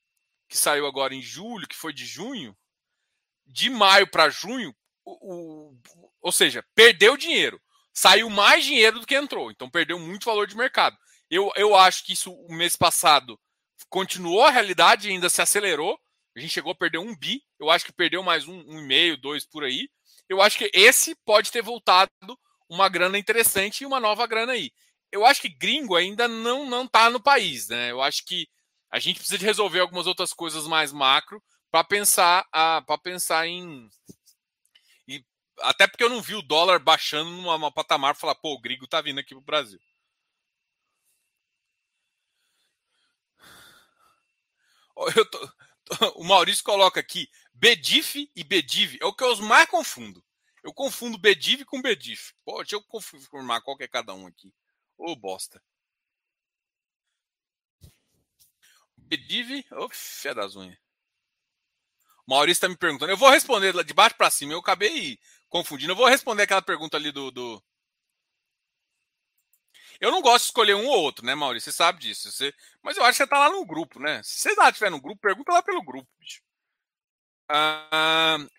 que 0.49 0.57
saiu 0.57 0.87
agora 0.87 1.15
em 1.15 1.23
julho, 1.23 1.69
que 1.69 1.77
foi 1.77 1.93
de 1.93 2.05
junho, 2.05 2.57
de 3.47 3.71
maio 3.71 4.09
para 4.09 4.31
junho, 4.31 4.75
o, 5.05 5.73
o, 5.73 6.13
ou 6.21 6.33
seja, 6.33 6.65
perdeu 6.75 7.17
dinheiro. 7.17 7.61
Saiu 7.93 8.31
mais 8.31 8.65
dinheiro 8.65 9.01
do 9.01 9.07
que 9.07 9.15
entrou. 9.15 9.51
Então 9.51 9.71
perdeu 9.71 9.99
muito 9.99 10.25
valor 10.25 10.47
de 10.47 10.57
mercado. 10.57 10.97
Eu, 11.31 11.51
eu 11.57 11.75
acho 11.75 12.05
que 12.05 12.13
isso 12.13 12.33
o 12.33 12.53
mês 12.53 12.77
passado 12.77 13.39
continuou 13.89 14.43
a 14.43 14.51
realidade 14.51 15.09
ainda 15.09 15.29
se 15.29 15.41
acelerou. 15.41 15.99
A 16.37 16.41
gente 16.41 16.53
chegou 16.53 16.73
a 16.73 16.77
perder 16.77 16.99
um 16.99 17.17
bi. 17.17 17.43
Eu 17.59 17.71
acho 17.71 17.85
que 17.85 17.93
perdeu 17.93 18.23
mais 18.23 18.47
um, 18.47 18.59
um 18.67 18.81
e 18.81 18.83
meio, 18.83 19.17
dois 19.17 19.45
por 19.45 19.65
aí. 19.65 19.89
Eu 20.29 20.41
acho 20.41 20.59
que 20.59 20.71
esse 20.73 21.15
pode 21.25 21.51
ter 21.51 21.63
voltado 21.63 22.11
uma 22.69 22.89
grana 22.89 23.19
interessante 23.19 23.81
e 23.81 23.87
uma 23.87 23.99
nova 23.99 24.27
grana 24.27 24.53
aí. 24.53 24.71
Eu 25.11 25.27
acho 25.27 25.41
que 25.43 25.49
gringo 25.49 25.97
ainda 25.97 26.29
não 26.29 26.69
não 26.69 26.85
está 26.85 27.11
no 27.11 27.21
país, 27.21 27.69
né? 27.69 27.91
Eu 27.91 28.01
acho 28.01 28.25
que 28.25 28.49
a 28.91 28.99
gente 29.01 29.17
precisa 29.17 29.39
de 29.39 29.45
resolver 29.45 29.81
algumas 29.81 30.07
outras 30.07 30.33
coisas 30.33 30.67
mais 30.67 30.93
macro 30.93 31.43
para 31.71 31.83
pensar 31.83 32.47
para 32.51 32.99
pensar 32.99 33.47
em 33.47 33.89
até 35.61 35.87
porque 35.87 36.05
eu 36.05 36.09
não 36.09 36.23
vi 36.23 36.35
o 36.35 36.43
dólar 36.43 36.79
baixando 36.79 37.31
numa, 37.31 37.59
numa 37.59 37.73
patamar 37.73 38.17
falar, 38.17 38.35
pô, 38.35 38.55
o 38.55 38.61
gringo 38.61 38.87
tá 38.87 39.01
vindo 39.01 39.21
aqui 39.21 39.35
pro 39.35 39.41
Brasil. 39.41 39.81
Tô, 45.31 45.53
o 46.17 46.25
Maurício 46.25 46.63
coloca 46.63 47.01
aqui 47.01 47.29
Bedif 47.53 48.31
e 48.35 48.45
Bediv. 48.45 48.99
É 49.01 49.07
o 49.07 49.13
que 49.13 49.25
eu 49.25 49.37
mais 49.39 49.69
confundo. 49.69 50.25
Eu 50.63 50.73
confundo 50.73 51.19
Bediv 51.19 51.65
com 51.65 51.83
Bedif. 51.83 52.33
Pô, 52.45 52.59
deixa 52.59 52.77
eu 52.77 52.83
confirmar 52.83 53.63
qual 53.63 53.77
que 53.77 53.85
é 53.85 53.89
cada 53.89 54.15
um 54.15 54.27
aqui. 54.27 54.53
Ô, 54.97 55.13
oh, 55.13 55.17
bosta. 55.17 55.63
Bediv. 58.97 59.65
Ô, 59.73 59.85
oh, 59.85 59.89
fé 59.91 60.35
das 60.35 60.55
unhas. 60.55 60.79
Maurício 62.27 62.59
está 62.59 62.69
me 62.69 62.77
perguntando. 62.77 63.11
Eu 63.11 63.17
vou 63.17 63.31
responder 63.31 63.73
de 63.85 63.95
baixo 63.95 64.17
para 64.17 64.31
cima. 64.31 64.53
Eu 64.53 64.61
acabei 64.61 65.19
confundindo. 65.51 65.93
Eu 65.93 65.97
vou 65.97 66.07
responder 66.07 66.45
aquela 66.45 66.63
pergunta 66.63 66.97
ali 66.97 67.13
do, 67.13 67.31
do, 67.31 67.63
eu 70.01 70.11
não 70.11 70.23
gosto 70.23 70.45
de 70.45 70.49
escolher 70.49 70.75
um 70.75 70.87
ou 70.87 70.99
outro, 71.03 71.25
né, 71.27 71.35
Maurício? 71.35 71.71
Você 71.71 71.77
sabe 71.77 72.01
disso. 72.01 72.33
Você... 72.33 72.55
Mas 72.83 72.97
eu 72.97 73.05
acho 73.05 73.19
que 73.19 73.25
você 73.25 73.27
tá 73.27 73.39
lá 73.39 73.51
no 73.51 73.67
grupo, 73.67 74.01
né? 74.01 74.23
Se 74.23 74.41
você 74.41 74.55
lá 74.55 74.71
estiver 74.71 74.91
no 74.91 75.01
grupo, 75.01 75.21
pergunta 75.21 75.53
lá 75.53 75.63
pelo 75.63 75.83
grupo, 75.83 76.09
bicho. 76.19 76.41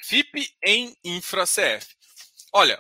FIP 0.03 0.53
em 0.63 0.95
Infra 1.03 1.45
CF. 1.45 1.95
Olha, 2.53 2.79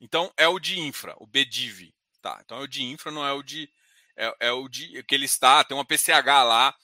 então 0.00 0.32
é 0.36 0.48
o 0.48 0.58
de 0.58 0.80
Infra, 0.80 1.14
o 1.18 1.26
BDIV. 1.26 1.92
Tá, 2.22 2.40
então 2.42 2.58
é 2.58 2.62
o 2.62 2.68
de 2.68 2.82
Infra, 2.84 3.10
não 3.10 3.26
é 3.26 3.32
o 3.32 3.42
de. 3.42 3.70
É, 4.16 4.48
é 4.48 4.52
o 4.52 4.68
de 4.68 5.02
que 5.04 5.14
ele 5.14 5.24
está, 5.26 5.62
tem 5.64 5.76
uma 5.76 5.84
PCH 5.84 6.44
lá. 6.44 6.74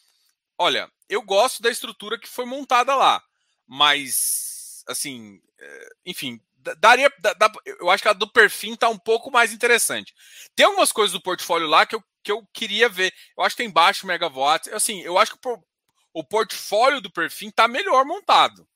Olha, 0.58 0.90
eu 1.08 1.22
gosto 1.22 1.62
da 1.62 1.70
estrutura 1.70 2.18
que 2.18 2.28
foi 2.28 2.44
montada 2.44 2.94
lá, 2.94 3.22
mas 3.66 4.82
assim, 4.88 5.40
é, 5.58 5.88
enfim, 6.06 6.40
daria. 6.74 7.12
Da, 7.18 7.52
eu 7.64 7.90
acho 7.90 8.02
que 8.02 8.08
a 8.08 8.12
do 8.12 8.30
perfil 8.30 8.74
está 8.74 8.88
um 8.88 8.98
pouco 8.98 9.30
mais 9.30 9.52
interessante. 9.52 10.14
Tem 10.54 10.66
algumas 10.66 10.92
coisas 10.92 11.12
do 11.12 11.22
portfólio 11.22 11.66
lá 11.66 11.86
que 11.86 11.94
eu, 11.94 12.04
que 12.22 12.32
eu 12.32 12.46
queria 12.52 12.88
ver. 12.88 13.12
Eu 13.36 13.44
acho 13.44 13.56
que 13.56 13.62
tem 13.62 13.70
baixo 13.70 14.06
megawatts. 14.06 14.72
Assim, 14.72 15.00
eu 15.02 15.18
acho 15.18 15.36
que 15.36 15.48
o 16.12 16.24
portfólio 16.24 17.00
do 17.00 17.10
perfil 17.10 17.50
está 17.50 17.68
melhor 17.68 18.04
montado. 18.04 18.66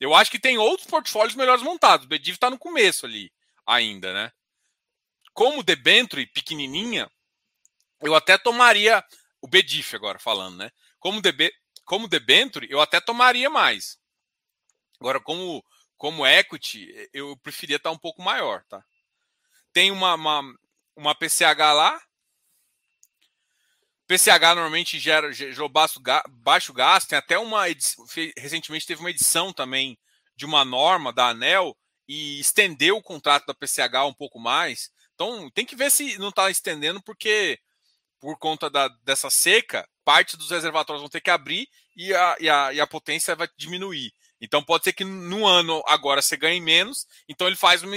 Eu 0.00 0.14
acho 0.14 0.30
que 0.30 0.38
tem 0.38 0.58
outros 0.58 0.88
portfólios 0.88 1.34
melhores 1.34 1.62
montados. 1.62 2.06
O 2.06 2.08
Bediv 2.08 2.34
está 2.34 2.50
no 2.50 2.58
começo 2.58 3.06
ali 3.06 3.32
ainda, 3.66 4.12
né? 4.12 4.32
Como 5.32 5.62
debenture 5.62 6.26
pequenininha, 6.26 7.10
eu 8.02 8.14
até 8.14 8.36
tomaria 8.36 9.02
o 9.40 9.48
Bedif 9.48 9.94
agora 9.94 10.18
falando, 10.18 10.56
né? 10.56 10.70
Como 10.98 11.20
deb 11.20 11.50
como 11.84 12.06
debenture, 12.06 12.66
eu 12.70 12.80
até 12.80 13.00
tomaria 13.00 13.50
mais. 13.50 13.98
Agora, 15.00 15.20
como 15.20 15.64
como 16.02 16.26
equity, 16.26 16.92
eu 17.12 17.36
preferia 17.36 17.76
estar 17.76 17.92
um 17.92 17.96
pouco 17.96 18.20
maior, 18.20 18.64
tá? 18.64 18.84
Tem 19.72 19.92
uma, 19.92 20.16
uma, 20.16 20.42
uma 20.96 21.14
PCH 21.14 21.72
lá. 21.72 22.02
PCH 24.08 24.56
normalmente 24.56 24.98
gera, 24.98 25.32
gera 25.32 25.68
baixo, 25.68 26.00
baixo 26.28 26.72
gasto. 26.72 27.10
Tem 27.10 27.18
até 27.18 27.38
uma 27.38 27.66
recentemente 28.36 28.84
teve 28.84 28.98
uma 28.98 29.10
edição 29.10 29.52
também 29.52 29.96
de 30.34 30.44
uma 30.44 30.64
norma 30.64 31.12
da 31.12 31.28
ANEL 31.28 31.78
e 32.08 32.40
estendeu 32.40 32.96
o 32.96 33.02
contrato 33.02 33.46
da 33.46 33.54
PCH 33.54 34.04
um 34.04 34.12
pouco 34.12 34.40
mais. 34.40 34.90
Então 35.14 35.48
tem 35.50 35.64
que 35.64 35.76
ver 35.76 35.88
se 35.88 36.18
não 36.18 36.30
está 36.30 36.50
estendendo, 36.50 37.00
porque 37.00 37.60
por 38.18 38.36
conta 38.40 38.68
da, 38.68 38.88
dessa 39.04 39.30
seca, 39.30 39.88
parte 40.04 40.36
dos 40.36 40.50
reservatórios 40.50 41.00
vão 41.00 41.08
ter 41.08 41.20
que 41.20 41.30
abrir 41.30 41.68
e 41.94 42.12
a, 42.12 42.36
e 42.40 42.50
a, 42.50 42.72
e 42.72 42.80
a 42.80 42.88
potência 42.88 43.36
vai 43.36 43.48
diminuir. 43.56 44.12
Então 44.42 44.60
pode 44.60 44.82
ser 44.82 44.92
que 44.92 45.04
no 45.04 45.46
ano 45.46 45.80
agora 45.86 46.20
você 46.20 46.36
ganhe 46.36 46.60
menos, 46.60 47.06
então 47.28 47.46
ele 47.46 47.54
faz 47.54 47.84
uma. 47.84 47.96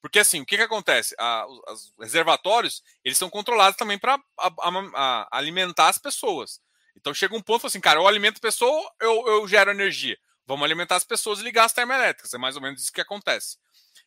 Porque 0.00 0.20
assim, 0.20 0.40
o 0.40 0.46
que, 0.46 0.56
que 0.56 0.62
acontece? 0.62 1.12
A, 1.18 1.44
os 1.72 1.92
reservatórios 1.98 2.82
eles 3.04 3.18
são 3.18 3.28
controlados 3.28 3.76
também 3.76 3.98
para 3.98 4.16
alimentar 5.32 5.88
as 5.88 5.98
pessoas. 5.98 6.60
Então 6.96 7.12
chega 7.12 7.34
um 7.34 7.42
ponto 7.42 7.66
assim, 7.66 7.80
cara, 7.80 7.98
eu 7.98 8.06
alimento 8.06 8.38
a 8.38 8.40
pessoa, 8.40 8.90
eu, 9.00 9.26
eu 9.26 9.48
gero 9.48 9.72
energia. 9.72 10.16
Vamos 10.46 10.64
alimentar 10.64 10.94
as 10.94 11.04
pessoas 11.04 11.40
e 11.40 11.42
ligar 11.42 11.64
as 11.64 11.72
termoelétricas. 11.72 12.32
É 12.32 12.38
mais 12.38 12.54
ou 12.54 12.62
menos 12.62 12.80
isso 12.80 12.92
que 12.92 13.00
acontece. 13.00 13.58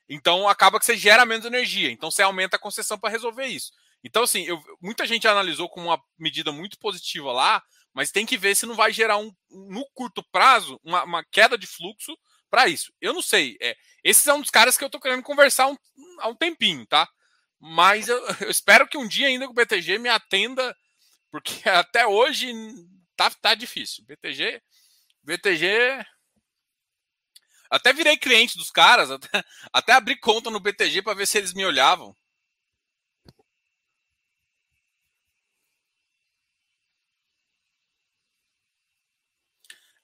Então 0.07 0.47
acaba 0.47 0.79
que 0.79 0.85
você 0.85 0.95
gera 0.95 1.25
menos 1.25 1.45
energia. 1.45 1.91
Então 1.91 2.09
você 2.09 2.21
aumenta 2.21 2.55
a 2.55 2.59
concessão 2.59 2.97
para 2.97 3.09
resolver 3.09 3.45
isso. 3.47 3.73
Então, 4.03 4.23
assim, 4.23 4.43
eu, 4.43 4.61
muita 4.81 5.05
gente 5.05 5.27
analisou 5.27 5.69
como 5.69 5.87
uma 5.87 6.01
medida 6.19 6.51
muito 6.51 6.77
positiva 6.77 7.31
lá, 7.31 7.63
mas 7.93 8.11
tem 8.11 8.25
que 8.25 8.37
ver 8.37 8.55
se 8.55 8.65
não 8.65 8.75
vai 8.75 8.91
gerar 8.91 9.17
um, 9.17 9.31
no 9.49 9.85
curto 9.93 10.23
prazo 10.31 10.79
uma, 10.83 11.03
uma 11.03 11.23
queda 11.31 11.57
de 11.57 11.67
fluxo 11.67 12.17
para 12.49 12.67
isso. 12.67 12.91
Eu 12.99 13.13
não 13.13 13.21
sei. 13.21 13.57
É, 13.61 13.75
esses 14.03 14.23
são 14.23 14.37
um 14.37 14.41
dos 14.41 14.49
caras 14.49 14.77
que 14.77 14.83
eu 14.83 14.87
estou 14.87 15.01
querendo 15.01 15.23
conversar 15.23 15.67
um, 15.67 15.77
há 16.19 16.27
um 16.27 16.35
tempinho, 16.35 16.85
tá? 16.85 17.07
Mas 17.59 18.07
eu, 18.07 18.17
eu, 18.41 18.49
espero 18.49 18.87
que 18.87 18.97
um 18.97 19.07
dia 19.07 19.27
ainda 19.27 19.49
o 19.49 19.53
BTG 19.53 19.97
me 19.97 20.09
atenda, 20.09 20.75
porque 21.31 21.53
até 21.69 22.05
hoje 22.05 22.51
tá, 23.15 23.29
tá 23.29 23.55
difícil. 23.55 24.03
BTG, 24.05 24.61
BTG. 25.23 26.05
Até 27.69 27.91
virei 27.91 28.17
cliente 28.17 28.57
dos 28.57 28.69
caras, 28.69 29.09
até, 29.11 29.43
até 29.71 29.93
abri 29.93 30.19
conta 30.19 30.49
no 30.49 30.59
BTG 30.59 31.01
para 31.01 31.15
ver 31.15 31.25
se 31.25 31.37
eles 31.37 31.53
me 31.53 31.65
olhavam. 31.65 32.15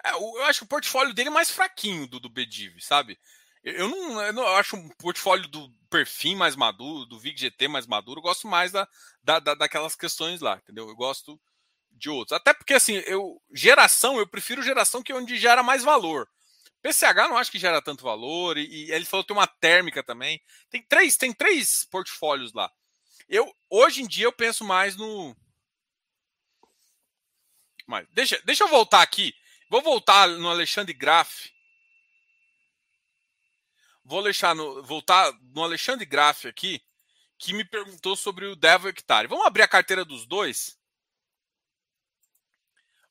É, 0.04 0.12
eu 0.12 0.44
acho 0.46 0.64
o 0.64 0.68
portfólio 0.68 1.14
dele 1.14 1.30
mais 1.30 1.50
fraquinho 1.50 2.08
do, 2.08 2.20
do 2.20 2.30
Bediv, 2.30 2.80
sabe? 2.80 3.20
Eu 3.64 3.90
não, 3.90 4.22
eu 4.22 4.34
não 4.34 4.44
eu 4.44 4.56
acho 4.56 4.76
um 4.78 4.88
portfólio 4.90 5.48
do 5.48 5.70
Perfim 5.90 6.36
mais 6.36 6.56
maduro, 6.56 7.06
do 7.06 7.20
VIG-GT 7.20 7.68
mais 7.68 7.86
maduro. 7.86 8.20
Eu 8.20 8.24
gosto 8.24 8.48
mais 8.48 8.72
da, 8.72 8.88
da, 9.22 9.40
da, 9.40 9.54
daquelas 9.54 9.96
questões 9.96 10.40
lá, 10.40 10.56
entendeu? 10.64 10.88
Eu 10.88 10.96
gosto 10.96 11.40
de 11.92 12.10
outros. 12.10 12.36
Até 12.36 12.54
porque, 12.54 12.74
assim, 12.74 12.94
eu 13.06 13.42
geração, 13.54 14.18
eu 14.18 14.28
prefiro 14.28 14.64
geração 14.64 15.04
que 15.04 15.12
é 15.12 15.16
onde 15.16 15.38
gera 15.38 15.62
mais 15.62 15.84
valor. 15.84 16.30
PCH 16.82 17.28
não 17.28 17.38
acho 17.38 17.52
que 17.52 17.60
gera 17.60 17.82
tanto 17.82 18.04
valor. 18.04 18.58
E, 18.58 18.86
e 18.86 18.92
ele 18.92 19.04
falou 19.04 19.24
que 19.24 19.28
tem 19.28 19.38
uma 19.38 19.48
térmica 19.48 20.02
também. 20.02 20.42
Tem 20.70 20.82
três, 20.84 21.18
tem 21.18 21.34
três 21.34 21.86
portfólios 21.92 22.54
lá. 22.54 22.72
Eu, 23.28 23.54
hoje 23.70 24.02
em 24.02 24.08
dia, 24.08 24.26
eu 24.26 24.32
penso 24.32 24.64
mais 24.64 24.96
no. 24.96 25.36
Mas 27.86 28.08
deixa, 28.12 28.42
deixa 28.46 28.64
eu 28.64 28.70
voltar 28.70 29.02
aqui 29.02 29.34
Vou 29.70 29.84
voltar 29.84 30.28
no 30.28 30.50
Alexandre 30.50 30.94
Graff. 30.94 31.54
Vou 34.04 34.24
deixar 34.24 34.56
no, 34.56 34.82
voltar 34.82 35.32
no 35.54 35.64
Alexandre 35.64 36.06
Graff 36.06 36.48
aqui, 36.48 36.84
que 37.38 37.54
me 37.54 37.64
perguntou 37.64 38.16
sobre 38.16 38.48
o 38.48 38.56
Devil 38.56 38.90
Hectare. 38.90 39.28
Vamos 39.28 39.46
abrir 39.46 39.62
a 39.62 39.68
carteira 39.68 40.04
dos 40.04 40.26
dois? 40.26 40.80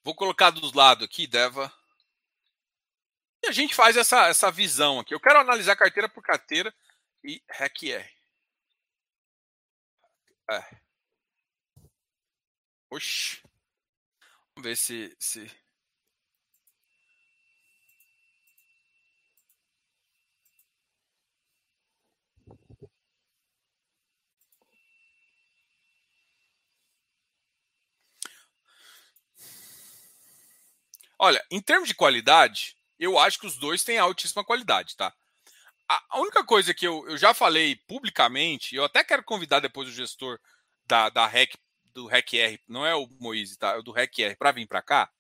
Vou 0.02 0.16
colocar 0.16 0.50
dos 0.50 0.72
lados 0.72 1.04
aqui, 1.04 1.28
Deva. 1.28 1.72
E 3.44 3.46
a 3.46 3.52
gente 3.52 3.72
faz 3.72 3.96
essa, 3.96 4.26
essa 4.26 4.50
visão 4.50 4.98
aqui. 4.98 5.14
Eu 5.14 5.20
quero 5.20 5.38
analisar 5.38 5.76
carteira 5.76 6.08
por 6.08 6.22
carteira 6.24 6.74
e 7.22 7.40
REC 7.48 7.84
R. 7.84 8.18
É. 10.50 10.80
Oxi. 12.90 13.40
Vamos 14.56 14.68
ver 14.68 14.76
se, 14.76 15.16
se 15.20 15.48
Olha, 31.18 31.44
em 31.50 31.60
termos 31.60 31.88
de 31.88 31.94
qualidade, 31.94 32.76
Eu 33.00 33.16
acho 33.18 33.38
que 33.38 33.46
os 33.46 33.56
dois 33.56 33.84
têm 33.84 33.96
altíssima 33.98 34.44
qualidade, 34.44 34.96
tá? 34.96 35.14
A 35.88 36.18
única 36.20 36.44
coisa 36.44 36.74
que 36.74 36.86
eu, 36.86 37.08
eu 37.08 37.16
já 37.16 37.32
falei 37.32 37.76
publicamente, 37.86 38.74
eu 38.74 38.84
até 38.84 39.04
quero 39.04 39.22
convidar 39.24 39.60
depois 39.60 39.88
o 39.88 39.92
gestor 39.92 40.38
da, 40.86 41.08
da 41.08 41.26
REC, 41.26 41.56
do 41.94 42.06
REC-R, 42.06 42.60
não 42.68 42.84
é 42.84 42.94
o 42.94 43.08
Moise, 43.20 43.56
tá? 43.58 43.74
É 43.74 43.78
o 43.78 43.82
do 43.82 43.92
REC-R, 43.92 44.36
para 44.36 44.52
vir 44.52 44.66
para 44.66 44.82
cá. 44.82 45.10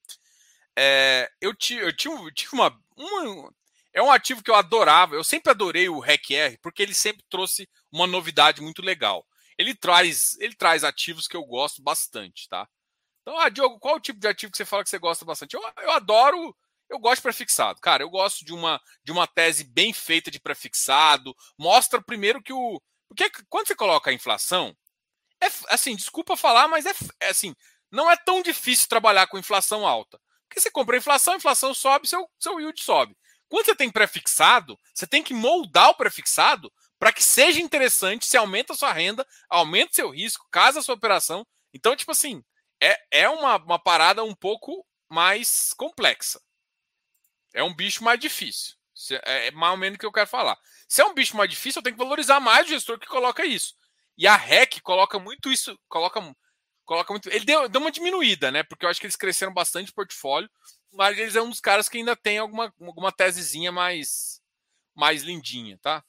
É, 0.76 1.30
eu, 1.40 1.54
ti, 1.54 1.74
eu, 1.76 1.94
tive, 1.96 2.14
eu 2.14 2.32
tive 2.32 2.50
uma, 2.54 2.78
uma. 2.96 3.52
É 3.92 4.02
um 4.02 4.10
ativo 4.12 4.42
que 4.42 4.50
eu 4.50 4.54
adorava, 4.54 5.14
eu 5.14 5.24
sempre 5.24 5.50
adorei 5.50 5.88
o 5.88 6.00
REC-R, 6.00 6.58
porque 6.58 6.82
ele 6.82 6.94
sempre 6.94 7.24
trouxe 7.30 7.68
uma 7.90 8.06
novidade 8.06 8.60
muito 8.60 8.82
legal. 8.82 9.26
Ele 9.56 9.74
traz, 9.74 10.36
ele 10.40 10.54
traz 10.54 10.84
ativos 10.84 11.26
que 11.28 11.36
eu 11.36 11.44
gosto 11.44 11.82
bastante, 11.82 12.48
tá? 12.48 12.68
Então, 13.28 13.38
ah, 13.38 13.50
Diogo, 13.50 13.78
qual 13.78 13.96
o 13.96 14.00
tipo 14.00 14.18
de 14.18 14.26
ativo 14.26 14.50
que 14.50 14.56
você 14.56 14.64
fala 14.64 14.82
que 14.82 14.88
você 14.88 14.98
gosta 14.98 15.22
bastante? 15.22 15.52
Eu, 15.52 15.60
eu 15.82 15.90
adoro 15.90 16.56
eu 16.88 16.98
gosto 16.98 17.16
de 17.16 17.24
prefixado. 17.24 17.78
Cara, 17.78 18.02
eu 18.02 18.08
gosto 18.08 18.42
de 18.42 18.54
uma, 18.54 18.80
de 19.04 19.12
uma 19.12 19.26
tese 19.26 19.64
bem 19.64 19.92
feita 19.92 20.30
de 20.30 20.40
prefixado. 20.40 21.36
Mostra 21.58 22.00
primeiro 22.00 22.42
que 22.42 22.54
o. 22.54 22.80
Porque 23.06 23.30
quando 23.50 23.66
você 23.66 23.74
coloca 23.74 24.08
a 24.08 24.14
inflação, 24.14 24.74
é 25.42 25.48
assim, 25.68 25.94
desculpa 25.94 26.38
falar, 26.38 26.68
mas 26.68 26.86
é, 26.86 26.94
é 27.20 27.28
assim, 27.28 27.54
não 27.92 28.10
é 28.10 28.16
tão 28.16 28.40
difícil 28.40 28.88
trabalhar 28.88 29.26
com 29.26 29.36
inflação 29.36 29.86
alta. 29.86 30.18
Porque 30.48 30.58
você 30.58 30.70
compra 30.70 30.96
a 30.96 30.98
inflação, 30.98 31.34
a 31.34 31.36
inflação 31.36 31.74
sobe, 31.74 32.08
seu, 32.08 32.26
seu 32.38 32.58
yield 32.58 32.80
sobe. 32.80 33.14
Quando 33.46 33.66
você 33.66 33.74
tem 33.74 33.90
prefixado, 33.90 34.78
você 34.94 35.06
tem 35.06 35.22
que 35.22 35.34
moldar 35.34 35.90
o 35.90 35.94
prefixado 35.94 36.72
para 36.98 37.12
que 37.12 37.22
seja 37.22 37.60
interessante, 37.60 38.26
se 38.26 38.38
aumenta 38.38 38.72
a 38.72 38.76
sua 38.76 38.94
renda, 38.94 39.26
aumenta 39.50 39.92
seu 39.92 40.08
risco, 40.08 40.48
casa 40.50 40.80
a 40.80 40.82
sua 40.82 40.94
operação. 40.94 41.46
Então, 41.74 41.94
tipo 41.94 42.12
assim, 42.12 42.42
é, 42.80 43.22
é 43.22 43.28
uma, 43.28 43.56
uma 43.56 43.78
parada 43.78 44.24
um 44.24 44.34
pouco 44.34 44.86
mais 45.08 45.72
complexa. 45.74 46.40
É 47.54 47.62
um 47.62 47.74
bicho 47.74 48.04
mais 48.04 48.18
difícil. 48.20 48.74
É, 49.24 49.48
é 49.48 49.50
mais 49.50 49.72
ou 49.72 49.78
menos 49.78 49.96
o 49.96 49.98
que 49.98 50.06
eu 50.06 50.12
quero 50.12 50.28
falar. 50.28 50.58
Se 50.88 51.00
é 51.00 51.04
um 51.04 51.14
bicho 51.14 51.36
mais 51.36 51.48
difícil, 51.48 51.80
eu 51.80 51.82
tenho 51.82 51.96
que 51.96 52.02
valorizar 52.02 52.40
mais 52.40 52.66
o 52.66 52.68
gestor 52.68 52.98
que 52.98 53.06
coloca 53.06 53.44
isso. 53.44 53.74
E 54.16 54.26
a 54.26 54.36
REC 54.36 54.80
coloca 54.80 55.18
muito 55.18 55.50
isso, 55.50 55.78
coloca, 55.88 56.20
coloca 56.84 57.12
muito. 57.12 57.28
Ele 57.30 57.44
deu, 57.44 57.68
deu 57.68 57.80
uma 57.80 57.92
diminuída, 57.92 58.50
né? 58.50 58.62
Porque 58.64 58.84
eu 58.84 58.90
acho 58.90 58.98
que 58.98 59.06
eles 59.06 59.16
cresceram 59.16 59.54
bastante 59.54 59.92
o 59.92 59.94
portfólio, 59.94 60.50
mas 60.92 61.16
eles 61.16 61.36
é 61.36 61.42
um 61.42 61.50
dos 61.50 61.60
caras 61.60 61.88
que 61.88 61.98
ainda 61.98 62.16
tem 62.16 62.38
alguma, 62.38 62.74
alguma 62.80 63.12
tesezinha 63.12 63.70
mais, 63.70 64.40
mais 64.94 65.22
lindinha, 65.22 65.78
tá? 65.78 66.04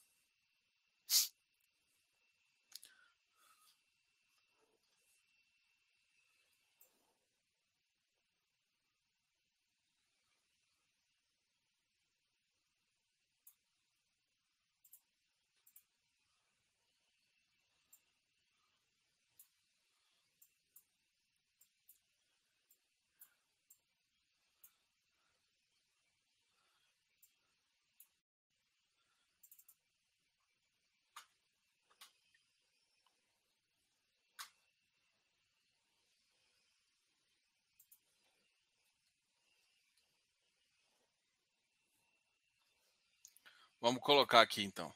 Vamos 43.80 44.02
colocar 44.02 44.42
aqui 44.42 44.62
então. 44.62 44.94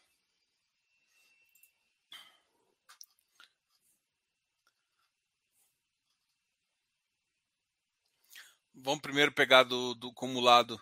Vamos 8.74 9.00
primeiro 9.00 9.32
pegar 9.32 9.62
do, 9.62 9.94
do 9.94 10.08
acumulado 10.08 10.78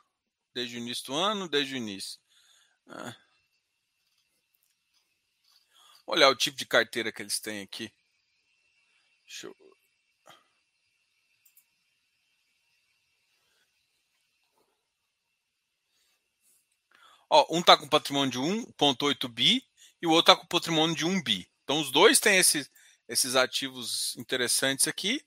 desde 0.52 0.76
o 0.76 0.78
início 0.78 1.06
do 1.06 1.14
ano, 1.14 1.48
desde 1.48 1.74
o 1.74 1.76
início. 1.76 2.18
Ah. 2.88 3.16
Olhar 6.04 6.28
o 6.28 6.36
tipo 6.36 6.56
de 6.56 6.66
carteira 6.66 7.12
que 7.12 7.22
eles 7.22 7.38
têm 7.38 7.62
aqui. 7.62 7.92
Deixa 9.24 9.46
eu 9.46 9.61
Ó, 17.34 17.46
um 17.48 17.60
está 17.60 17.78
com 17.78 17.88
patrimônio 17.88 18.30
de 18.30 18.38
1,8 18.38 19.26
bi 19.26 19.66
e 20.02 20.06
o 20.06 20.10
outro 20.10 20.34
está 20.34 20.36
com 20.38 20.46
patrimônio 20.46 20.94
de 20.94 21.06
1 21.06 21.22
bi. 21.22 21.50
Então, 21.64 21.80
os 21.80 21.90
dois 21.90 22.20
têm 22.20 22.36
esses, 22.36 22.70
esses 23.08 23.36
ativos 23.36 24.14
interessantes 24.18 24.86
aqui. 24.86 25.24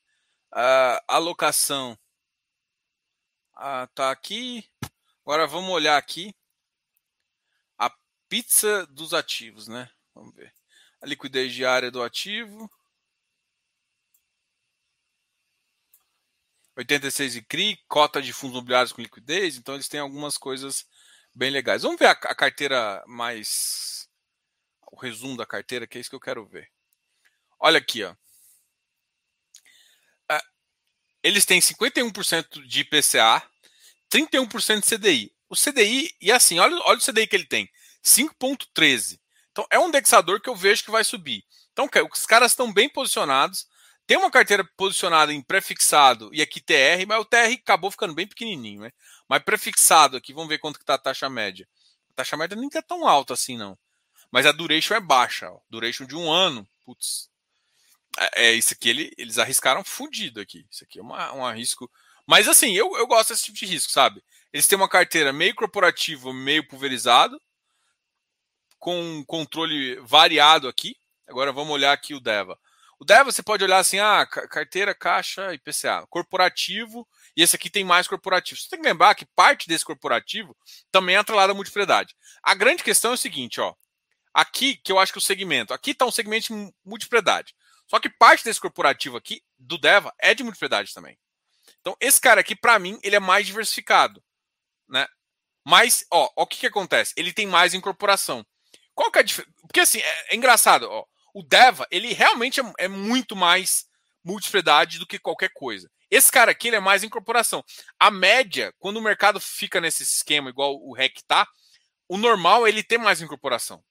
A 0.52 1.04
alocação 1.08 1.98
está 3.90 4.12
aqui. 4.12 4.70
Agora 5.26 5.48
vamos 5.48 5.72
olhar 5.72 5.98
aqui 5.98 6.36
a 7.76 7.92
pizza 8.30 8.86
dos 8.86 9.12
ativos, 9.12 9.68
né? 9.68 9.90
Vamos 10.14 10.36
ver. 10.36 10.54
A 11.02 11.08
liquidez 11.08 11.52
diária 11.52 11.90
do 11.90 12.04
ativo. 12.04 12.70
86 16.78 17.34
de 17.34 17.42
CRI, 17.42 17.80
cota 17.88 18.22
de 18.22 18.32
fundos 18.32 18.58
imobiliários 18.58 18.92
com 18.92 19.02
liquidez, 19.02 19.58
então 19.58 19.74
eles 19.74 19.88
têm 19.88 20.02
algumas 20.02 20.38
coisas 20.38 20.86
bem 21.36 21.52
legais. 21.52 21.82
Vamos 21.82 22.00
ver 22.00 22.08
a, 22.08 22.12
a, 22.12 22.36
carteira 22.36 23.04
mais. 23.06 24.08
O 24.92 24.96
resumo 24.98 25.36
da 25.36 25.46
carteira, 25.46 25.86
que 25.86 25.98
é 25.98 26.02
isso 26.02 26.10
que 26.10 26.16
eu 26.16 26.22
quero 26.22 26.46
ver. 26.46 26.72
Olha 27.60 27.78
aqui, 27.78 28.04
ó. 28.04 28.16
É, 30.32 30.42
eles 31.22 31.46
têm 31.46 31.60
51% 31.60 32.66
de 32.66 32.82
IPCA, 32.82 33.44
31% 34.10 34.82
de 34.82 34.96
CDI. 34.96 35.36
O 35.50 35.56
CDI, 35.56 36.16
e 36.22 36.32
assim, 36.32 36.60
olha, 36.60 36.76
olha 36.86 36.98
o 36.98 37.02
CDI 37.02 37.28
que 37.28 37.36
ele 37.36 37.46
tem: 37.46 37.70
5,13. 38.04 39.20
Então 39.52 39.68
é 39.70 39.78
um 39.78 39.90
indexador 39.90 40.42
que 40.42 40.50
eu 40.50 40.56
vejo 40.56 40.84
que 40.84 40.92
vai 40.92 41.04
subir. 41.04 41.46
Então, 41.74 41.90
os 42.12 42.26
caras 42.26 42.54
estão 42.54 42.72
bem 42.72 42.88
posicionados. 42.88 43.68
Tem 44.08 44.18
uma 44.18 44.32
carteira 44.32 44.64
posicionada 44.78 45.34
em 45.34 45.42
prefixado 45.42 46.30
e 46.34 46.42
aqui 46.42 46.62
TR, 46.62 47.06
mas 47.08 47.20
o 47.20 47.26
TR 47.26 47.54
acabou 47.62 47.90
ficando 47.90 48.14
bem 48.14 48.28
pequenininho, 48.28 48.82
né? 48.82 48.92
Mas 49.28 49.44
prefixado 49.44 50.18
aqui, 50.18 50.34
vamos 50.34 50.50
ver 50.50 50.60
quanto 50.60 50.80
que 50.80 50.86
tá 50.86 50.96
a 50.96 51.00
taxa 51.00 51.30
média. 51.30 51.68
A 52.12 52.14
taxa 52.14 52.38
média 52.38 52.56
nem 52.56 52.70
é 52.74 52.82
tão 52.82 53.08
alta 53.08 53.34
assim, 53.34 53.58
não. 53.58 53.78
Mas 54.32 54.46
a 54.46 54.52
duration 54.52 54.96
é 54.96 55.00
baixa. 55.00 55.50
Ó. 55.50 55.60
Duration 55.70 56.06
de 56.06 56.16
um 56.16 56.32
ano. 56.32 56.68
Putz. 56.84 57.30
É, 58.18 58.48
é 58.48 58.54
isso 58.54 58.74
aqui, 58.74 58.90
ele, 58.90 59.12
eles 59.18 59.38
arriscaram 59.38 59.84
fudido 59.84 60.40
aqui. 60.40 60.66
Isso 60.70 60.84
aqui 60.84 61.00
é 61.00 61.02
uma, 61.02 61.34
um 61.34 61.52
risco. 61.54 61.90
Mas 62.26 62.48
assim, 62.48 62.74
eu, 62.74 62.96
eu 62.98 63.08
gosto 63.08 63.30
desse 63.30 63.46
tipo 63.46 63.58
de 63.58 63.66
risco, 63.66 63.92
sabe? 63.92 64.24
Eles 64.52 64.68
têm 64.68 64.78
uma 64.78 64.90
carteira 64.90 65.34
meio 65.34 65.54
corporativo, 65.54 66.34
meio 66.34 66.68
pulverizado, 66.68 67.40
com 68.80 69.24
controle 69.26 69.96
variado 70.02 70.68
aqui. 70.68 70.96
Agora 71.28 71.52
vamos 71.52 71.74
olhar 71.74 71.92
aqui 71.92 72.14
o 72.14 72.20
DEVA. 72.20 72.58
O 73.00 73.06
DEVA 73.06 73.32
você 73.32 73.44
pode 73.44 73.64
olhar 73.64 73.80
assim, 73.80 74.00
ah, 74.00 74.26
carteira, 74.26 74.96
caixa, 74.96 75.54
IPCA. 75.54 76.06
Corporativo, 76.10 77.08
e 77.36 77.44
esse 77.44 77.56
aqui 77.56 77.70
tem 77.70 77.84
mais 77.84 78.08
corporativo. 78.08 78.60
Você 78.60 78.70
tem 78.70 78.82
que 78.82 78.88
lembrar 78.88 79.16
que 79.16 79.26
parte 79.26 79.68
desse 79.68 79.84
corporativo 79.84 80.56
também 80.92 81.16
é 81.16 81.20
atrelado 81.20 81.52
à 81.52 81.56
multipropriedade. 81.56 82.16
A 82.42 82.54
grande 82.56 82.84
questão 82.84 83.12
é 83.12 83.14
o 83.16 83.18
seguinte, 83.18 83.60
ó. 83.60 83.74
Aqui, 84.34 84.78
que 84.78 84.92
eu 84.92 85.00
acho 85.00 85.12
que 85.12 85.18
o 85.18 85.22
segmento, 85.22 85.74
aqui 85.74 85.92
está 85.92 86.06
um 86.06 86.12
segmento 86.12 86.54
de 86.54 86.74
multipropriedade. 86.84 87.54
Só 87.88 88.00
que 88.00 88.10
parte 88.10 88.44
desse 88.44 88.60
corporativo 88.60 89.18
aqui, 89.18 89.42
do 89.58 89.78
DEVA, 89.78 90.14
é 90.20 90.34
de 90.34 90.44
multipropriedade 90.44 90.94
também. 90.94 91.18
Então, 91.82 91.96
esse 92.00 92.20
cara 92.20 92.42
aqui, 92.42 92.56
para 92.56 92.80
mim, 92.80 93.00
ele 93.04 93.16
é 93.16 93.20
mais 93.20 93.46
diversificado. 93.46 94.24
Né? 94.90 95.08
Mas, 95.64 96.06
ó, 96.12 96.30
ó, 96.36 96.44
o 96.44 96.48
que, 96.48 96.58
que 96.58 96.68
acontece? 96.68 97.14
Ele 97.16 97.34
tem 97.34 97.46
mais 97.46 97.74
incorporação. 97.74 98.46
Qual 98.94 99.12
que 99.12 99.20
é 99.20 99.22
a 99.22 99.24
diferença? 99.24 99.54
Porque, 99.62 99.80
assim, 99.80 100.00
é, 100.00 100.34
é, 100.34 100.36
engraçado, 100.36 100.88
ó. 100.90 101.06
O 101.36 101.44
DEVA, 101.44 101.86
ele 101.92 102.14
realmente 102.14 102.62
é, 102.62 102.64
é 102.80 102.88
muito 102.88 103.36
mais 103.36 103.86
multipropriedade 104.24 104.98
do 104.98 105.06
que 105.06 105.20
qualquer 105.20 105.50
coisa. 105.54 105.92
Esse 106.10 106.32
cara 106.32 106.52
aqui 106.52 106.70
ele 106.70 106.78
é 106.78 106.80
mais 106.80 107.04
incorporação. 107.04 107.62
A 108.00 108.10
média, 108.10 108.74
quando 108.80 108.98
o 108.98 109.02
mercado 109.02 109.38
fica 109.38 109.82
nesse 109.82 110.02
esquema 110.02 110.50
igual 110.50 110.78
o 110.78 110.94
REC 110.94 111.22
tá, 111.28 111.46
o 112.08 112.18
normal 112.18 112.66
é 112.66 112.70
ele 112.70 112.82
ter 112.82 112.98
mais 112.98 113.22
incorporação. 113.22 113.84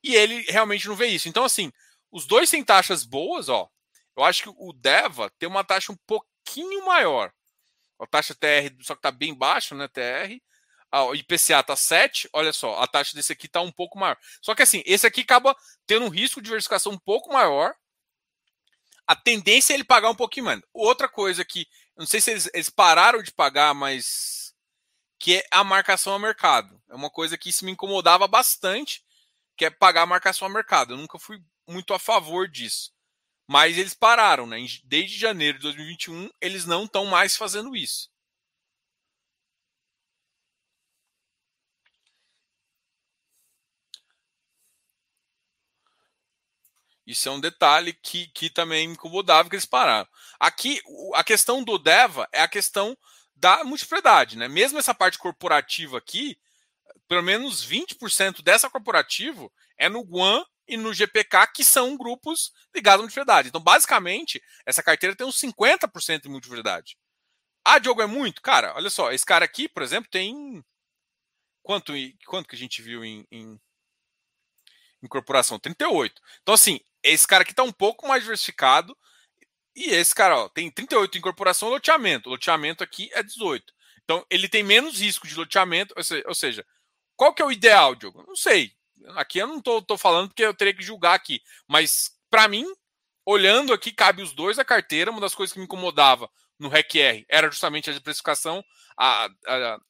E 0.00 0.14
ele 0.14 0.42
realmente 0.42 0.86
não 0.86 0.94
vê 0.94 1.08
isso. 1.08 1.28
Então, 1.28 1.42
assim, 1.42 1.72
os 2.08 2.24
dois 2.24 2.48
têm 2.48 2.62
taxas 2.62 3.04
boas, 3.04 3.48
ó. 3.48 3.68
Eu 4.16 4.22
acho 4.22 4.44
que 4.44 4.48
o 4.48 4.72
DEVA 4.72 5.28
tem 5.40 5.48
uma 5.48 5.64
taxa 5.64 5.90
um 5.90 5.98
pouquinho 6.06 6.86
maior. 6.86 7.32
A 7.98 8.06
taxa 8.06 8.32
TR, 8.32 8.72
só 8.80 8.94
que 8.94 9.02
tá 9.02 9.10
bem 9.10 9.34
baixa, 9.34 9.74
né? 9.74 9.88
TR. 9.88 10.40
Ah, 10.92 11.04
o 11.04 11.14
IPCA 11.14 11.62
tá 11.64 11.74
7, 11.74 12.28
olha 12.32 12.52
só, 12.52 12.78
a 12.80 12.86
taxa 12.86 13.16
desse 13.16 13.32
aqui 13.32 13.48
tá 13.48 13.62
um 13.62 13.72
pouco 13.72 13.98
maior. 13.98 14.16
Só 14.42 14.54
que 14.54 14.62
assim, 14.62 14.82
esse 14.86 15.06
aqui 15.06 15.22
acaba 15.22 15.56
tendo 15.86 16.04
um 16.04 16.10
risco 16.10 16.40
de 16.40 16.44
diversificação 16.44 16.92
um 16.92 16.98
pouco 16.98 17.32
maior 17.32 17.74
a 19.06 19.16
tendência 19.16 19.72
é 19.72 19.76
ele 19.76 19.84
pagar 19.84 20.10
um 20.10 20.14
pouquinho 20.14 20.46
mais. 20.46 20.60
Outra 20.72 21.08
coisa 21.08 21.44
que, 21.44 21.66
não 21.96 22.06
sei 22.06 22.20
se 22.20 22.30
eles, 22.30 22.50
eles 22.54 22.70
pararam 22.70 23.22
de 23.22 23.32
pagar, 23.32 23.74
mas 23.74 24.54
que 25.18 25.36
é 25.36 25.46
a 25.50 25.62
marcação 25.62 26.14
a 26.14 26.18
mercado. 26.18 26.80
É 26.88 26.94
uma 26.94 27.10
coisa 27.10 27.36
que 27.36 27.50
isso 27.50 27.64
me 27.64 27.72
incomodava 27.72 28.26
bastante, 28.26 29.04
que 29.56 29.64
é 29.64 29.70
pagar 29.70 30.02
a 30.02 30.06
marcação 30.06 30.46
a 30.46 30.50
mercado. 30.50 30.94
Eu 30.94 30.96
nunca 30.96 31.18
fui 31.18 31.42
muito 31.68 31.94
a 31.94 31.98
favor 31.98 32.48
disso. 32.48 32.90
Mas 33.46 33.76
eles 33.76 33.94
pararam, 33.94 34.46
né? 34.46 34.58
Desde 34.84 35.18
janeiro 35.18 35.58
de 35.58 35.64
2021, 35.64 36.30
eles 36.40 36.64
não 36.64 36.84
estão 36.84 37.04
mais 37.04 37.36
fazendo 37.36 37.76
isso. 37.76 38.08
Isso 47.12 47.28
é 47.28 47.32
um 47.32 47.40
detalhe 47.40 47.92
que, 47.92 48.26
que 48.28 48.50
também 48.50 48.88
me 48.88 48.94
incomodava 48.94 49.48
que 49.48 49.54
eles 49.54 49.66
pararam. 49.66 50.08
Aqui, 50.40 50.80
a 51.14 51.22
questão 51.22 51.62
do 51.62 51.78
DEVA 51.78 52.28
é 52.32 52.42
a 52.42 52.48
questão 52.48 52.96
da 53.36 53.64
multiplicidade, 53.64 54.36
né? 54.36 54.48
Mesmo 54.48 54.78
essa 54.78 54.94
parte 54.94 55.18
corporativa 55.18 55.98
aqui, 55.98 56.38
pelo 57.08 57.22
menos 57.22 57.64
20% 57.66 58.42
dessa 58.42 58.70
corporativo 58.70 59.52
é 59.76 59.88
no 59.88 60.02
Guam 60.02 60.44
e 60.66 60.76
no 60.76 60.94
GPK, 60.94 61.48
que 61.48 61.64
são 61.64 61.96
grupos 61.96 62.52
ligados 62.74 63.00
à 63.00 63.02
multiplicidade. 63.02 63.48
Então, 63.48 63.60
basicamente, 63.60 64.42
essa 64.64 64.82
carteira 64.82 65.14
tem 65.14 65.26
uns 65.26 65.38
50% 65.40 66.22
de 66.22 66.28
multiplicidade. 66.28 66.96
Ah, 67.64 67.78
Diogo, 67.78 68.02
é 68.02 68.06
muito? 68.06 68.40
Cara, 68.40 68.74
olha 68.74 68.90
só, 68.90 69.12
esse 69.12 69.24
cara 69.26 69.44
aqui, 69.44 69.68
por 69.68 69.82
exemplo, 69.82 70.10
tem. 70.10 70.64
Quanto, 71.62 71.92
quanto 72.26 72.48
que 72.48 72.56
a 72.56 72.58
gente 72.58 72.82
viu 72.82 73.04
em, 73.04 73.26
em, 73.30 73.60
em 75.02 75.08
corporação? 75.08 75.58
38. 75.58 76.20
Então, 76.42 76.54
assim, 76.54 76.80
esse 77.02 77.26
cara 77.26 77.42
aqui 77.42 77.52
está 77.52 77.62
um 77.62 77.72
pouco 77.72 78.06
mais 78.06 78.22
diversificado. 78.22 78.96
E 79.74 79.90
esse 79.90 80.14
cara 80.14 80.38
ó, 80.38 80.48
tem 80.48 80.70
38 80.70 81.18
incorporação 81.18 81.68
loteamento. 81.68 82.28
O 82.28 82.32
loteamento 82.32 82.84
aqui 82.84 83.10
é 83.12 83.22
18. 83.22 83.72
Então 84.04 84.24
ele 84.28 84.48
tem 84.48 84.62
menos 84.62 85.00
risco 85.00 85.26
de 85.26 85.34
loteamento. 85.34 85.94
Ou 86.26 86.34
seja, 86.34 86.64
qual 87.16 87.34
que 87.34 87.42
é 87.42 87.44
o 87.44 87.52
ideal, 87.52 87.94
Diogo? 87.94 88.24
Não 88.26 88.36
sei. 88.36 88.72
Aqui 89.16 89.38
eu 89.38 89.46
não 89.46 89.58
estou 89.58 89.98
falando 89.98 90.28
porque 90.28 90.44
eu 90.44 90.54
teria 90.54 90.74
que 90.74 90.82
julgar 90.82 91.14
aqui. 91.14 91.42
Mas 91.66 92.10
para 92.30 92.48
mim, 92.48 92.66
olhando 93.24 93.72
aqui, 93.72 93.92
cabe 93.92 94.22
os 94.22 94.32
dois 94.32 94.58
a 94.58 94.64
carteira. 94.64 95.10
Uma 95.10 95.20
das 95.20 95.34
coisas 95.34 95.52
que 95.52 95.58
me 95.58 95.64
incomodava 95.64 96.30
no 96.58 96.68
REC-R 96.68 97.24
era 97.28 97.50
justamente 97.50 97.90
a 97.90 98.00
precificação, 98.00 98.64
a, 98.96 99.28
a, 99.46 99.80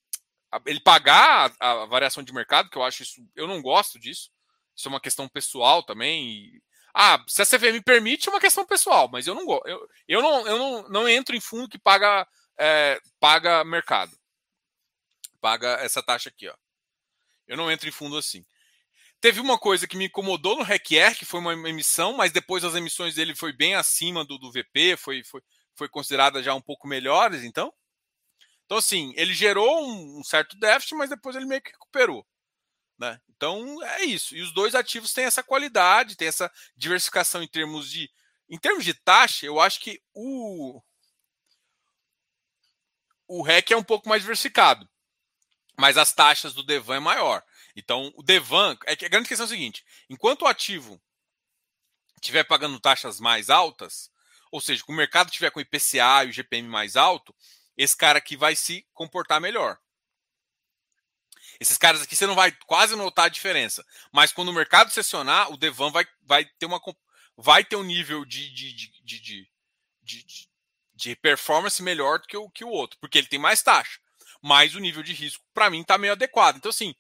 a, 0.52 0.62
ele 0.66 0.80
pagar 0.80 1.52
a, 1.60 1.84
variação 1.86 2.22
de 2.22 2.32
mercado, 2.32 2.70
que 2.70 2.78
eu 2.78 2.82
acho 2.82 3.02
isso, 3.02 3.20
eu 3.36 3.46
não 3.46 3.60
gosto 3.60 3.98
disso. 3.98 4.30
Isso 4.74 4.88
é 4.88 4.90
uma 4.90 5.00
questão 5.00 5.28
pessoal 5.28 5.82
também. 5.82 6.26
E 6.26 6.62
ah, 6.94 7.24
se 7.26 7.40
a 7.40 7.46
CVM 7.46 7.82
permite, 7.84 8.28
é 8.28 8.32
uma 8.32 8.40
questão 8.40 8.66
pessoal, 8.66 9.08
mas 9.10 9.26
eu 9.26 9.34
não. 9.34 9.46
Eu, 9.64 9.88
eu, 10.06 10.22
não, 10.22 10.46
eu 10.46 10.58
não, 10.58 10.88
não 10.88 11.08
entro 11.08 11.34
em 11.34 11.40
fundo 11.40 11.68
que 11.68 11.78
paga, 11.78 12.26
é, 12.58 13.00
paga 13.18 13.64
mercado. 13.64 14.16
Paga 15.40 15.78
essa 15.80 16.02
taxa 16.02 16.28
aqui, 16.28 16.48
ó. 16.48 16.54
Eu 17.48 17.56
não 17.56 17.70
entro 17.70 17.88
em 17.88 17.92
fundo 17.92 18.16
assim. 18.16 18.44
Teve 19.20 19.40
uma 19.40 19.58
coisa 19.58 19.86
que 19.86 19.96
me 19.96 20.06
incomodou 20.06 20.56
no 20.56 20.64
RECR, 20.64 21.16
que 21.16 21.24
foi 21.24 21.40
uma 21.40 21.52
emissão, 21.68 22.12
mas 22.14 22.32
depois 22.32 22.64
as 22.64 22.74
emissões 22.74 23.14
dele 23.14 23.34
foi 23.34 23.52
bem 23.52 23.74
acima 23.74 24.24
do, 24.24 24.36
do 24.36 24.50
VP, 24.50 24.96
foi, 24.96 25.22
foi, 25.24 25.40
foi 25.74 25.88
considerada 25.88 26.42
já 26.42 26.54
um 26.54 26.60
pouco 26.60 26.88
melhores, 26.88 27.42
então. 27.44 27.72
Então, 28.64 28.78
assim, 28.78 29.12
ele 29.16 29.32
gerou 29.32 29.86
um, 29.86 30.18
um 30.20 30.24
certo 30.24 30.58
déficit, 30.58 30.94
mas 30.94 31.10
depois 31.10 31.36
ele 31.36 31.46
meio 31.46 31.62
que 31.62 31.70
recuperou. 31.70 32.26
Né? 32.98 33.20
Então 33.42 33.82
é 33.82 34.04
isso. 34.04 34.36
E 34.36 34.40
os 34.40 34.54
dois 34.54 34.72
ativos 34.72 35.12
têm 35.12 35.24
essa 35.24 35.42
qualidade, 35.42 36.14
têm 36.14 36.28
essa 36.28 36.48
diversificação 36.76 37.42
em 37.42 37.48
termos 37.48 37.90
de. 37.90 38.08
Em 38.48 38.56
termos 38.56 38.84
de 38.84 38.94
taxa, 38.94 39.44
eu 39.44 39.58
acho 39.58 39.80
que 39.80 40.00
o. 40.14 40.80
O 43.26 43.42
REC 43.42 43.72
é 43.72 43.76
um 43.76 43.82
pouco 43.82 44.08
mais 44.08 44.22
diversificado. 44.22 44.88
Mas 45.76 45.96
as 45.96 46.12
taxas 46.12 46.54
do 46.54 46.62
Devan 46.62 46.96
é 46.96 47.00
maior. 47.00 47.42
Então, 47.74 48.12
o 48.14 48.22
Devan. 48.22 48.78
É 48.86 48.94
que 48.94 49.06
a 49.06 49.08
grande 49.08 49.26
questão 49.26 49.44
é 49.44 49.48
a 49.48 49.50
seguinte: 49.50 49.84
enquanto 50.08 50.42
o 50.42 50.46
ativo 50.46 51.02
estiver 52.14 52.44
pagando 52.44 52.78
taxas 52.78 53.18
mais 53.18 53.50
altas, 53.50 54.08
ou 54.52 54.60
seja, 54.60 54.84
o 54.86 54.92
mercado 54.92 55.30
estiver 55.30 55.50
com 55.50 55.58
o 55.58 55.62
IPCA 55.62 56.26
e 56.26 56.28
o 56.28 56.32
GPM 56.32 56.68
mais 56.68 56.94
alto, 56.94 57.34
esse 57.76 57.96
cara 57.96 58.18
aqui 58.18 58.36
vai 58.36 58.54
se 58.54 58.86
comportar 58.94 59.40
melhor. 59.40 59.80
Esses 61.62 61.78
caras 61.78 62.02
aqui 62.02 62.16
você 62.16 62.26
não 62.26 62.34
vai 62.34 62.52
quase 62.66 62.96
notar 62.96 63.26
a 63.26 63.30
diferença. 63.30 63.84
Mas 64.12 64.32
quando 64.32 64.48
o 64.48 64.52
mercado 64.52 64.90
sessionar, 64.90 65.50
o 65.52 65.56
Devan 65.56 65.90
vai, 65.90 66.04
vai 66.22 66.44
ter 66.44 66.66
uma 66.66 66.80
vai 67.36 67.64
ter 67.64 67.76
um 67.76 67.84
nível 67.84 68.24
de, 68.24 68.52
de, 68.52 68.72
de, 68.74 69.20
de, 69.20 69.48
de, 70.02 70.48
de 70.94 71.16
performance 71.16 71.82
melhor 71.82 72.18
do 72.18 72.26
que 72.26 72.36
o, 72.36 72.50
que 72.50 72.64
o 72.64 72.68
outro, 72.68 72.98
porque 73.00 73.16
ele 73.16 73.28
tem 73.28 73.38
mais 73.38 73.62
taxa. 73.62 73.98
Mas 74.42 74.74
o 74.74 74.80
nível 74.80 75.02
de 75.02 75.12
risco, 75.12 75.42
para 75.54 75.70
mim, 75.70 75.80
está 75.82 75.96
meio 75.96 76.12
adequado. 76.12 76.56
Então, 76.56 76.70
assim, 76.70 76.94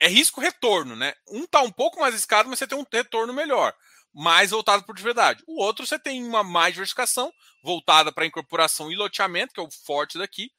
é 0.00 0.08
risco-retorno, 0.08 0.96
né? 0.96 1.12
Um 1.28 1.46
tá 1.46 1.60
um 1.60 1.70
pouco 1.70 2.00
mais 2.00 2.14
escado, 2.14 2.48
mas 2.48 2.58
você 2.58 2.66
tem 2.66 2.78
um 2.78 2.86
retorno 2.90 3.32
melhor, 3.32 3.74
mais 4.12 4.50
voltado 4.50 4.84
por 4.84 4.98
verdade. 4.98 5.44
O 5.46 5.62
outro 5.62 5.86
você 5.86 5.98
tem 5.98 6.24
uma 6.24 6.42
mais 6.42 6.72
diversificação, 6.72 7.30
voltada 7.62 8.10
para 8.10 8.24
incorporação 8.24 8.90
e 8.90 8.96
loteamento, 8.96 9.52
que 9.52 9.60
é 9.60 9.62
o 9.62 9.70
forte 9.70 10.16
daqui, 10.16 10.50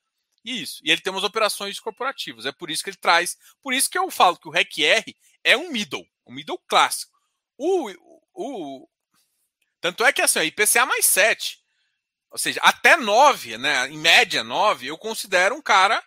isso. 0.43 0.79
E 0.83 0.91
ele 0.91 1.01
tem 1.01 1.11
umas 1.11 1.23
operações 1.23 1.79
corporativas. 1.79 2.45
É 2.45 2.51
por 2.51 2.69
isso 2.69 2.83
que 2.83 2.89
ele 2.89 2.97
traz. 2.97 3.37
Por 3.61 3.73
isso 3.73 3.89
que 3.89 3.97
eu 3.97 4.09
falo 4.09 4.37
que 4.37 4.47
o 4.47 4.51
REC-R 4.51 5.15
é 5.43 5.57
um 5.57 5.71
middle, 5.71 6.07
um 6.25 6.33
middle 6.33 6.59
clássico. 6.67 7.17
O, 7.57 7.91
o, 8.33 8.89
tanto 9.81 10.03
é 10.05 10.13
que 10.13 10.21
assim, 10.21 10.39
IPCA 10.41 10.85
mais 10.85 11.05
7, 11.05 11.59
ou 12.31 12.37
seja, 12.37 12.59
até 12.63 12.95
9, 12.95 13.57
né, 13.57 13.87
em 13.89 13.97
média 13.97 14.43
9, 14.43 14.87
eu 14.87 14.97
considero 14.97 15.55
um 15.55 15.61
cara 15.61 16.01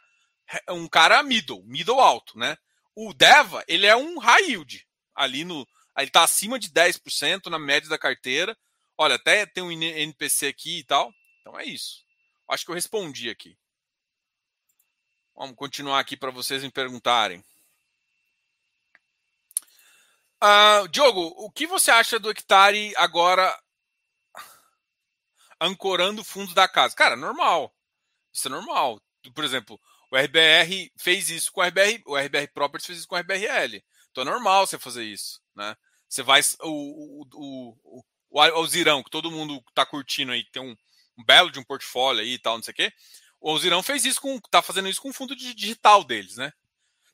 um 0.71 0.87
cara 0.87 1.23
middle, 1.23 1.63
middle 1.65 2.01
alto, 2.01 2.39
né? 2.39 2.57
O 2.95 3.15
Deva, 3.15 3.65
ele 3.67 3.87
é 3.87 3.97
um 3.97 4.19
high 4.19 4.51
yield, 4.51 4.87
ali 5.15 5.45
no, 5.45 5.67
ele 5.97 6.09
está 6.09 6.23
acima 6.23 6.59
de 6.59 6.69
10% 6.71 7.47
na 7.47 7.59
média 7.59 7.89
da 7.89 7.99
carteira. 7.99 8.57
Olha, 8.97 9.17
até 9.17 9.47
tem 9.47 9.63
um 9.63 9.73
NPC 9.73 10.47
aqui 10.47 10.79
e 10.79 10.85
tal. 10.85 11.13
Então 11.41 11.59
é 11.59 11.65
isso. 11.65 12.05
Acho 12.49 12.65
que 12.65 12.71
eu 12.71 12.75
respondi 12.75 13.31
aqui. 13.31 13.57
Vamos 15.35 15.57
continuar 15.57 15.99
aqui 15.99 16.17
para 16.17 16.31
vocês 16.31 16.63
me 16.63 16.71
perguntarem. 16.71 17.43
Uh, 20.43 20.89
Diogo, 20.89 21.33
o 21.37 21.51
que 21.51 21.67
você 21.67 21.91
acha 21.91 22.19
do 22.19 22.31
hectare 22.31 22.93
agora 22.97 23.57
ancorando 25.61 26.25
fundos 26.25 26.53
da 26.53 26.67
casa? 26.67 26.97
Cara, 26.97 27.17
normal. 27.17 27.73
Isso 28.33 28.49
é 28.49 28.51
normal. 28.51 29.01
Por 29.35 29.45
exemplo, 29.45 29.81
o 30.11 30.17
RBR 30.17 30.93
fez 30.99 31.31
isso 31.31 31.53
com 31.53 31.61
o 31.61 31.65
RBR, 31.65 32.03
o 32.07 32.17
RBR 32.17 32.49
Properties 32.53 32.87
fez 32.87 32.99
isso 32.99 33.09
com 33.09 33.15
o 33.15 33.19
RBRL. 33.19 33.83
Então 34.11 34.23
é 34.23 34.25
normal 34.27 34.67
você 34.67 34.79
fazer 34.79 35.05
isso, 35.05 35.41
né? 35.55 35.77
Você 36.09 36.23
vai 36.23 36.43
o, 36.61 37.23
o, 37.23 37.27
o, 37.33 38.05
o, 38.31 38.61
o 38.61 38.67
Zirão, 38.67 39.03
que 39.03 39.11
todo 39.11 39.31
mundo 39.31 39.63
está 39.69 39.87
curtindo 39.87 40.33
aí, 40.33 40.45
tem 40.51 40.61
um, 40.61 40.77
um, 41.17 41.25
belo 41.25 41.51
de 41.51 41.59
um 41.59 41.65
portfólio 41.65 42.21
aí 42.21 42.35
e 42.35 42.39
tal, 42.39 42.57
não 42.57 42.63
sei 42.63 42.73
o 42.73 42.75
quê. 42.75 42.93
O 43.43 43.59
Zirão 43.59 43.83
fez 43.83 44.05
isso 44.05 44.21
com. 44.21 44.39
tá 44.41 44.63
fazendo 44.63 44.89
isso 44.89 45.03
com 45.03 45.11
o 45.11 45.13
fundo 45.13 45.35
digital 45.35 46.05
deles, 46.05 46.37
né? 46.37 46.53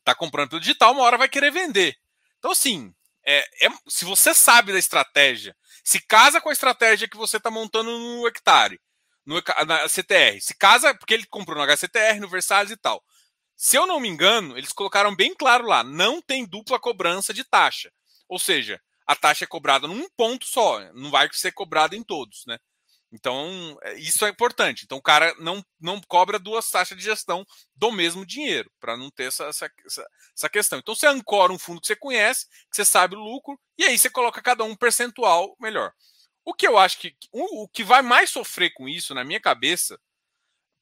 Tá 0.04 0.14
comprando 0.14 0.50
pelo 0.50 0.60
digital, 0.60 0.92
uma 0.92 1.02
hora 1.02 1.16
vai 1.16 1.28
querer 1.28 1.50
vender. 1.50 1.96
Então, 2.38 2.50
assim, 2.50 2.94
é, 3.24 3.66
é, 3.66 3.70
se 3.88 4.04
você 4.04 4.34
sabe 4.34 4.70
da 4.72 4.78
estratégia, 4.78 5.56
se 5.82 5.98
casa 6.00 6.38
com 6.38 6.50
a 6.50 6.52
estratégia 6.52 7.08
que 7.08 7.16
você 7.16 7.38
está 7.38 7.50
montando 7.50 7.90
no 7.90 8.28
hectare, 8.28 8.78
no, 9.24 9.42
na 9.66 9.88
CTR, 9.88 10.38
se 10.40 10.54
casa, 10.54 10.94
porque 10.94 11.14
ele 11.14 11.24
comprou 11.26 11.56
no 11.56 11.62
HCTR, 11.62 12.20
no 12.20 12.28
Versalhes 12.28 12.70
e 12.70 12.76
tal. 12.76 13.02
Se 13.56 13.76
eu 13.76 13.86
não 13.86 13.98
me 13.98 14.08
engano, 14.08 14.56
eles 14.56 14.72
colocaram 14.72 15.16
bem 15.16 15.34
claro 15.34 15.66
lá: 15.66 15.82
não 15.82 16.20
tem 16.20 16.44
dupla 16.44 16.78
cobrança 16.78 17.32
de 17.32 17.42
taxa. 17.42 17.90
Ou 18.28 18.38
seja, 18.38 18.78
a 19.06 19.16
taxa 19.16 19.44
é 19.44 19.46
cobrada 19.46 19.88
num 19.88 20.06
ponto 20.10 20.44
só, 20.44 20.80
não 20.92 21.10
vai 21.10 21.26
ser 21.32 21.52
cobrada 21.52 21.96
em 21.96 22.02
todos, 22.02 22.44
né? 22.46 22.58
Então, 23.10 23.78
é, 23.82 23.94
isso 23.94 24.24
é 24.26 24.28
importante. 24.28 24.84
Então, 24.84 24.98
o 24.98 25.02
cara 25.02 25.34
não, 25.38 25.64
não 25.80 26.00
cobra 26.00 26.38
duas 26.38 26.70
taxas 26.70 26.96
de 26.96 27.04
gestão 27.04 27.44
do 27.74 27.90
mesmo 27.90 28.24
dinheiro, 28.26 28.70
para 28.78 28.96
não 28.96 29.10
ter 29.10 29.24
essa, 29.24 29.44
essa, 29.46 29.70
essa, 30.36 30.48
questão. 30.48 30.78
Então, 30.78 30.94
você 30.94 31.06
ancora 31.06 31.52
um 31.52 31.58
fundo 31.58 31.80
que 31.80 31.86
você 31.86 31.96
conhece, 31.96 32.46
que 32.70 32.76
você 32.76 32.84
sabe 32.84 33.16
o 33.16 33.20
lucro, 33.20 33.58
e 33.78 33.84
aí 33.84 33.98
você 33.98 34.10
coloca 34.10 34.42
cada 34.42 34.62
um 34.64 34.76
percentual 34.76 35.56
melhor. 35.58 35.92
O 36.44 36.52
que 36.52 36.66
eu 36.66 36.78
acho 36.78 36.98
que 36.98 37.16
o, 37.32 37.68
que 37.68 37.82
vai 37.84 38.02
mais 38.02 38.30
sofrer 38.30 38.72
com 38.74 38.88
isso, 38.88 39.14
na 39.14 39.24
minha 39.24 39.40
cabeça, 39.40 39.98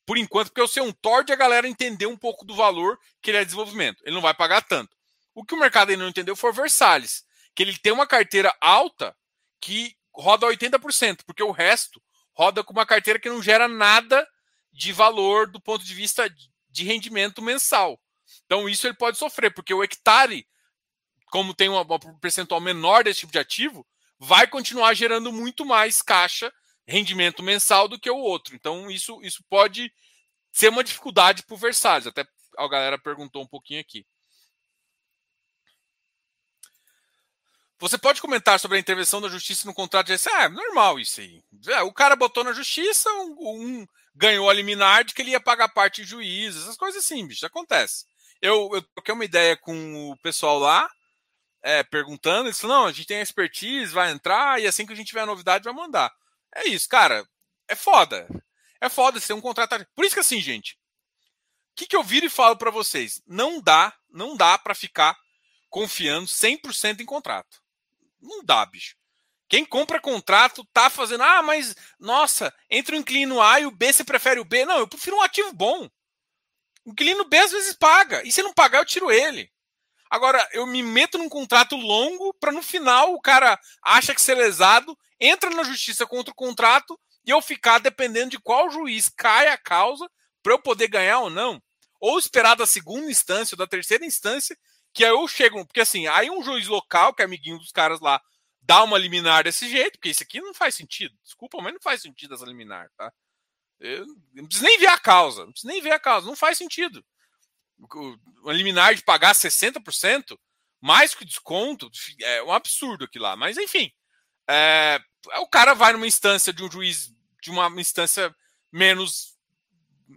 por 0.05 0.17
enquanto, 0.17 0.49
porque 0.49 0.61
eu 0.61 0.69
sei 0.69 0.83
um 0.83 0.93
torde 0.93 1.33
a 1.33 1.37
galera 1.37 1.67
entender 1.67 2.07
um 2.07 2.17
pouco 2.17 2.45
do 2.45 2.55
valor 2.55 2.99
que 3.21 3.31
ele 3.31 3.39
é 3.39 3.45
desenvolvimento. 3.45 4.03
Ele 4.05 4.15
não 4.15 4.23
vai 4.23 4.35
pagar 4.35 4.63
tanto. 4.63 4.97
O 5.35 5.45
que 5.45 5.55
o 5.55 5.59
mercado 5.59 5.91
ainda 5.91 6.03
não 6.03 6.11
entendeu 6.11 6.37
foi 6.37 6.51
o 6.51 6.53
Versalhes, 6.53 7.25
que 7.55 7.63
ele 7.63 7.77
tem 7.77 7.93
uma 7.93 8.07
carteira 8.07 8.55
alta 8.61 9.17
que 9.61 9.97
roda 10.15 10.47
80%, 10.47 11.25
porque 11.27 11.43
o 11.43 11.51
resto 11.51 12.01
roda 12.37 12.63
com 12.63 12.73
uma 12.73 12.87
carteira 12.87 13.19
que 13.19 13.29
não 13.29 13.43
gera 13.43 13.67
nada 13.67 14.29
de 14.73 14.93
valor 14.93 15.51
do 15.51 15.59
ponto 15.59 15.85
de 15.85 15.95
vista 15.95 16.29
de 16.69 16.85
rendimento 16.85 17.41
mensal. 17.41 17.99
Então, 18.45 18.69
isso 18.69 18.87
ele 18.87 18.95
pode 18.95 19.17
sofrer, 19.17 19.53
porque 19.53 19.73
o 19.73 19.83
hectare, 19.83 20.47
como 21.31 21.55
tem 21.55 21.69
uma 21.69 21.85
percentual 22.21 22.61
menor 22.61 23.05
desse 23.05 23.21
tipo 23.21 23.33
de 23.33 23.39
ativo, 23.39 23.87
vai 24.19 24.47
continuar 24.47 24.93
gerando 24.95 25.33
muito 25.33 25.65
mais 25.65 26.03
caixa, 26.03 26.53
rendimento 26.87 27.43
mensal 27.43 27.89
do 27.89 27.99
que 27.99 28.11
o 28.11 28.19
outro. 28.19 28.55
Então, 28.55 28.91
isso, 28.91 29.21
isso 29.23 29.43
pode 29.49 29.91
ser 30.53 30.69
uma 30.69 30.85
dificuldade 30.85 31.43
para 31.43 31.55
o 31.55 31.59
Versalhes, 31.59 32.07
até, 32.07 32.27
a 32.59 32.69
galera 32.69 32.99
perguntou 32.99 33.43
um 33.43 33.47
pouquinho 33.47 33.81
aqui. 33.81 34.07
Você 37.79 37.99
pode 37.99 38.23
comentar 38.23 38.59
sobre 38.59 38.79
a 38.79 38.81
intervenção 38.81 39.21
da 39.21 39.29
justiça 39.29 39.67
no 39.67 39.75
contrato 39.75 40.07
de 40.07 40.29
Ah, 40.31 40.45
é 40.45 40.49
normal 40.49 40.99
isso 40.99 41.21
aí. 41.21 41.43
É, 41.69 41.83
o 41.83 41.93
cara 41.93 42.17
botou 42.17 42.43
na 42.43 42.53
justiça, 42.53 43.11
um, 43.11 43.37
um 43.39 43.87
ganhou 44.15 44.49
a 44.49 44.55
liminar 44.55 45.05
de 45.05 45.13
que 45.13 45.21
ele 45.21 45.33
ia 45.33 45.41
pagar 45.41 45.69
parte 45.69 46.03
de 46.03 46.09
juízes, 46.09 46.63
essas 46.63 46.77
coisas 46.77 47.05
assim, 47.05 47.27
bicho, 47.27 47.45
acontece. 47.45 48.07
Eu, 48.41 48.71
eu 48.73 48.83
troquei 48.95 49.13
uma 49.13 49.25
ideia 49.25 49.57
com 49.57 50.11
o 50.11 50.17
pessoal 50.19 50.59
lá, 50.59 50.89
é, 51.63 51.83
perguntando, 51.83 52.49
eles 52.49 52.59
falaram, 52.59 52.83
não, 52.83 52.89
a 52.89 52.93
gente 52.93 53.07
tem 53.07 53.21
expertise, 53.21 53.93
vai 53.93 54.11
entrar, 54.11 54.61
e 54.61 54.67
assim 54.67 54.87
que 54.87 54.93
a 54.93 54.97
gente 54.97 55.09
tiver 55.09 55.23
a 55.23 55.27
novidade, 55.27 55.65
vai 55.65 55.75
mandar. 55.75 56.11
É 56.55 56.67
isso, 56.67 56.89
cara, 56.89 57.27
é 57.69 57.75
foda. 57.75 58.27
É 58.81 58.89
foda 58.89 59.21
ser 59.21 59.35
um 59.35 59.41
contrato. 59.41 59.87
Por 59.95 60.05
isso 60.05 60.15
que 60.15 60.21
assim, 60.21 60.41
gente, 60.41 60.79
o 61.73 61.77
que, 61.77 61.87
que 61.87 61.97
eu 61.97 62.03
viro 62.03 62.27
e 62.27 62.31
falo 62.31 62.57
para 62.57 62.71
vocês? 62.71 63.21
Não 63.27 63.61
dá, 63.61 63.95
não 64.11 64.37
dá 64.37 64.57
para 64.57 64.75
ficar 64.75 65.17
confiando 65.69 66.27
100% 66.27 67.01
em 67.01 67.05
contrato. 67.05 67.66
Não 68.21 68.45
dá, 68.45 68.65
bicho. 68.67 68.97
Quem 69.49 69.65
compra 69.65 70.01
contrato 70.01 70.65
tá 70.73 70.91
fazendo, 70.91 71.23
ah, 71.23 71.43
mas 71.43 71.77
nossa, 72.01 72.53
entre 72.69 72.97
o 72.97 72.99
inclino 72.99 73.41
A 73.41 73.61
e 73.61 73.67
o 73.67 73.71
B, 73.71 73.93
você 73.93 74.03
prefere 74.03 74.41
o 74.41 74.45
B? 74.45 74.65
Não, 74.65 74.79
eu 74.79 74.89
prefiro 74.89 75.17
um 75.17 75.23
ativo 75.23 75.53
bom. 75.53 75.89
O 76.85 76.91
inquilino 76.91 77.25
B 77.25 77.37
às 77.39 77.51
vezes 77.51 77.75
paga, 77.75 78.23
e 78.25 78.31
se 78.31 78.43
não 78.43 78.53
pagar, 78.53 78.79
eu 78.79 78.85
tiro 78.85 79.11
ele. 79.11 79.51
Agora, 80.09 80.49
eu 80.53 80.67
me 80.67 80.83
meto 80.85 81.19
num 81.19 81.29
contrato 81.29 81.77
longo 81.77 82.33
para 82.35 82.53
no 82.53 82.63
final 82.63 83.13
o 83.13 83.21
cara 83.21 83.59
acha 83.83 84.15
que 84.15 84.21
ser 84.21 84.37
lesado, 84.37 84.97
entra 85.19 85.51
na 85.51 85.65
justiça 85.65 86.07
contra 86.07 86.31
o 86.33 86.37
contrato 86.37 86.99
e 87.25 87.31
eu 87.31 87.43
ficar 87.43 87.79
dependendo 87.81 88.31
de 88.31 88.39
qual 88.39 88.71
juiz 88.71 89.09
cai 89.09 89.49
a 89.49 89.59
causa 89.59 90.09
para 90.43 90.53
eu 90.53 90.61
poder 90.61 90.87
ganhar 90.87 91.21
ou 91.21 91.31
não. 91.31 91.61
Ou 92.01 92.19
esperar 92.19 92.55
da 92.55 92.67
segunda 92.67 93.11
instância 93.11 93.55
ou 93.55 93.59
da 93.59 93.67
terceira 93.67 94.07
instância 94.07 94.57
que 94.97 95.05
aí 95.05 95.11
eu 95.11 95.29
chego, 95.29 95.63
porque 95.67 95.81
assim, 95.81 96.07
aí 96.07 96.31
um 96.31 96.43
juiz 96.43 96.67
local, 96.69 97.13
que 97.13 97.21
é 97.21 97.27
amiguinho 97.27 97.59
dos 97.59 97.71
caras 97.71 98.01
lá, 98.01 98.19
dá 98.63 98.83
uma 98.83 98.97
liminar 98.97 99.45
desse 99.45 99.69
jeito, 99.69 99.99
porque 99.99 100.09
isso 100.09 100.23
aqui 100.23 100.41
não 100.41 100.55
faz 100.55 100.75
sentido. 100.75 101.15
Desculpa, 101.23 101.61
mas 101.61 101.75
não 101.75 101.81
faz 101.83 102.01
sentido 102.01 102.35
essa 102.35 102.47
liminar, 102.47 102.91
tá? 102.97 103.13
Eu 103.79 104.07
não 104.33 104.47
preciso 104.47 104.65
nem 104.65 104.79
ver 104.79 104.87
a 104.87 104.99
causa, 104.99 105.45
não 105.45 105.53
preciso 105.53 105.71
nem 105.71 105.83
ver 105.83 105.93
a 105.93 106.01
causa, 106.01 106.27
não 106.27 106.35
faz 106.35 106.57
sentido. 106.57 107.05
O 108.43 108.51
liminar 108.51 108.95
de 108.95 109.03
pagar 109.03 109.35
60%, 109.35 110.35
mais 110.81 111.15
que 111.15 111.27
desconto, 111.27 111.91
é 112.23 112.43
um 112.43 112.53
absurdo 112.53 113.05
aqui 113.05 113.19
lá. 113.19 113.37
Mas 113.37 113.59
enfim, 113.59 113.93
é, 114.49 114.99
o 115.41 115.47
cara 115.47 115.75
vai 115.75 115.93
numa 115.93 116.07
instância 116.07 116.55
de 116.55 116.65
um 116.65 116.71
juiz, 116.71 117.13
de 117.43 117.51
uma 117.51 117.69
instância 117.79 118.35
menos, 118.73 119.37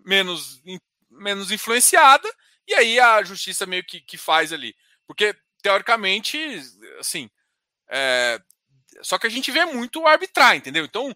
menos, 0.05 0.61
menos 1.09 1.51
influenciada, 1.51 2.33
e 2.69 2.73
aí 2.75 2.99
a 2.99 3.23
justiça 3.23 3.65
meio 3.65 3.83
que, 3.83 3.99
que 3.99 4.17
faz 4.17 4.53
ali. 4.53 4.75
Porque, 5.07 5.35
teoricamente, 5.61 6.37
assim. 6.99 7.29
É... 7.89 8.39
Só 9.01 9.17
que 9.17 9.25
a 9.25 9.29
gente 9.29 9.51
vê 9.51 9.65
muito 9.65 10.05
arbitrar, 10.05 10.55
entendeu? 10.55 10.85
Então, 10.85 11.15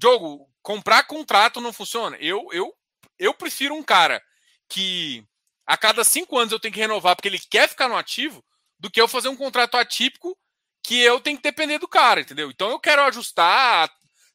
jogo, 0.00 0.50
comprar 0.62 1.04
contrato 1.04 1.60
não 1.60 1.72
funciona. 1.72 2.16
Eu, 2.18 2.48
eu, 2.52 2.76
eu 3.18 3.32
prefiro 3.32 3.74
um 3.74 3.82
cara 3.82 4.22
que 4.68 5.26
a 5.66 5.76
cada 5.76 6.04
cinco 6.04 6.38
anos 6.38 6.52
eu 6.52 6.60
tenho 6.60 6.74
que 6.74 6.80
renovar 6.80 7.16
porque 7.16 7.28
ele 7.28 7.38
quer 7.38 7.68
ficar 7.68 7.88
no 7.88 7.96
ativo, 7.96 8.44
do 8.78 8.90
que 8.90 9.00
eu 9.00 9.08
fazer 9.08 9.28
um 9.28 9.36
contrato 9.36 9.76
atípico 9.76 10.36
que 10.82 11.00
eu 11.00 11.20
tenho 11.20 11.36
que 11.36 11.42
depender 11.42 11.78
do 11.78 11.88
cara, 11.88 12.20
entendeu? 12.20 12.50
Então 12.50 12.70
eu 12.70 12.80
quero 12.80 13.02
ajustar 13.02 13.90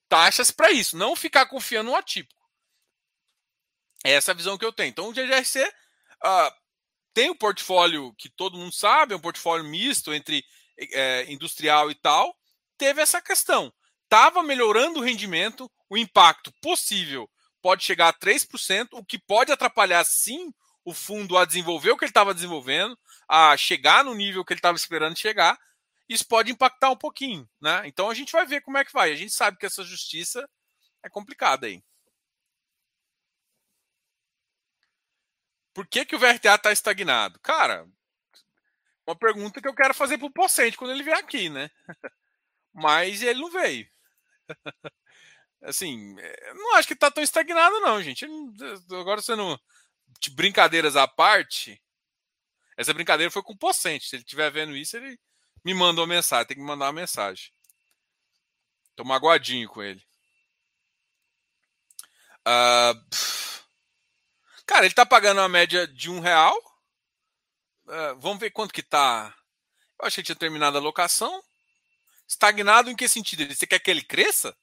taxas 0.08 0.50
para 0.50 0.72
isso, 0.72 0.96
não 0.98 1.16
ficar 1.16 1.46
confiando 1.46 1.92
no 1.92 1.96
atípico. 1.96 2.42
É 4.04 4.12
essa 4.14 4.32
a 4.32 4.36
visão 4.36 4.58
que 4.58 4.64
eu 4.64 4.72
tenho. 4.72 4.90
Então 4.90 5.10
o 5.10 5.14
GGRC 5.14 5.70
Uh, 6.24 6.52
tem 7.14 7.30
um 7.30 7.36
portfólio 7.36 8.14
que 8.18 8.30
todo 8.30 8.58
mundo 8.58 8.74
sabe, 8.74 9.14
é 9.14 9.18
um 9.18 9.22
portfólio 9.22 9.66
misto 9.66 10.14
entre 10.14 10.44
é, 10.94 11.32
industrial 11.32 11.90
e 11.90 11.96
tal. 11.96 12.36
Teve 12.78 13.02
essa 13.02 13.22
questão. 13.22 13.74
Estava 14.04 14.44
melhorando 14.44 15.00
o 15.00 15.04
rendimento, 15.04 15.70
o 15.90 15.98
impacto 15.98 16.52
possível 16.62 17.30
pode 17.62 17.84
chegar 17.84 18.10
a 18.10 18.14
3%, 18.14 18.90
o 18.94 19.04
que 19.04 19.18
pode 19.20 19.52
atrapalhar 19.52 20.04
sim 20.06 20.54
o 20.86 20.94
fundo 20.94 21.38
a 21.38 21.44
desenvolver 21.44 21.92
o 21.92 21.98
que 21.98 22.06
ele 22.06 22.12
estava 22.12 22.34
desenvolvendo, 22.34 22.98
a 23.28 23.58
chegar 23.58 24.06
no 24.06 24.16
nível 24.16 24.46
que 24.46 24.54
ele 24.54 24.60
estava 24.60 24.78
esperando 24.78 25.18
chegar. 25.18 25.58
Isso 26.08 26.26
pode 26.26 26.50
impactar 26.50 26.90
um 26.92 26.96
pouquinho, 26.96 27.46
né? 27.60 27.82
Então 27.86 28.10
a 28.10 28.14
gente 28.14 28.32
vai 28.32 28.46
ver 28.46 28.62
como 28.62 28.78
é 28.78 28.86
que 28.86 28.94
vai. 28.94 29.12
A 29.12 29.16
gente 29.16 29.34
sabe 29.34 29.58
que 29.58 29.66
essa 29.66 29.84
justiça 29.84 30.48
é 31.04 31.10
complicada 31.10 31.68
aí. 31.68 31.84
Por 35.78 35.86
que, 35.86 36.06
que 36.06 36.16
o 36.16 36.20
VRTA 36.20 36.56
está 36.56 36.72
estagnado? 36.72 37.40
Cara, 37.40 37.88
uma 39.06 39.16
pergunta 39.16 39.62
que 39.62 39.68
eu 39.68 39.76
quero 39.76 39.94
fazer 39.94 40.18
para 40.18 40.26
o 40.26 40.34
Pocente 40.34 40.76
quando 40.76 40.90
ele 40.90 41.04
vier 41.04 41.16
aqui, 41.16 41.50
né? 41.50 41.70
Mas 42.74 43.22
ele 43.22 43.40
não 43.40 43.52
veio. 43.52 43.88
Assim, 45.62 46.16
eh, 46.18 46.54
não 46.56 46.78
acho 46.78 46.88
que 46.88 46.96
está 46.96 47.12
tão 47.12 47.24
estagnado, 47.24 47.80
não, 47.80 48.02
gente. 48.02 48.26
Agora 48.90 49.22
sendo 49.22 49.62
brincadeiras 50.32 50.96
à 50.96 51.08
parte, 51.08 51.80
essa 52.76 52.92
brincadeira 52.92 53.30
foi 53.30 53.44
com 53.44 53.54
o 53.54 53.58
Pocente. 53.58 54.08
Se 54.08 54.16
ele 54.16 54.24
estiver 54.24 54.50
vendo 54.50 54.76
isso, 54.76 54.98
ele 54.98 55.20
me 55.64 55.76
manda 55.76 56.02
uma 56.02 56.08
mensagem. 56.08 56.48
Tem 56.48 56.58
que 56.58 56.62
me 56.64 56.68
mandar 56.68 56.86
uma 56.86 56.94
mensagem. 56.94 57.54
Tô 58.96 59.04
magoadinho 59.04 59.70
com 59.70 59.84
ele. 59.84 60.04
Uh, 62.48 63.37
Cara, 64.68 64.86
ele 64.86 64.94
tá 64.94 65.06
pagando 65.06 65.40
uma 65.40 65.48
média 65.48 65.88
de 65.88 66.12
um 66.12 66.20
real. 66.20 66.56
Uh, 67.86 68.20
vamos 68.20 68.38
ver 68.38 68.52
quanto 68.52 68.74
que 68.74 68.84
tá. 68.84 69.34
Eu 70.00 70.06
acho 70.06 70.18
que 70.18 70.24
tinha 70.24 70.36
terminado 70.36 70.78
a 70.78 70.82
locação. 70.82 71.42
Estagnado 72.28 72.92
em 72.92 72.96
que 72.96 73.08
sentido? 73.08 73.48
Você 73.52 73.66
quer 73.66 73.80
que 73.80 73.90
ele 73.90 74.04
cresça? 74.04 74.56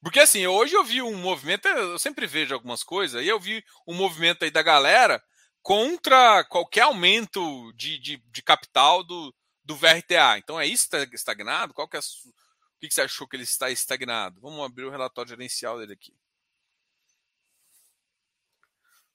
Porque 0.00 0.20
assim, 0.20 0.46
hoje 0.46 0.74
eu 0.74 0.84
vi 0.84 1.02
um 1.02 1.16
movimento, 1.16 1.66
eu 1.66 1.98
sempre 1.98 2.28
vejo 2.28 2.54
algumas 2.54 2.84
coisas, 2.84 3.20
e 3.24 3.26
eu 3.26 3.40
vi 3.40 3.64
um 3.88 3.94
movimento 3.94 4.44
aí 4.44 4.52
da 4.52 4.62
galera 4.62 5.20
contra 5.60 6.44
qualquer 6.44 6.82
aumento 6.82 7.72
de, 7.72 7.98
de, 7.98 8.16
de 8.18 8.42
capital 8.42 9.02
do, 9.02 9.34
do 9.64 9.74
VRTA. 9.74 10.38
Então 10.38 10.60
é 10.60 10.66
isso 10.66 10.84
está 10.84 11.02
estagnado? 11.12 11.74
Qual 11.74 11.88
que 11.88 11.96
é 11.96 12.00
o 12.00 12.78
que 12.78 12.88
você 12.88 13.02
achou 13.02 13.26
que 13.26 13.34
ele 13.34 13.42
está 13.42 13.68
estagnado? 13.68 14.40
Vamos 14.40 14.64
abrir 14.64 14.84
o 14.84 14.90
relatório 14.90 15.30
gerencial 15.30 15.76
dele 15.76 15.94
aqui. 15.94 16.14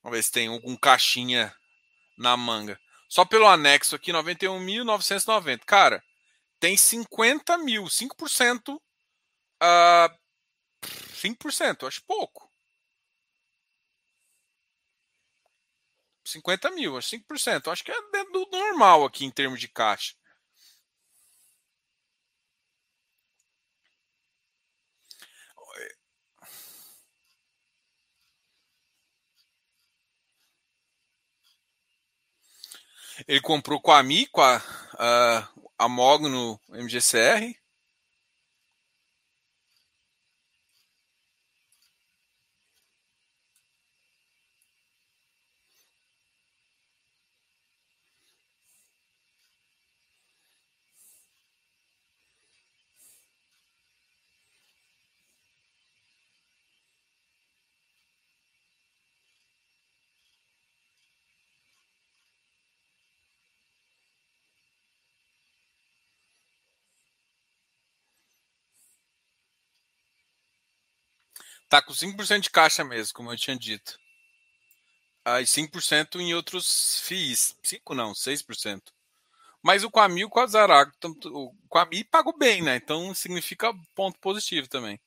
Vamos 0.03 0.17
ver 0.17 0.23
se 0.23 0.31
tem 0.31 0.47
algum 0.47 0.75
caixinha 0.75 1.55
na 2.17 2.35
manga. 2.35 2.79
Só 3.07 3.25
pelo 3.25 3.47
anexo 3.47 3.95
aqui, 3.95 4.11
91.990. 4.11 5.59
Cara, 5.65 6.03
tem 6.59 6.77
50 6.77 7.57
mil, 7.57 7.83
5%. 7.85 8.75
Uh, 9.61 10.21
5%, 10.83 11.87
acho 11.87 12.03
pouco. 12.05 12.49
50 16.25 16.71
mil, 16.71 16.97
acho 16.97 17.09
5%. 17.09 17.71
Acho 17.71 17.83
que 17.83 17.91
é 17.91 18.23
do 18.31 18.47
normal 18.51 19.05
aqui 19.05 19.25
em 19.25 19.31
termos 19.31 19.59
de 19.59 19.67
caixa. 19.67 20.15
Ele 33.27 33.41
comprou 33.41 33.79
com 33.79 33.91
a 33.91 34.01
Mi, 34.03 34.25
com 34.27 34.41
a, 34.41 34.61
a, 34.97 35.47
a 35.77 35.89
Mog 35.89 36.27
no 36.27 36.59
MGCR. 36.69 37.60
Tá 71.71 71.81
com 71.81 71.93
5% 71.93 72.41
de 72.41 72.49
caixa 72.49 72.83
mesmo, 72.83 73.13
como 73.13 73.31
eu 73.31 73.37
tinha 73.37 73.57
dito. 73.57 73.97
Aí 75.23 75.45
5% 75.45 76.19
em 76.19 76.33
outros 76.33 76.99
FIIs. 76.99 77.55
5 77.63 77.95
não, 77.95 78.11
6%. 78.11 78.81
Mas 79.63 79.81
o 79.81 79.89
Quami 79.89 80.19
e 80.19 80.25
o 80.25 80.29
Quasarago, 80.29 80.91
o 81.27 81.53
Quami 81.69 82.03
pagou 82.03 82.37
bem, 82.37 82.61
né? 82.61 82.75
Então 82.75 83.13
significa 83.15 83.73
ponto 83.95 84.19
positivo 84.19 84.67
também. 84.67 84.99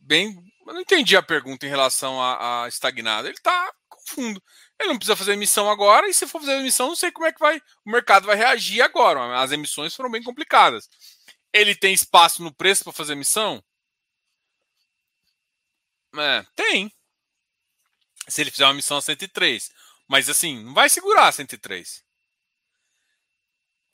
Bem, 0.00 0.36
eu 0.66 0.74
não 0.74 0.80
entendi 0.80 1.16
a 1.16 1.22
pergunta 1.22 1.64
em 1.64 1.68
relação 1.68 2.20
a, 2.20 2.64
a 2.64 2.68
estagnado. 2.68 3.28
Ele 3.28 3.38
tá 3.40 3.72
com 3.88 4.00
fundo. 4.04 4.42
Ele 4.80 4.88
não 4.88 4.96
precisa 4.96 5.14
fazer 5.14 5.34
emissão 5.34 5.70
agora, 5.70 6.08
e 6.08 6.14
se 6.14 6.26
for 6.26 6.40
fazer 6.40 6.58
emissão, 6.58 6.88
não 6.88 6.96
sei 6.96 7.12
como 7.12 7.26
é 7.26 7.32
que 7.32 7.38
vai, 7.38 7.62
o 7.84 7.90
mercado 7.92 8.26
vai 8.26 8.34
reagir 8.34 8.82
agora. 8.82 9.40
As 9.40 9.52
emissões 9.52 9.94
foram 9.94 10.10
bem 10.10 10.24
complicadas. 10.24 10.88
Ele 11.52 11.72
tem 11.72 11.94
espaço 11.94 12.42
no 12.42 12.52
preço 12.52 12.82
para 12.82 12.92
fazer 12.92 13.12
emissão? 13.12 13.62
É, 16.22 16.46
tem. 16.54 16.92
Se 18.28 18.40
ele 18.40 18.50
fizer 18.50 18.66
uma 18.66 18.74
missão 18.74 18.96
a 18.96 19.02
103. 19.02 19.70
Mas 20.08 20.28
assim, 20.28 20.62
não 20.62 20.74
vai 20.74 20.88
segurar 20.88 21.28
a 21.28 21.32
103. 21.32 22.04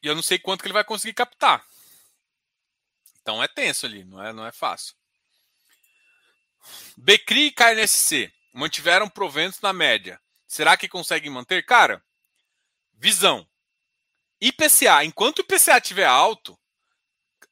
E 0.02 0.06
eu 0.06 0.14
não 0.14 0.22
sei 0.22 0.38
quanto 0.38 0.60
que 0.60 0.66
ele 0.66 0.74
vai 0.74 0.84
conseguir 0.84 1.14
captar. 1.14 1.64
Então 3.20 3.42
é 3.42 3.46
tenso 3.46 3.86
ali, 3.86 4.04
não 4.04 4.22
é, 4.22 4.32
não 4.32 4.44
é 4.44 4.52
fácil. 4.52 4.94
Becri 6.96 7.46
e 7.46 7.52
KNSC 7.52 8.32
mantiveram 8.52 9.08
proventos 9.08 9.60
na 9.60 9.72
média. 9.72 10.20
Será 10.46 10.76
que 10.76 10.88
conseguem 10.88 11.30
manter? 11.30 11.64
Cara, 11.64 12.04
visão. 12.94 13.48
IPCA, 14.40 15.04
enquanto 15.04 15.38
o 15.38 15.42
IPCA 15.42 15.78
estiver 15.78 16.04
alto, 16.04 16.58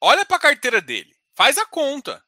olha 0.00 0.24
para 0.26 0.36
a 0.36 0.40
carteira 0.40 0.80
dele, 0.80 1.16
faz 1.32 1.56
a 1.56 1.64
conta. 1.64 2.24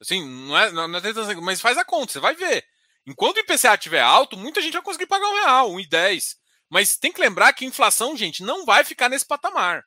Assim, 0.00 0.26
não 0.26 0.56
é, 0.56 0.72
não 0.72 0.84
é 0.84 1.34
mas 1.42 1.60
faz 1.60 1.76
a 1.76 1.84
conta, 1.84 2.12
você 2.12 2.20
vai 2.20 2.34
ver. 2.34 2.66
Enquanto 3.06 3.36
o 3.36 3.40
IPCA 3.40 3.74
estiver 3.74 4.00
alto, 4.00 4.36
muita 4.36 4.60
gente 4.60 4.72
vai 4.72 4.82
conseguir 4.82 5.06
pagar 5.06 5.28
um 5.28 5.34
real, 5.34 5.70
um 5.72 5.80
e 5.80 5.86
dez. 5.86 6.36
Mas 6.68 6.96
tem 6.96 7.12
que 7.12 7.20
lembrar 7.20 7.52
que 7.52 7.64
a 7.64 7.68
inflação, 7.68 8.16
gente, 8.16 8.42
não 8.42 8.64
vai 8.64 8.84
ficar 8.84 9.08
nesse 9.08 9.26
patamar. 9.26 9.84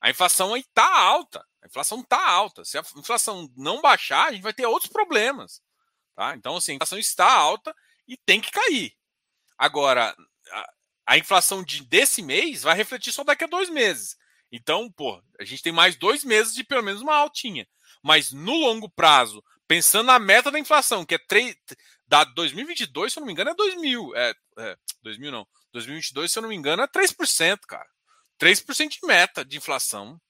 A 0.00 0.10
inflação 0.10 0.54
aí 0.54 0.60
está 0.60 0.86
alta. 0.86 1.44
A 1.62 1.66
inflação 1.66 2.00
está 2.00 2.30
alta. 2.30 2.64
Se 2.64 2.78
a 2.78 2.82
inflação 2.96 3.50
não 3.56 3.80
baixar, 3.80 4.28
a 4.28 4.32
gente 4.32 4.42
vai 4.42 4.52
ter 4.52 4.66
outros 4.66 4.92
problemas. 4.92 5.60
Tá? 6.14 6.34
Então, 6.36 6.56
assim, 6.56 6.72
a 6.72 6.74
inflação 6.76 6.98
está 6.98 7.30
alta 7.30 7.74
e 8.06 8.16
tem 8.16 8.40
que 8.40 8.50
cair. 8.50 8.92
Agora, 9.58 10.14
a, 10.50 10.72
a 11.06 11.18
inflação 11.18 11.64
de, 11.64 11.84
desse 11.84 12.22
mês 12.22 12.62
vai 12.62 12.76
refletir 12.76 13.12
só 13.12 13.24
daqui 13.24 13.44
a 13.44 13.48
dois 13.48 13.70
meses. 13.70 14.16
Então, 14.52 14.90
pô, 14.92 15.20
a 15.40 15.44
gente 15.44 15.62
tem 15.62 15.72
mais 15.72 15.96
dois 15.96 16.22
meses 16.22 16.54
de 16.54 16.62
pelo 16.62 16.82
menos 16.82 17.02
uma 17.02 17.16
altinha. 17.16 17.66
Mas 18.06 18.30
no 18.30 18.54
longo 18.54 18.88
prazo, 18.88 19.42
pensando 19.66 20.06
na 20.06 20.18
meta 20.20 20.48
da 20.48 20.60
inflação, 20.60 21.04
que 21.04 21.16
é 21.16 21.18
3, 21.18 21.56
da 22.06 22.22
2022, 22.22 23.12
se 23.12 23.18
eu 23.18 23.20
não 23.20 23.26
me 23.26 23.32
engano, 23.32 23.50
é 23.50 23.54
2000. 23.54 24.14
É, 24.14 24.34
é 24.58 24.78
2000 25.02 25.32
não. 25.32 25.48
2022, 25.72 26.30
se 26.30 26.38
eu 26.38 26.42
não 26.42 26.48
me 26.48 26.54
engano, 26.54 26.84
é 26.84 26.86
3%, 26.86 27.58
cara. 27.66 27.88
3% 28.40 28.88
de 28.90 28.98
meta 29.02 29.44
de 29.44 29.56
inflação. 29.56 30.20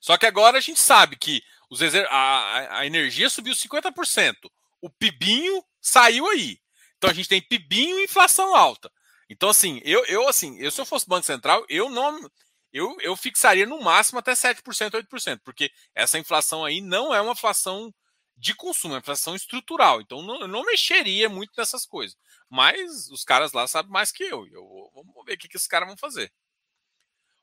Só 0.00 0.16
que 0.16 0.24
agora 0.24 0.56
a 0.56 0.60
gente 0.62 0.80
sabe 0.80 1.16
que 1.16 1.42
os 1.68 1.82
a, 1.82 2.78
a 2.78 2.86
energia 2.86 3.28
subiu 3.28 3.52
50%. 3.52 4.34
O 4.80 4.88
PIBinho 4.88 5.62
saiu 5.82 6.26
aí. 6.28 6.58
Então 6.96 7.10
a 7.10 7.12
gente 7.12 7.28
tem 7.28 7.42
PIBinho 7.42 7.98
e 7.98 8.04
inflação 8.04 8.56
alta. 8.56 8.90
Então, 9.28 9.50
assim, 9.50 9.82
eu, 9.84 10.02
eu 10.06 10.26
assim, 10.26 10.56
eu, 10.58 10.70
se 10.70 10.80
eu 10.80 10.86
fosse 10.86 11.06
Banco 11.06 11.26
Central, 11.26 11.62
eu 11.68 11.90
não. 11.90 12.26
Eu, 12.72 12.96
eu 13.00 13.16
fixaria 13.16 13.66
no 13.66 13.80
máximo 13.80 14.18
até 14.18 14.32
7%, 14.32 14.62
8%, 14.90 15.40
porque 15.44 15.70
essa 15.94 16.18
inflação 16.18 16.64
aí 16.64 16.80
não 16.80 17.14
é 17.14 17.20
uma 17.20 17.32
inflação 17.32 17.92
de 18.36 18.54
consumo, 18.54 18.94
é 18.94 18.96
uma 18.96 19.00
inflação 19.00 19.34
estrutural. 19.34 20.00
Então, 20.00 20.22
não, 20.22 20.40
eu 20.40 20.48
não 20.48 20.64
mexeria 20.64 21.28
muito 21.28 21.52
nessas 21.56 21.86
coisas. 21.86 22.16
Mas 22.48 23.08
os 23.10 23.24
caras 23.24 23.52
lá 23.52 23.66
sabem 23.66 23.90
mais 23.90 24.12
que 24.12 24.24
eu. 24.24 24.46
eu 24.48 24.90
vamos 24.94 25.24
ver 25.24 25.34
o 25.34 25.38
que, 25.38 25.48
que 25.48 25.56
esses 25.56 25.66
caras 25.66 25.88
vão 25.88 25.96
fazer. 25.96 26.30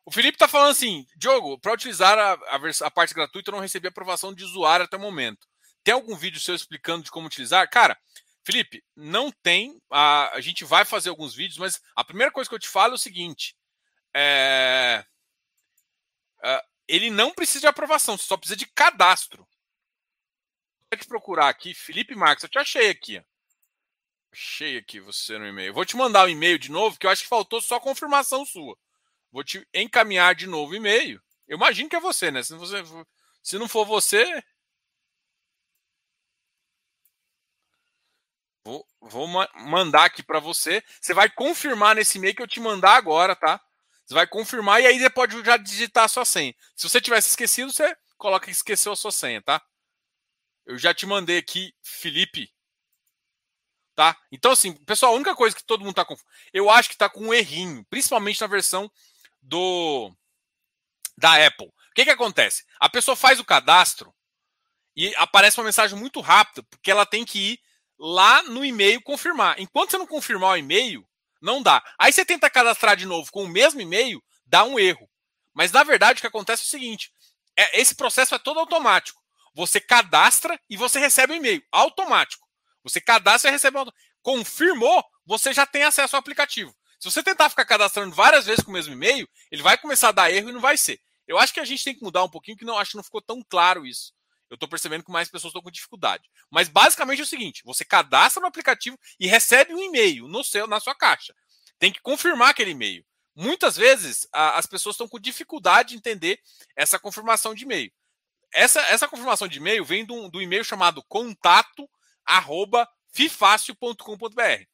O 0.06 0.12
Felipe 0.12 0.36
está 0.36 0.48
falando 0.48 0.72
assim, 0.72 1.06
Diogo, 1.16 1.58
para 1.60 1.74
utilizar 1.74 2.18
a, 2.18 2.34
a, 2.34 2.88
a, 2.88 2.92
parte 2.92 3.14
gratuita 3.14 3.50
eu 3.50 3.54
não 3.54 3.62
recebi 3.62 3.88
aprovação 3.88 4.34
de 4.34 4.44
usuário 4.44 4.86
até 4.86 4.98
o 4.98 5.00
momento. 5.00 5.48
Tem 5.84 5.94
algum 5.94 6.16
vídeo 6.16 6.42
seu 6.42 6.56
explicando 6.56 7.04
de 7.04 7.12
como 7.12 7.28
utilizar? 7.28 7.70
Cara, 7.70 7.98
Felipe, 8.46 8.84
não 8.96 9.32
tem. 9.32 9.82
A, 9.90 10.36
a 10.36 10.42
gente 10.42 10.66
vai 10.66 10.84
fazer 10.84 11.10
alguns 11.10 11.34
vídeos, 11.34 11.58
mas 11.58 11.82
a 11.96 12.04
primeira 12.04 12.32
coisa 12.32 12.50
que 12.50 12.56
eu 12.56 12.60
te 12.60 12.68
falo 12.68 12.94
é 12.94 12.96
o 12.96 13.00
seguinte: 13.00 13.56
é, 14.14 15.06
é, 16.44 16.64
ele 16.88 17.10
não 17.10 17.34
precisa 17.34 17.62
de 17.62 17.68
aprovação, 17.68 18.18
só 18.18 18.36
precisa 18.38 18.58
de 18.58 18.68
cadastro. 18.68 19.48
Vou 20.92 21.00
te 21.00 21.08
procurar 21.08 21.50
aqui, 21.50 21.74
Felipe 21.74 22.16
Marques, 22.16 22.44
eu 22.44 22.50
te 22.50 22.60
achei 22.60 22.90
aqui. 22.90 23.24
Achei 24.32 24.78
aqui 24.78 25.00
você 25.00 25.38
no 25.38 25.48
e-mail. 25.48 25.74
Vou 25.74 25.86
te 25.86 25.96
mandar 25.96 26.24
o 26.24 26.26
um 26.26 26.30
e-mail 26.30 26.58
de 26.58 26.72
novo, 26.72 26.98
que 26.98 27.06
eu 27.06 27.12
acho 27.12 27.24
que 27.24 27.30
faltou 27.30 27.62
só 27.62 27.80
confirmação 27.80 28.46
sua. 28.46 28.78
Vou 29.32 29.44
te 29.44 29.68
encaminhar 29.74 30.36
de 30.36 30.48
novo 30.48 30.74
o 30.74 30.76
e-mail. 30.76 31.22
Eu 31.48 31.58
imagino 31.58 31.90
que 31.90 31.96
é 31.96 32.00
você, 32.00 32.32
né? 32.32 32.44
Se, 32.44 32.56
você, 32.56 32.84
se 33.42 33.58
não 33.58 33.68
for 33.68 33.86
você. 33.86 34.44
Vou, 38.64 38.88
vou 39.02 39.28
mandar 39.28 40.06
aqui 40.06 40.24
para 40.24 40.40
você. 40.40 40.84
Você 41.00 41.14
vai 41.14 41.30
confirmar 41.30 41.96
nesse 41.96 42.18
e-mail 42.18 42.36
que 42.36 42.42
eu 42.42 42.48
te 42.48 42.60
mandar 42.60 42.96
agora, 42.96 43.36
tá? 43.36 43.62
Você 44.06 44.14
vai 44.14 44.28
confirmar 44.28 44.82
e 44.82 44.88
aí 44.88 45.00
você 45.00 45.10
pode 45.10 45.44
já 45.44 45.58
digitar 45.58 46.06
a 46.06 46.08
sua 46.08 46.26
senha. 46.26 46.54
Se 46.76 46.90
você 46.90 47.00
tivesse 47.00 47.30
esquecido, 47.30 47.72
você 47.72 47.96
coloca 48.18 48.46
que 48.46 48.52
esqueceu 48.52 48.92
a 48.92 48.96
sua 48.96 49.12
senha, 49.12 49.42
tá? 49.42 49.62
Eu 50.66 50.78
já 50.78 50.94
te 50.94 51.06
mandei 51.06 51.38
aqui, 51.38 51.74
Felipe. 51.82 52.52
Tá? 53.96 54.18
Então, 54.32 54.52
assim, 54.52 54.74
pessoal, 54.86 55.14
a 55.14 55.16
única 55.16 55.36
coisa 55.36 55.56
que 55.56 55.64
todo 55.64 55.84
mundo 55.84 55.94
tá 55.94 56.04
com. 56.04 56.16
Eu 56.52 56.70
acho 56.70 56.90
que 56.90 56.98
tá 56.98 57.08
com 57.10 57.28
um 57.28 57.34
errinho, 57.34 57.86
principalmente 57.90 58.42
na 58.42 58.48
versão 58.48 58.92
do 59.42 60.12
da 61.18 61.46
Apple. 61.46 61.68
O 61.68 61.94
que, 61.94 62.06
que 62.06 62.10
acontece? 62.10 62.64
A 62.80 62.90
pessoa 62.90 63.16
faz 63.16 63.40
o 63.40 63.46
cadastro 63.46 64.14
e 64.96 65.14
aparece 65.18 65.60
uma 65.60 65.66
mensagem 65.66 65.98
muito 65.98 66.22
rápida, 66.22 66.64
porque 66.64 66.90
ela 66.90 67.06
tem 67.06 67.24
que 67.24 67.54
ir 67.54 67.60
lá 68.00 68.42
no 68.44 68.66
e-mail 68.66 69.02
confirmar. 69.02 69.60
Enquanto 69.60 69.92
você 69.92 69.98
não 69.98 70.08
confirmar 70.08 70.52
o 70.52 70.58
e-mail, 70.58 71.08
não 71.44 71.62
dá. 71.62 71.84
Aí 72.00 72.12
você 72.12 72.26
tenta 72.26 72.50
cadastrar 72.50 72.96
de 72.96 73.06
novo 73.06 73.30
com 73.32 73.44
o 73.44 73.48
mesmo 73.48 73.82
e-mail, 73.82 74.24
dá 74.46 74.64
um 74.64 74.80
erro. 74.80 75.10
Mas 75.54 75.72
na 75.72 75.84
verdade 75.84 76.18
o 76.18 76.22
que 76.22 76.28
acontece 76.28 76.64
é 76.64 76.66
o 76.66 76.70
seguinte: 76.70 77.12
é, 77.58 77.82
esse 77.82 77.94
processo 77.94 78.34
é 78.34 78.40
todo 78.40 78.60
automático. 78.60 79.22
Você 79.54 79.80
cadastra 79.80 80.60
e 80.70 80.76
você 80.76 81.00
recebe 81.00 81.34
o 81.34 81.36
um 81.36 81.40
e-mail 81.40 81.62
automático. 81.72 82.48
Você 82.84 83.00
cadastra 83.00 83.50
e 83.50 83.52
recebe 83.52 83.78
um 83.78 83.86
Confirmou, 84.22 85.04
você 85.26 85.54
já 85.54 85.66
tem 85.66 85.84
acesso 85.84 86.16
ao 86.16 86.20
aplicativo. 86.20 86.74
Se 86.98 87.12
você 87.12 87.22
tentar 87.22 87.50
ficar 87.50 87.66
cadastrando 87.66 88.16
várias 88.16 88.46
vezes 88.46 88.64
com 88.64 88.72
o 88.72 88.74
mesmo 88.74 88.94
e-mail, 88.94 89.28
ele 89.52 89.62
vai 89.62 89.78
começar 89.78 90.10
a 90.10 90.14
dar 90.14 90.32
erro 90.32 90.50
e 90.50 90.54
não 90.54 90.62
vai 90.62 90.78
ser. 90.78 91.00
Eu 91.28 91.38
acho 91.38 91.54
que 91.54 91.60
a 91.60 91.66
gente 91.66 91.84
tem 91.84 91.94
que 91.94 92.04
mudar 92.04 92.24
um 92.24 92.30
pouquinho, 92.30 92.58
que 92.58 92.64
não 92.64 92.78
acho 92.78 92.92
que 92.92 92.98
não 92.98 93.04
ficou 93.04 93.22
tão 93.22 93.44
claro 93.44 93.86
isso. 93.86 94.14
Eu 94.54 94.56
estou 94.56 94.70
percebendo 94.70 95.04
que 95.04 95.12
mais 95.12 95.30
pessoas 95.30 95.50
estão 95.50 95.64
com 95.64 95.72
dificuldade. 95.72 96.30
Mas 96.52 96.70
basicamente 96.70 97.22
é 97.22 97.24
o 97.24 97.28
seguinte: 97.28 97.64
você 97.66 97.84
cadastra 97.84 98.40
no 98.40 98.46
aplicativo 98.46 98.96
e 99.20 99.26
recebe 99.26 99.74
um 99.74 99.82
e-mail 99.82 100.28
no 100.28 100.44
seu, 100.44 100.68
na 100.68 100.80
sua 100.80 100.94
caixa. 100.94 101.34
Tem 101.80 101.92
que 101.92 102.00
confirmar 102.00 102.50
aquele 102.50 102.70
e-mail. 102.70 103.04
Muitas 103.36 103.76
vezes 103.76 104.28
a, 104.32 104.60
as 104.60 104.68
pessoas 104.68 104.94
estão 104.94 105.08
com 105.08 105.20
dificuldade 105.20 105.90
de 105.90 105.96
entender 105.96 106.40
essa 106.76 107.00
confirmação 107.00 107.56
de 107.56 107.64
e-mail. 107.64 107.92
Essa, 108.54 108.80
essa 108.82 109.08
confirmação 109.08 109.48
de 109.48 109.58
e-mail 109.58 109.84
vem 109.84 110.06
do, 110.06 110.30
do 110.30 110.40
e-mail 110.40 110.64
chamado 110.64 111.02
contato 111.08 111.90
arroba 112.24 112.88
fifácil.com.br. 113.12 114.66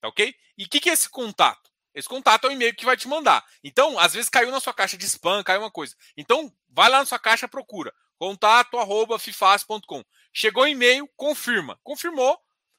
Tá 0.00 0.08
ok? 0.08 0.34
E 0.56 0.64
o 0.64 0.68
que, 0.68 0.80
que 0.80 0.90
é 0.90 0.94
esse 0.94 1.08
contato? 1.08 1.70
Esse 1.94 2.08
contato 2.08 2.46
é 2.46 2.50
o 2.50 2.52
e-mail 2.52 2.74
que 2.74 2.84
vai 2.84 2.96
te 2.96 3.06
mandar. 3.06 3.44
Então, 3.62 3.98
às 4.00 4.14
vezes 4.14 4.28
caiu 4.28 4.50
na 4.50 4.58
sua 4.58 4.74
caixa 4.74 4.96
de 4.96 5.06
spam, 5.06 5.44
caiu 5.44 5.60
uma 5.60 5.70
coisa. 5.70 5.94
Então, 6.16 6.52
vai 6.68 6.90
lá 6.90 6.98
na 6.98 7.06
sua 7.06 7.20
caixa, 7.20 7.46
procura. 7.46 7.94
Contato@fifas.com. 8.18 10.04
Chegou 10.32 10.64
o 10.64 10.68
e-mail, 10.68 11.08
confirma. 11.16 11.78
Confirmou, 11.82 12.38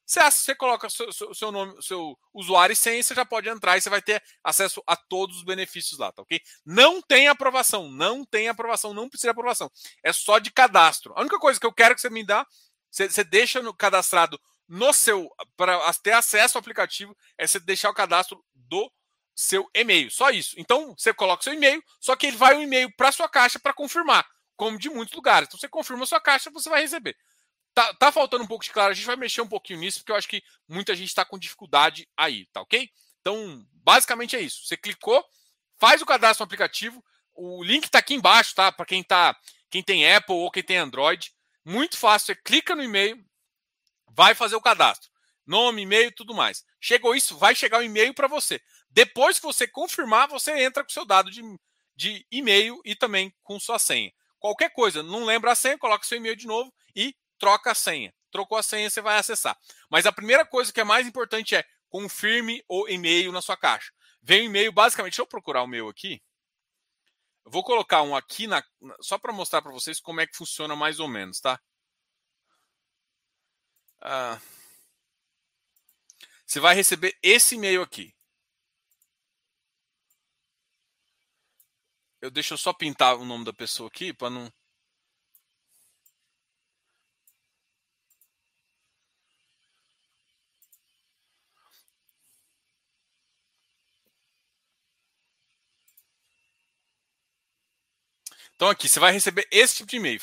você, 0.10 0.20
você 0.32 0.56
coloca 0.56 0.90
seu, 0.90 1.12
seu, 1.14 1.34
seu, 1.36 1.52
nome, 1.52 1.80
seu 1.84 2.18
usuário 2.34 2.74
e 2.74 2.76
senha, 2.76 3.02
você 3.02 3.14
já 3.14 3.24
pode 3.24 3.48
entrar 3.48 3.78
e 3.78 3.82
você 3.82 3.92
vai 3.92 4.02
ter 4.02 4.24
acesso 4.44 4.82
a 4.88 4.96
todos 4.96 5.38
os 5.38 5.44
benefícios 5.44 6.00
lá, 6.00 6.12
tá 6.12 6.24
ok? 6.24 6.42
Não 6.66 7.00
tem 7.00 7.28
aprovação, 7.28 7.88
não 7.92 8.26
tem 8.26 8.50
aprovação, 8.50 8.92
não 8.92 9.08
precisa 9.08 9.28
de 9.28 9.32
aprovação. 9.32 9.72
É 10.04 10.12
só 10.12 10.40
de 10.40 10.52
cadastro. 10.52 11.14
A 11.16 11.22
única 11.22 11.38
coisa 11.38 11.60
que 11.60 11.66
eu 11.66 11.72
quero 11.72 11.94
que 11.94 12.02
você 12.02 12.10
me 12.10 12.26
dá, 12.26 12.44
você, 12.90 13.08
você 13.08 13.24
deixa 13.24 13.62
no, 13.62 13.72
cadastrado 13.72 14.40
no 14.68 14.92
seu, 14.94 15.30
para 15.56 15.80
ter 16.02 16.14
acesso 16.14 16.58
ao 16.58 16.60
aplicativo, 16.60 17.16
é 17.38 17.46
você 17.46 17.60
deixar 17.60 17.92
o 17.92 17.94
cadastro 17.94 18.44
do 18.56 18.92
seu 19.36 19.70
e-mail. 19.76 20.10
Só 20.10 20.32
isso. 20.32 20.56
Então, 20.58 20.96
você 20.98 21.14
coloca 21.14 21.44
seu 21.44 21.54
e-mail, 21.54 21.84
só 22.00 22.16
que 22.16 22.26
ele 22.26 22.38
vai 22.38 22.56
um 22.56 22.64
e-mail 22.64 22.92
para 22.98 23.12
sua 23.12 23.30
caixa 23.30 23.60
para 23.60 23.74
confirmar, 23.74 24.28
como 24.60 24.78
de 24.78 24.90
muitos 24.90 25.16
lugares. 25.16 25.48
Então, 25.48 25.58
você 25.58 25.70
confirma 25.70 26.04
a 26.04 26.06
sua 26.06 26.20
caixa, 26.20 26.50
você 26.50 26.70
vai 26.70 26.82
receber. 26.82 27.16
Tá, 27.74 27.94
tá 27.94 28.12
faltando 28.12 28.44
um 28.44 28.48
pouco 28.48 28.66
de 28.66 28.72
claro, 28.72 28.92
a 28.92 28.94
gente 28.94 29.06
vai 29.06 29.16
mexer 29.16 29.40
um 29.40 29.48
pouquinho 29.48 29.80
nisso, 29.80 30.00
porque 30.00 30.12
eu 30.12 30.18
acho 30.18 30.28
que 30.28 30.44
muita 30.68 30.94
gente 30.94 31.08
está 31.08 31.24
com 31.24 31.40
dificuldade 31.40 32.06
aí, 32.18 32.46
tá 32.48 32.60
ok? 32.60 32.90
Então, 33.22 33.66
basicamente 33.72 34.36
é 34.36 34.42
isso. 34.42 34.66
Você 34.66 34.76
clicou, 34.76 35.26
faz 35.78 36.02
o 36.02 36.06
cadastro 36.06 36.44
no 36.44 36.46
aplicativo, 36.46 37.02
o 37.34 37.64
link 37.64 37.86
está 37.86 38.00
aqui 38.00 38.14
embaixo, 38.14 38.54
tá? 38.54 38.70
Para 38.70 38.86
quem 38.86 39.02
tá, 39.02 39.34
quem 39.70 39.82
tem 39.82 40.14
Apple 40.14 40.36
ou 40.36 40.52
quem 40.52 40.62
tem 40.62 40.76
Android. 40.76 41.34
Muito 41.64 41.98
fácil, 41.98 42.28
você 42.28 42.36
clica 42.36 42.76
no 42.76 42.84
e-mail, 42.84 43.18
vai 44.10 44.36
fazer 44.36 44.58
o 44.58 44.62
cadastro. 44.62 45.10
Nome, 45.48 45.84
e-mail, 45.84 46.12
tudo 46.14 46.34
mais. 46.34 46.66
Chegou 46.82 47.16
isso, 47.16 47.38
vai 47.38 47.56
chegar 47.56 47.78
o 47.78 47.80
um 47.80 47.86
e-mail 47.86 48.14
para 48.14 48.28
você. 48.28 48.62
Depois 48.90 49.40
que 49.40 49.46
você 49.46 49.66
confirmar, 49.66 50.28
você 50.28 50.52
entra 50.64 50.84
com 50.84 50.90
seu 50.90 51.06
dado 51.06 51.32
de, 51.32 51.42
de 51.96 52.28
e-mail 52.30 52.82
e 52.84 52.94
também 52.94 53.34
com 53.42 53.58
sua 53.58 53.80
senha. 53.80 54.12
Qualquer 54.40 54.70
coisa, 54.72 55.04
não 55.04 55.26
lembra 55.26 55.52
a 55.52 55.56
senha, 55.56 55.78
coloca 55.78 56.06
seu 56.06 56.18
e-mail 56.18 56.36
de 56.36 56.48
novo 56.48 56.74
e 56.96 57.16
troca 57.38 57.72
a 57.72 57.76
senha. 57.76 58.14
trocou 58.32 58.58
a 58.58 58.64
senha, 58.64 58.90
você 58.90 59.02
vai 59.02 59.18
acessar. 59.18 59.58
Mas 59.90 60.06
a 60.06 60.12
primeira 60.12 60.46
coisa 60.46 60.72
que 60.72 60.80
é 60.80 60.84
mais 60.84 61.08
importante 61.08 61.56
é 61.56 61.66
confirme 61.90 62.64
o 62.68 62.88
e-mail 62.88 63.32
na 63.32 63.42
sua 63.42 63.58
caixa. 63.58 63.92
Vem 64.22 64.42
o 64.42 64.46
e-mail, 64.46 64.72
basicamente, 64.72 65.14
deixa 65.14 65.22
eu 65.24 65.28
procurar 65.28 65.64
o 65.64 65.68
meu 65.68 65.90
aqui. 65.90 66.22
Eu 67.44 67.52
vou 67.52 67.64
colocar 67.64 68.04
um 68.04 68.16
aqui 68.16 68.46
na, 68.46 68.64
só 69.02 69.18
para 69.18 69.34
mostrar 69.34 69.62
para 69.62 69.72
vocês 69.72 70.00
como 70.00 70.22
é 70.22 70.28
que 70.28 70.38
funciona 70.38 70.76
mais 70.76 71.00
ou 71.00 71.08
menos, 71.08 71.40
tá? 71.42 71.60
Ah, 74.02 74.40
você 76.46 76.60
vai 76.60 76.76
receber 76.76 77.18
esse 77.22 77.56
e-mail 77.56 77.82
aqui. 77.82 78.14
Eu 82.22 82.30
deixo 82.32 82.54
eu 82.54 82.58
só 82.58 82.74
pintar 82.74 83.16
o 83.18 83.26
nome 83.26 83.46
da 83.46 83.54
pessoa 83.54 83.88
aqui 83.88 84.14
para 84.14 84.30
não 84.30 84.52
Então 98.60 98.68
aqui, 98.70 98.90
você 98.90 99.00
vai 99.00 99.14
receber 99.14 99.48
esse 99.50 99.76
tipo 99.78 99.90
de 99.90 99.96
e-mail. 99.96 100.20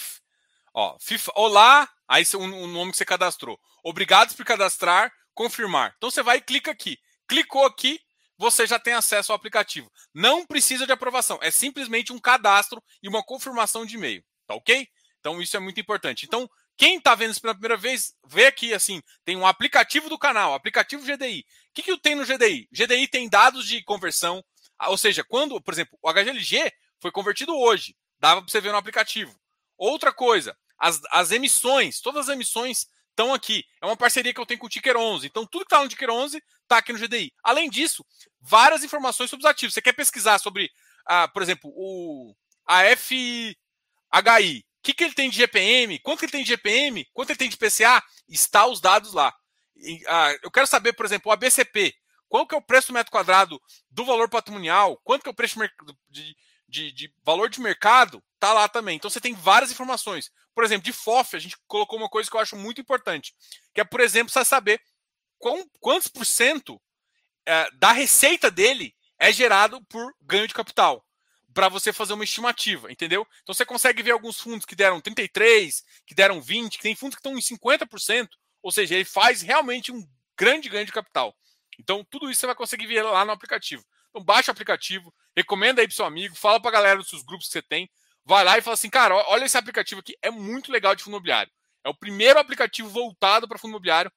Ó, 0.75 0.99
FIFA, 1.01 1.33
olá, 1.37 1.89
aí 2.07 2.23
o 2.35 2.39
um, 2.39 2.67
nome 2.67 2.91
que 2.91 2.99
você 2.99 3.05
cadastrou. 3.07 3.59
Obrigado 3.83 4.37
por 4.37 4.45
cadastrar, 4.45 5.11
confirmar. 5.33 5.95
Então 5.97 6.11
você 6.11 6.23
vai 6.23 6.37
e 6.37 6.43
clica 6.43 6.71
aqui. 6.71 6.99
Clicou 7.27 7.65
aqui, 7.65 7.99
você 8.39 8.67
já 8.67 8.79
tem 8.79 8.95
acesso 8.95 9.33
ao 9.33 9.37
aplicativo. 9.37 9.91
Não 10.15 10.47
precisa 10.47 10.87
de 10.87 10.93
aprovação, 10.93 11.39
é 11.43 11.51
simplesmente 11.51 12.13
um 12.13 12.19
cadastro 12.19 12.83
e 13.03 13.09
uma 13.09 13.23
confirmação 13.23 13.85
de 13.87 13.97
e-mail, 13.97 14.25
tá 14.47 14.55
ok? 14.55 14.87
Então 15.21 15.41
isso 15.41 15.57
é 15.57 15.61
muito 15.61 15.81
importante. 15.81 16.25
Então, 16.27 16.49
quem 16.77 16.99
está 16.99 17.15
vendo 17.15 17.33
isso 17.33 17.41
pela 17.41 17.55
primeira 17.55 17.77
vez, 17.77 18.15
vê 18.27 18.47
aqui 18.47 18.75
assim, 18.75 19.03
tem 19.25 19.37
um 19.37 19.47
aplicativo 19.47 20.09
do 20.09 20.19
canal, 20.19 20.55
aplicativo 20.55 21.05
GDI. 21.05 21.41
O 21.41 21.45
que, 21.75 21.83
que 21.83 21.99
tem 21.99 22.15
no 22.15 22.25
GDI? 22.25 22.69
GDI 22.71 23.09
tem 23.09 23.29
dados 23.29 23.67
de 23.67 23.83
conversão, 23.83 24.45
ou 24.89 24.99
seja, 24.99 25.25
quando, 25.25 25.61
por 25.61 25.73
exemplo, 25.73 25.99
o 26.03 26.13
HGLG 26.13 26.71
foi 27.01 27.11
convertido 27.11 27.57
hoje. 27.57 27.97
Dava 28.19 28.43
para 28.43 28.51
você 28.51 28.61
ver 28.61 28.73
no 28.73 28.79
aplicativo. 28.79 29.35
Outra 29.77 30.13
coisa, 30.13 30.57
as, 30.79 31.01
as 31.11 31.31
emissões, 31.31 32.01
todas 32.01 32.29
as 32.29 32.35
emissões 32.35 32.87
estão 33.17 33.33
aqui. 33.33 33.65
É 33.81 33.87
uma 33.87 33.97
parceria 33.97 34.33
que 34.33 34.41
eu 34.41 34.45
tenho 34.45 34.61
com 34.61 34.67
o 34.67 34.69
Ticker 34.69 34.97
11. 34.97 35.27
Então, 35.27 35.47
tudo 35.47 35.65
que 35.65 35.75
está 35.75 35.83
no 35.83 35.89
Ticker 35.89 36.11
11 36.11 36.43
está 36.63 36.79
aqui 36.79 36.93
no 36.93 36.99
GDI. 36.99 37.33
Além 37.43 37.71
disso, 37.71 38.05
várias 38.41 38.85
informações 38.85 39.31
sobre 39.31 39.45
os 39.45 39.51
ativos. 39.51 39.73
Você 39.73 39.81
quer 39.81 39.95
pesquisar 39.95 40.39
sobre, 40.39 40.71
ah, 41.07 41.27
por 41.27 41.43
exemplo, 41.43 41.73
o 41.75 42.35
AFHI. 42.67 43.57
O 44.13 44.83
que, 44.83 44.95
que 44.95 45.03
ele 45.05 45.15
tem 45.15 45.31
de 45.31 45.37
GPM? 45.37 45.99
Quanto 46.01 46.23
ele 46.23 46.33
tem 46.33 46.45
de 46.45 46.49
GPM? 46.51 47.05
Quanto 47.13 47.31
ele 47.31 47.39
tem 47.39 47.49
de 47.49 47.57
PCA? 47.57 48.03
Está 48.29 48.67
os 48.67 48.81
dados 48.81 49.15
lá. 49.15 49.35
E, 49.77 50.03
ah, 50.07 50.37
eu 50.43 50.51
quero 50.51 50.67
saber, 50.67 50.93
por 50.93 51.07
exemplo, 51.07 51.31
o 51.31 51.33
ABCP. 51.33 51.95
Qual 52.29 52.47
que 52.47 52.55
é 52.55 52.59
o 52.59 52.63
preço 52.63 52.89
do 52.89 52.95
metro 52.95 53.11
quadrado 53.11 53.61
do 53.91 54.05
valor 54.05 54.29
patrimonial? 54.29 55.01
Quanto 55.03 55.23
que 55.23 55.29
é 55.29 55.33
o 55.33 55.35
preço 55.35 55.59
de, 56.11 56.37
de, 56.69 56.93
de 56.93 57.13
valor 57.25 57.49
de 57.49 57.61
mercado, 57.61 58.23
tá 58.39 58.53
lá 58.53 58.69
também. 58.69 58.97
Então 58.97 59.11
você 59.11 59.21
tem 59.21 59.35
várias 59.35 59.71
informações. 59.71 60.31
Por 60.55 60.65
exemplo, 60.65 60.85
de 60.85 60.93
FOF, 60.93 61.37
a 61.37 61.39
gente 61.39 61.57
colocou 61.67 61.99
uma 61.99 62.09
coisa 62.09 62.31
que 62.31 62.37
eu 62.37 62.41
acho 62.41 62.57
muito 62.57 62.81
importante, 62.81 63.35
que 63.75 63.81
é, 63.81 63.85
por 63.85 64.01
exemplo, 64.01 64.33
você 64.33 64.45
saber 64.45 64.81
quão, 65.39 65.69
quantos 65.81 66.09
por 66.09 66.25
cento 66.25 66.81
é, 67.47 67.71
da 67.73 67.93
receita 67.93 68.51
dele 68.51 68.95
é 69.19 69.33
gerado 69.33 69.83
por 69.87 70.15
ganho 70.21 70.49
de 70.49 70.55
capital 70.55 71.05
para 71.55 71.71
você 71.71 71.91
fazer 71.91 72.13
uma 72.13 72.25
estimativa, 72.25 72.93
entendeu? 72.93 73.27
Então 73.43 73.55
você 73.55 73.65
consegue 73.65 74.03
ver 74.03 74.11
alguns 74.11 74.39
fundos 74.39 74.67
que 74.67 74.77
deram 74.77 75.01
33, 75.01 75.83
que 76.07 76.15
deram 76.15 76.39
20, 76.39 76.77
que 76.77 76.83
tem 76.83 76.95
fundos 76.95 77.17
que 77.17 77.21
estão 77.21 77.37
em 77.37 77.41
50%, 77.41 78.29
ou 78.63 78.71
seja, 78.71 78.95
ele 78.95 79.07
faz 79.07 79.41
realmente 79.41 79.91
um 79.91 80.07
grande 80.39 80.69
ganho 80.69 80.85
de 80.85 80.93
capital. 80.93 81.35
Então 81.79 82.05
tudo 82.11 82.31
isso 82.31 82.41
você 82.41 82.47
vai 82.47 82.55
conseguir 82.55 82.87
ver 82.87 83.03
lá 83.03 83.25
no 83.25 83.33
aplicativo. 83.33 83.83
Então 84.17 84.25
baixa 84.25 84.51
o 84.51 84.53
aplicativo, 84.53 85.15
recomenda 85.37 85.83
aí 85.83 85.87
pro 85.87 85.95
seu 85.95 86.07
amigo, 86.07 86.35
fala 86.35 86.59
pra 86.59 86.71
galera 86.71 86.99
dos 86.99 87.11
seus 87.11 87.23
grupos 87.23 87.49
que 87.49 87.53
você 87.53 87.61
tem. 87.61 87.91
Vai 88.25 88.43
lá 88.43 88.57
e 88.57 88.63
fala 88.63 88.73
assim, 88.73 88.89
cara, 88.89 89.15
olha 89.29 89.45
esse 89.45 89.59
aplicativo 89.59 90.01
aqui, 90.01 90.17
é 90.23 90.31
muito 90.31 90.73
legal 90.73 90.97
de 90.97 91.03
fundo 91.03 91.13
imobiliário. 91.13 91.53
É 91.85 91.91
o 91.91 91.95
primeiro 91.95 92.39
aplicativo 92.39 92.89
voltado 92.89 93.47
para 93.47 93.59
fundo 93.59 93.73
imobiliário. 93.73 94.11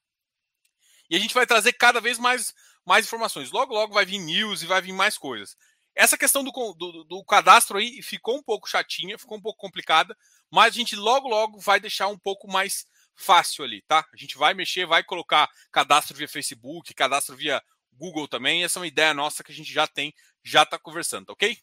E 1.10 1.18
a 1.18 1.20
gente 1.20 1.34
vai 1.34 1.45
trazer 1.45 1.74
cada 1.74 2.00
vez 2.00 2.18
mais, 2.18 2.54
mais 2.86 3.06
informações. 3.06 3.52
Logo, 3.52 3.74
logo 3.74 3.93
vai 3.93 4.06
vir 4.06 4.20
news 4.20 4.62
e 4.62 4.68
vai 4.68 4.82
vir 4.82 4.93
mais 4.93 5.18
coisas. 5.18 5.58
Essa 5.93 6.18
questão 6.18 6.45
do, 6.45 6.52
do, 6.52 7.04
do 7.04 7.26
cadastro 7.26 7.78
aí 7.78 8.02
ficou 8.02 8.38
um 8.38 8.43
pouco 8.43 8.70
chatinha, 8.70 9.20
ficou 9.20 9.38
um 9.38 9.41
pouco 9.41 9.60
complicada, 9.60 10.16
mas 10.50 10.74
a 10.74 10.78
gente 10.78 10.95
logo, 10.95 11.28
logo 11.28 11.60
vai 11.60 11.78
deixar 11.82 12.08
um 12.08 12.18
pouco 12.18 12.50
mais 12.50 12.86
fácil 13.16 13.66
ali, 13.66 13.82
tá? 13.82 14.08
A 14.14 14.18
gente 14.18 14.38
vai 14.38 14.54
mexer, 14.54 14.86
vai 14.86 15.04
colocar 15.04 15.50
cadastro 15.74 16.16
via 16.16 16.28
Facebook, 16.28 16.93
cadastro 16.93 17.36
via 17.36 17.62
Google 18.00 18.28
também. 18.28 18.64
Essa 18.64 18.80
é 18.80 18.82
uma 18.82 18.88
ideia 18.88 19.14
nossa 19.14 19.43
que 19.43 19.52
a 19.52 19.56
gente 19.56 19.72
já 19.72 19.86
tem, 19.86 20.14
já 20.43 20.64
está 20.64 20.80
conversando, 20.80 21.28
tá 21.28 21.34
ok? 21.34 21.58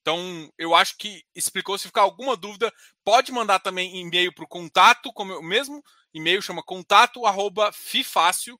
Então, 0.00 0.50
eu 0.58 0.74
acho 0.74 0.96
que 0.96 1.24
explicou. 1.34 1.78
Se 1.78 1.86
ficar 1.86 2.02
alguma 2.02 2.36
dúvida, 2.36 2.72
pode 3.04 3.32
mandar 3.32 3.60
também 3.60 4.00
e-mail 4.00 4.32
para 4.32 4.44
o 4.44 4.48
contato, 4.48 5.12
como 5.12 5.38
o 5.38 5.42
mesmo 5.42 5.82
e-mail 6.14 6.42
chama 6.42 6.62
contato 6.62 7.24
arroba 7.24 7.72
fifácil.com.br. 7.72 8.58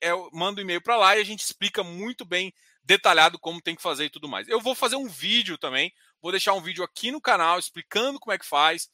Eu 0.00 0.28
mando 0.32 0.60
e-mail 0.60 0.82
para 0.82 0.96
lá 0.96 1.16
e 1.16 1.20
a 1.20 1.24
gente 1.24 1.44
explica 1.44 1.82
muito 1.82 2.24
bem 2.24 2.52
detalhado 2.82 3.38
como 3.38 3.62
tem 3.62 3.76
que 3.76 3.82
fazer 3.82 4.06
e 4.06 4.10
tudo 4.10 4.28
mais. 4.28 4.48
Eu 4.48 4.60
vou 4.60 4.74
fazer 4.74 4.96
um 4.96 5.08
vídeo 5.08 5.56
também, 5.56 5.92
vou 6.20 6.32
deixar 6.32 6.54
um 6.54 6.60
vídeo 6.60 6.82
aqui 6.82 7.12
no 7.12 7.20
canal 7.20 7.58
explicando 7.58 8.18
como 8.18 8.32
é 8.32 8.38
que 8.38 8.46
faz. 8.46 8.88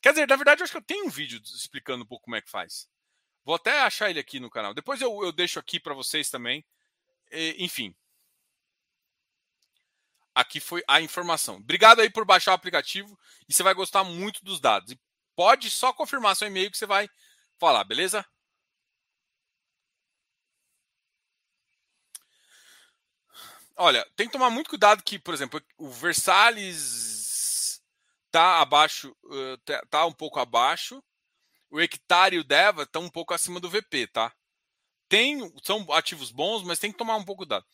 Quer 0.00 0.10
dizer, 0.10 0.28
na 0.28 0.36
verdade, 0.36 0.60
eu 0.60 0.64
acho 0.64 0.72
que 0.72 0.78
eu 0.78 0.84
tenho 0.84 1.06
um 1.06 1.10
vídeo 1.10 1.40
explicando 1.44 2.04
um 2.04 2.06
pouco 2.06 2.24
como 2.24 2.36
é 2.36 2.42
que 2.42 2.50
faz. 2.50 2.88
Vou 3.44 3.54
até 3.56 3.80
achar 3.80 4.10
ele 4.10 4.20
aqui 4.20 4.38
no 4.38 4.50
canal. 4.50 4.72
Depois 4.74 5.00
eu, 5.00 5.22
eu 5.24 5.32
deixo 5.32 5.58
aqui 5.58 5.80
para 5.80 5.94
vocês 5.94 6.30
também. 6.30 6.64
E, 7.30 7.56
enfim. 7.64 7.94
Aqui 10.34 10.60
foi 10.60 10.82
a 10.88 11.00
informação. 11.00 11.56
Obrigado 11.56 12.00
aí 12.00 12.10
por 12.10 12.24
baixar 12.24 12.52
o 12.52 12.54
aplicativo 12.54 13.18
e 13.48 13.52
você 13.52 13.62
vai 13.62 13.74
gostar 13.74 14.04
muito 14.04 14.44
dos 14.44 14.60
dados. 14.60 14.92
E 14.92 15.00
pode 15.36 15.70
só 15.70 15.92
confirmar 15.92 16.36
seu 16.36 16.48
e-mail 16.48 16.70
que 16.70 16.78
você 16.78 16.86
vai 16.86 17.08
falar, 17.58 17.84
beleza? 17.84 18.24
Olha, 23.76 24.06
tem 24.16 24.26
que 24.26 24.32
tomar 24.32 24.50
muito 24.50 24.70
cuidado 24.70 25.02
que, 25.02 25.18
por 25.18 25.34
exemplo, 25.34 25.60
o 25.76 25.90
Versalhes 25.90 27.82
tá 28.30 28.60
abaixo, 28.60 29.14
tá 29.90 30.06
um 30.06 30.12
pouco 30.12 30.38
abaixo 30.38 31.02
o 31.72 31.80
hectare 31.80 32.36
e 32.36 32.38
o 32.38 32.44
Deva 32.44 32.82
estão 32.82 33.02
um 33.02 33.10
pouco 33.10 33.32
acima 33.32 33.58
do 33.58 33.70
VP, 33.70 34.06
tá? 34.08 34.32
Tem, 35.08 35.50
são 35.64 35.90
ativos 35.92 36.30
bons, 36.30 36.62
mas 36.62 36.78
tem 36.78 36.92
que 36.92 36.98
tomar 36.98 37.16
um 37.16 37.24
pouco 37.24 37.46
dado. 37.46 37.64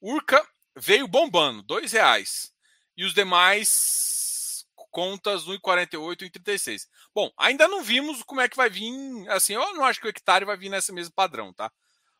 Urca 0.00 0.46
veio 0.76 1.08
bombando, 1.08 1.62
dois 1.62 1.90
reais. 1.92 2.52
E 2.96 3.04
os 3.04 3.12
demais 3.12 4.64
contas 4.90 5.44
1,48 5.44 6.22
e 6.22 6.30
1,36. 6.30 6.86
Bom, 7.14 7.30
ainda 7.36 7.66
não 7.68 7.82
vimos 7.82 8.22
como 8.22 8.40
é 8.40 8.48
que 8.48 8.56
vai 8.56 8.70
vir. 8.70 8.92
Assim, 9.28 9.54
eu 9.54 9.74
não 9.74 9.84
acho 9.84 10.00
que 10.00 10.06
o 10.06 10.10
hectare 10.10 10.44
vai 10.44 10.56
vir 10.56 10.68
nesse 10.68 10.92
mesmo 10.92 11.12
padrão, 11.14 11.52
tá? 11.52 11.70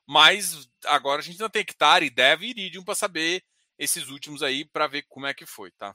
Mas 0.07 0.69
agora 0.87 1.21
a 1.21 1.25
gente 1.25 1.39
não 1.39 1.49
tem 1.49 1.63
hectare, 1.63 2.11
deve 2.11 2.47
e 2.47 2.51
iridium 2.51 2.85
para 2.85 2.95
saber 2.95 3.45
esses 3.79 4.09
últimos 4.09 4.43
aí 4.43 4.65
para 4.65 4.87
ver 4.89 5.05
como 5.09 5.27
é 5.27 5.35
que 5.35 5.47
foi, 5.47 5.71
tá? 5.73 5.95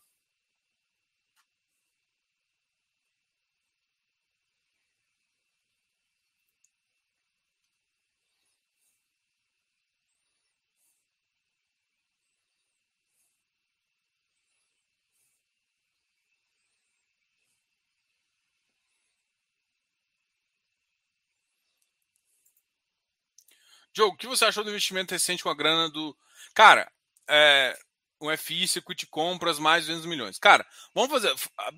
Diogo, 23.94 24.16
o 24.16 24.18
que 24.18 24.28
você 24.28 24.46
achou 24.46 24.64
do 24.64 24.70
investimento 24.70 25.14
recente 25.14 25.44
com 25.44 25.50
a 25.50 25.56
grana 25.56 25.90
do. 25.90 26.18
Cara, 26.54 26.92
é, 27.30 27.78
um 28.20 28.36
FI, 28.36 28.68
circuito 28.68 29.08
compras, 29.10 29.60
mais 29.60 29.84
de 29.84 29.92
200 29.92 30.10
milhões. 30.10 30.40
Cara, 30.40 30.66
vamos 30.94 31.12
fazer. 31.12 31.34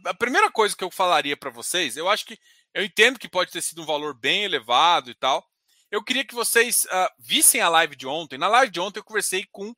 A 0.06 0.14
primeira 0.14 0.50
coisa 0.52 0.76
que 0.76 0.84
eu 0.84 0.90
falaria 0.90 1.36
para 1.36 1.50
vocês, 1.50 1.98
eu 1.98 2.10
acho 2.10 2.26
que. 2.26 2.40
Eu 2.74 2.84
entendo 2.84 3.18
que 3.18 3.30
pode 3.30 3.52
ter 3.52 3.62
sido 3.62 3.82
um 3.82 3.86
valor 3.86 4.14
bem 4.14 4.44
elevado 4.44 5.10
e 5.10 5.16
tal. 5.16 5.46
Eu 5.90 6.04
queria 6.04 6.26
que 6.26 6.36
vocês 6.36 6.86
uh, 6.86 7.10
vissem 7.20 7.62
a 7.62 7.70
live 7.70 7.96
de 7.96 8.06
ontem. 8.06 8.38
Na 8.38 8.50
live 8.50 8.72
de 8.72 8.82
ontem 8.82 9.00
eu 9.00 9.04
conversei 9.04 9.46
com 9.50 9.74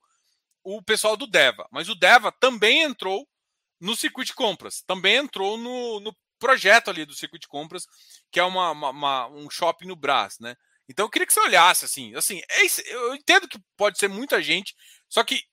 o 0.63 0.81
pessoal 0.81 1.15
do 1.15 1.27
Deva, 1.27 1.67
mas 1.71 1.89
o 1.89 1.95
Deva 1.95 2.31
também 2.31 2.81
entrou 2.81 3.27
no 3.79 3.95
circuito 3.95 4.31
de 4.31 4.35
compras, 4.35 4.81
também 4.81 5.15
entrou 5.15 5.57
no, 5.57 5.99
no 5.99 6.15
projeto 6.39 6.89
ali 6.89 7.05
do 7.05 7.13
circuito 7.13 7.43
de 7.43 7.47
compras, 7.47 7.85
que 8.31 8.39
é 8.39 8.43
uma, 8.43 8.71
uma, 8.71 8.89
uma, 8.89 9.27
um 9.27 9.49
shopping 9.49 9.88
no 9.88 9.95
Brás, 9.95 10.39
né? 10.39 10.55
Então 10.89 11.05
eu 11.05 11.09
queria 11.09 11.25
que 11.25 11.33
você 11.33 11.39
olhasse 11.41 11.85
assim, 11.85 12.15
assim, 12.15 12.41
é 12.49 12.65
isso, 12.65 12.81
eu 12.81 13.15
entendo 13.15 13.47
que 13.47 13.59
pode 13.75 13.99
ser 13.99 14.07
muita 14.07 14.41
gente, 14.41 14.75
só 15.09 15.23
que 15.23 15.43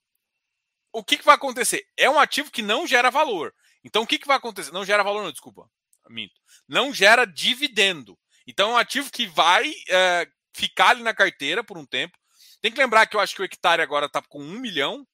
o 0.92 1.02
que, 1.02 1.18
que 1.18 1.24
vai 1.24 1.34
acontecer? 1.34 1.84
É 1.96 2.08
um 2.08 2.20
ativo 2.20 2.50
que 2.50 2.62
não 2.62 2.86
gera 2.86 3.10
valor. 3.10 3.52
Então 3.82 4.02
o 4.02 4.06
que, 4.06 4.18
que 4.18 4.26
vai 4.26 4.36
acontecer? 4.36 4.70
Não 4.72 4.84
gera 4.84 5.02
valor, 5.02 5.22
não, 5.24 5.32
desculpa, 5.32 5.68
minto. 6.08 6.40
Não 6.68 6.94
gera 6.94 7.24
dividendo. 7.26 8.16
Então 8.46 8.70
é 8.70 8.72
um 8.74 8.78
ativo 8.78 9.10
que 9.10 9.26
vai 9.26 9.72
é, 9.88 10.26
ficar 10.54 10.90
ali 10.90 11.02
na 11.02 11.12
carteira 11.12 11.64
por 11.64 11.76
um 11.76 11.84
tempo. 11.84 12.16
Tem 12.60 12.70
que 12.70 12.78
lembrar 12.78 13.06
que 13.06 13.16
eu 13.16 13.20
acho 13.20 13.34
que 13.34 13.42
o 13.42 13.44
hectare 13.44 13.82
agora 13.82 14.06
está 14.06 14.22
com 14.22 14.40
1 14.40 14.60
milhão, 14.60 15.06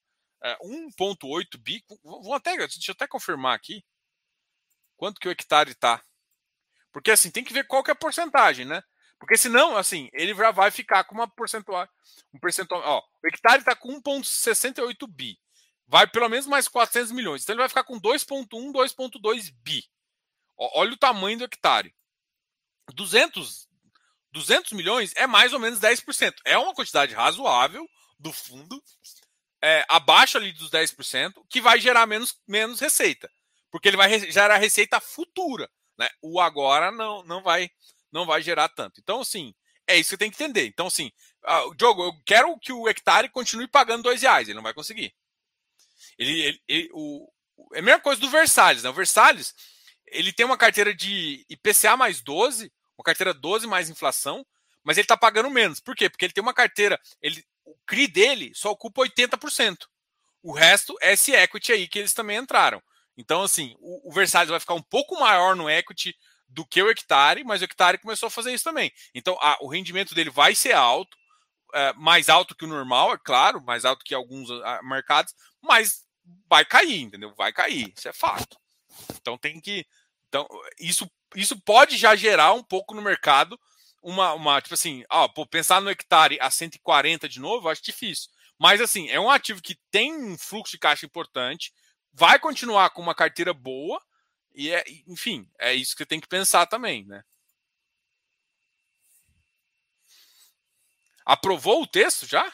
é, 0.42 0.56
1,8 0.62 1.58
bi. 1.58 1.82
Vou 2.02 2.34
até, 2.34 2.56
deixa 2.56 2.90
eu 2.90 2.92
até 2.92 3.06
confirmar 3.06 3.56
aqui 3.56 3.82
quanto 4.96 5.18
que 5.18 5.28
o 5.28 5.30
hectare 5.30 5.70
está. 5.70 6.02
Porque 6.92 7.10
assim, 7.10 7.30
tem 7.30 7.42
que 7.42 7.54
ver 7.54 7.66
qual 7.66 7.82
que 7.82 7.90
é 7.90 7.92
a 7.92 7.96
porcentagem, 7.96 8.66
né? 8.66 8.82
Porque 9.20 9.36
senão, 9.36 9.76
assim, 9.76 10.08
ele 10.14 10.34
já 10.34 10.50
vai 10.50 10.70
ficar 10.70 11.04
com 11.04 11.14
uma 11.14 11.28
porcentual. 11.28 11.86
Um 12.34 12.40
percentual. 12.40 12.80
Ó, 12.82 13.02
o 13.22 13.28
hectare 13.28 13.58
está 13.60 13.76
com 13.76 14.00
1,68 14.00 15.06
bi. 15.06 15.38
Vai 15.86 16.06
pelo 16.06 16.28
menos 16.28 16.46
mais 16.46 16.66
400 16.66 17.12
milhões. 17.12 17.42
Então 17.42 17.52
ele 17.52 17.60
vai 17.60 17.68
ficar 17.68 17.84
com 17.84 18.00
2,1, 18.00 18.48
2,2 18.72 19.52
bi. 19.62 19.84
Ó, 20.56 20.80
olha 20.80 20.94
o 20.94 20.96
tamanho 20.96 21.36
do 21.36 21.44
hectare. 21.44 21.94
200, 22.94 23.68
200 24.32 24.72
milhões 24.72 25.12
é 25.14 25.26
mais 25.26 25.52
ou 25.52 25.60
menos 25.60 25.78
10%. 25.78 26.34
É 26.44 26.56
uma 26.56 26.74
quantidade 26.74 27.14
razoável 27.14 27.86
do 28.18 28.32
fundo, 28.32 28.82
é, 29.62 29.84
abaixo 29.88 30.38
ali 30.38 30.52
dos 30.52 30.70
10%, 30.70 31.34
que 31.48 31.60
vai 31.60 31.78
gerar 31.78 32.06
menos, 32.06 32.38
menos 32.48 32.80
receita. 32.80 33.30
Porque 33.70 33.88
ele 33.88 33.96
vai 33.96 34.18
gerar 34.30 34.56
receita 34.56 34.98
futura. 34.98 35.70
Né? 35.98 36.08
O 36.22 36.40
agora 36.40 36.90
não, 36.90 37.22
não 37.24 37.42
vai 37.42 37.70
não 38.12 38.26
vai 38.26 38.42
gerar 38.42 38.68
tanto. 38.68 39.00
Então, 39.00 39.20
assim, 39.20 39.54
é 39.86 39.96
isso 39.96 40.10
que 40.10 40.16
tem 40.16 40.30
que 40.30 40.42
entender. 40.42 40.66
Então, 40.66 40.86
assim, 40.86 41.10
ah, 41.44 41.64
Diogo, 41.76 42.04
eu 42.04 42.12
quero 42.24 42.58
que 42.58 42.72
o 42.72 42.88
hectare 42.88 43.28
continue 43.28 43.68
pagando 43.68 44.04
dois 44.04 44.22
reais. 44.22 44.48
Ele 44.48 44.56
não 44.56 44.62
vai 44.62 44.74
conseguir. 44.74 45.14
Ele, 46.18 46.40
ele, 46.40 46.62
ele 46.68 46.90
o, 46.92 47.30
é 47.72 47.80
a 47.80 47.82
mesma 47.82 48.00
coisa 48.00 48.20
do 48.20 48.30
Versalhes. 48.30 48.82
Né? 48.82 48.90
O 48.90 48.94
Versalhes 48.94 49.54
ele 50.10 50.32
tem 50.32 50.44
uma 50.44 50.58
carteira 50.58 50.94
de 50.94 51.44
IPCA 51.48 51.96
mais 51.96 52.20
12, 52.20 52.72
uma 52.98 53.04
carteira 53.04 53.32
12 53.32 53.66
mais 53.66 53.88
inflação, 53.88 54.44
mas 54.82 54.96
ele 54.96 55.04
está 55.04 55.16
pagando 55.16 55.50
menos. 55.50 55.80
Por 55.80 55.94
quê? 55.94 56.10
Porque 56.10 56.24
ele 56.24 56.32
tem 56.32 56.42
uma 56.42 56.54
carteira, 56.54 57.00
ele, 57.22 57.44
o 57.64 57.76
CRI 57.86 58.06
dele 58.08 58.52
só 58.54 58.70
ocupa 58.70 59.02
80%. 59.02 59.86
O 60.42 60.52
resto 60.52 60.96
é 61.00 61.12
esse 61.12 61.32
equity 61.32 61.72
aí 61.72 61.88
que 61.88 61.98
eles 61.98 62.14
também 62.14 62.38
entraram. 62.38 62.82
Então, 63.16 63.42
assim, 63.42 63.74
o, 63.78 64.10
o 64.10 64.12
Versalhes 64.12 64.50
vai 64.50 64.60
ficar 64.60 64.74
um 64.74 64.82
pouco 64.82 65.18
maior 65.18 65.54
no 65.54 65.68
equity 65.68 66.16
do 66.50 66.66
que 66.66 66.82
o 66.82 66.90
hectare, 66.90 67.44
mas 67.44 67.60
o 67.60 67.64
hectare 67.64 67.98
começou 67.98 68.26
a 68.26 68.30
fazer 68.30 68.52
isso 68.52 68.64
também. 68.64 68.92
Então, 69.14 69.38
a, 69.40 69.56
o 69.60 69.68
rendimento 69.68 70.14
dele 70.14 70.30
vai 70.30 70.54
ser 70.54 70.72
alto, 70.72 71.16
é, 71.72 71.92
mais 71.94 72.28
alto 72.28 72.54
que 72.54 72.64
o 72.64 72.68
normal, 72.68 73.14
é 73.14 73.18
claro, 73.18 73.62
mais 73.62 73.84
alto 73.84 74.04
que 74.04 74.14
alguns 74.14 74.50
a, 74.50 74.78
ah, 74.78 74.82
mercados, 74.82 75.34
mas 75.62 76.04
vai 76.48 76.64
cair, 76.64 77.02
entendeu? 77.02 77.32
Vai 77.36 77.52
cair, 77.52 77.92
isso 77.96 78.08
é 78.08 78.12
fato. 78.12 78.58
Então 79.14 79.38
tem 79.38 79.60
que. 79.60 79.86
Então, 80.28 80.46
isso, 80.78 81.10
isso 81.34 81.60
pode 81.60 81.96
já 81.96 82.14
gerar 82.16 82.52
um 82.52 82.62
pouco 82.62 82.94
no 82.94 83.02
mercado 83.02 83.58
uma, 84.02 84.32
uma 84.32 84.60
tipo 84.60 84.74
assim, 84.74 85.04
ó, 85.10 85.28
pô, 85.28 85.46
pensar 85.46 85.80
no 85.80 85.90
hectare 85.90 86.38
a 86.40 86.50
140 86.50 87.28
de 87.28 87.40
novo, 87.40 87.68
acho 87.68 87.82
difícil. 87.82 88.30
Mas 88.58 88.80
assim, 88.80 89.08
é 89.08 89.20
um 89.20 89.30
ativo 89.30 89.62
que 89.62 89.78
tem 89.90 90.14
um 90.14 90.36
fluxo 90.36 90.72
de 90.72 90.78
caixa 90.78 91.06
importante, 91.06 91.72
vai 92.12 92.38
continuar 92.38 92.90
com 92.90 93.02
uma 93.02 93.14
carteira 93.14 93.54
boa, 93.54 94.00
e 94.54 94.70
é, 94.70 94.84
enfim, 95.06 95.48
é 95.58 95.74
isso 95.74 95.96
que 95.96 96.06
tem 96.06 96.20
que 96.20 96.28
pensar 96.28 96.66
também, 96.66 97.04
né? 97.06 97.22
Aprovou 101.24 101.82
o 101.82 101.86
texto 101.86 102.26
já? 102.26 102.50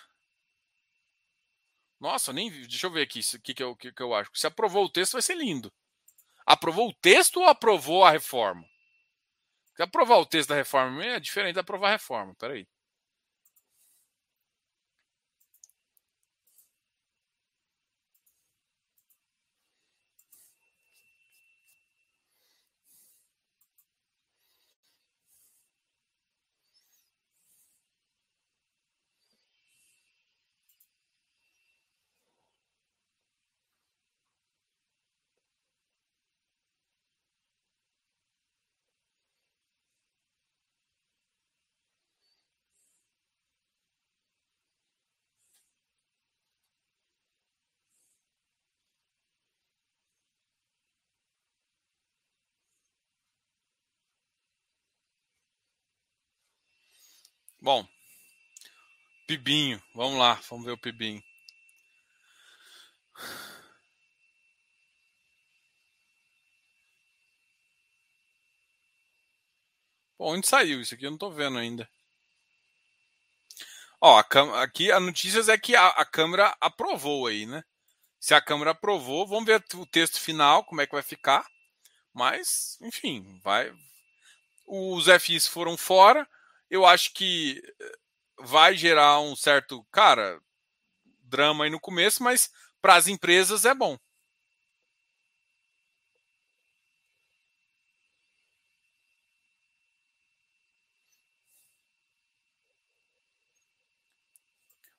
Nossa, 2.00 2.32
nem. 2.32 2.50
Deixa 2.50 2.86
eu 2.86 2.90
ver 2.90 3.02
aqui 3.02 3.20
o 3.20 3.40
que, 3.40 3.54
que, 3.54 3.62
eu, 3.62 3.76
que, 3.76 3.92
que 3.92 4.02
eu 4.02 4.14
acho. 4.14 4.30
Se 4.34 4.46
aprovou 4.46 4.84
o 4.84 4.90
texto, 4.90 5.12
vai 5.14 5.22
ser 5.22 5.36
lindo. 5.36 5.72
Aprovou 6.46 6.88
o 6.90 6.94
texto 6.94 7.38
ou 7.38 7.46
aprovou 7.46 8.04
a 8.04 8.10
reforma? 8.10 8.64
Porque 9.68 9.82
aprovar 9.82 10.18
o 10.18 10.26
texto 10.26 10.48
da 10.50 10.54
reforma 10.56 11.04
é 11.04 11.20
diferente 11.20 11.54
de 11.54 11.60
aprovar 11.60 11.88
a 11.88 11.92
reforma. 11.92 12.34
Peraí. 12.36 12.66
Bom, 57.66 57.84
Pibinho, 59.26 59.82
vamos 59.92 60.20
lá, 60.20 60.34
vamos 60.48 60.64
ver 60.64 60.70
o 60.70 60.78
Pibinho. 60.78 61.20
Bom, 70.16 70.36
onde 70.36 70.46
saiu 70.46 70.80
isso 70.80 70.94
aqui? 70.94 71.06
Eu 71.06 71.10
não 71.10 71.16
estou 71.16 71.32
vendo 71.32 71.58
ainda. 71.58 71.90
Ó, 74.00 74.16
a, 74.16 74.62
aqui 74.62 74.92
a 74.92 75.00
notícia 75.00 75.52
é 75.52 75.58
que 75.58 75.74
a, 75.74 75.88
a 75.88 76.04
Câmara 76.04 76.56
aprovou 76.60 77.26
aí, 77.26 77.46
né? 77.46 77.64
Se 78.20 78.32
a 78.32 78.40
Câmara 78.40 78.70
aprovou, 78.70 79.26
vamos 79.26 79.44
ver 79.44 79.64
o 79.74 79.86
texto 79.86 80.20
final, 80.20 80.62
como 80.62 80.82
é 80.82 80.86
que 80.86 80.94
vai 80.94 81.02
ficar. 81.02 81.44
Mas, 82.14 82.78
enfim, 82.80 83.40
vai. 83.42 83.74
Os 84.68 85.08
FIs 85.08 85.48
foram 85.48 85.76
fora, 85.76 86.28
eu 86.70 86.86
acho 86.86 87.12
que 87.14 87.60
eh, 87.80 87.92
vai 88.40 88.76
gerar 88.76 89.20
um 89.20 89.36
certo, 89.36 89.84
cara, 89.92 90.40
drama 91.22 91.64
aí 91.64 91.70
no 91.70 91.80
começo, 91.80 92.22
mas 92.22 92.50
para 92.82 92.96
as 92.96 93.08
empresas 93.08 93.64
é 93.64 93.74
bom. 93.74 93.98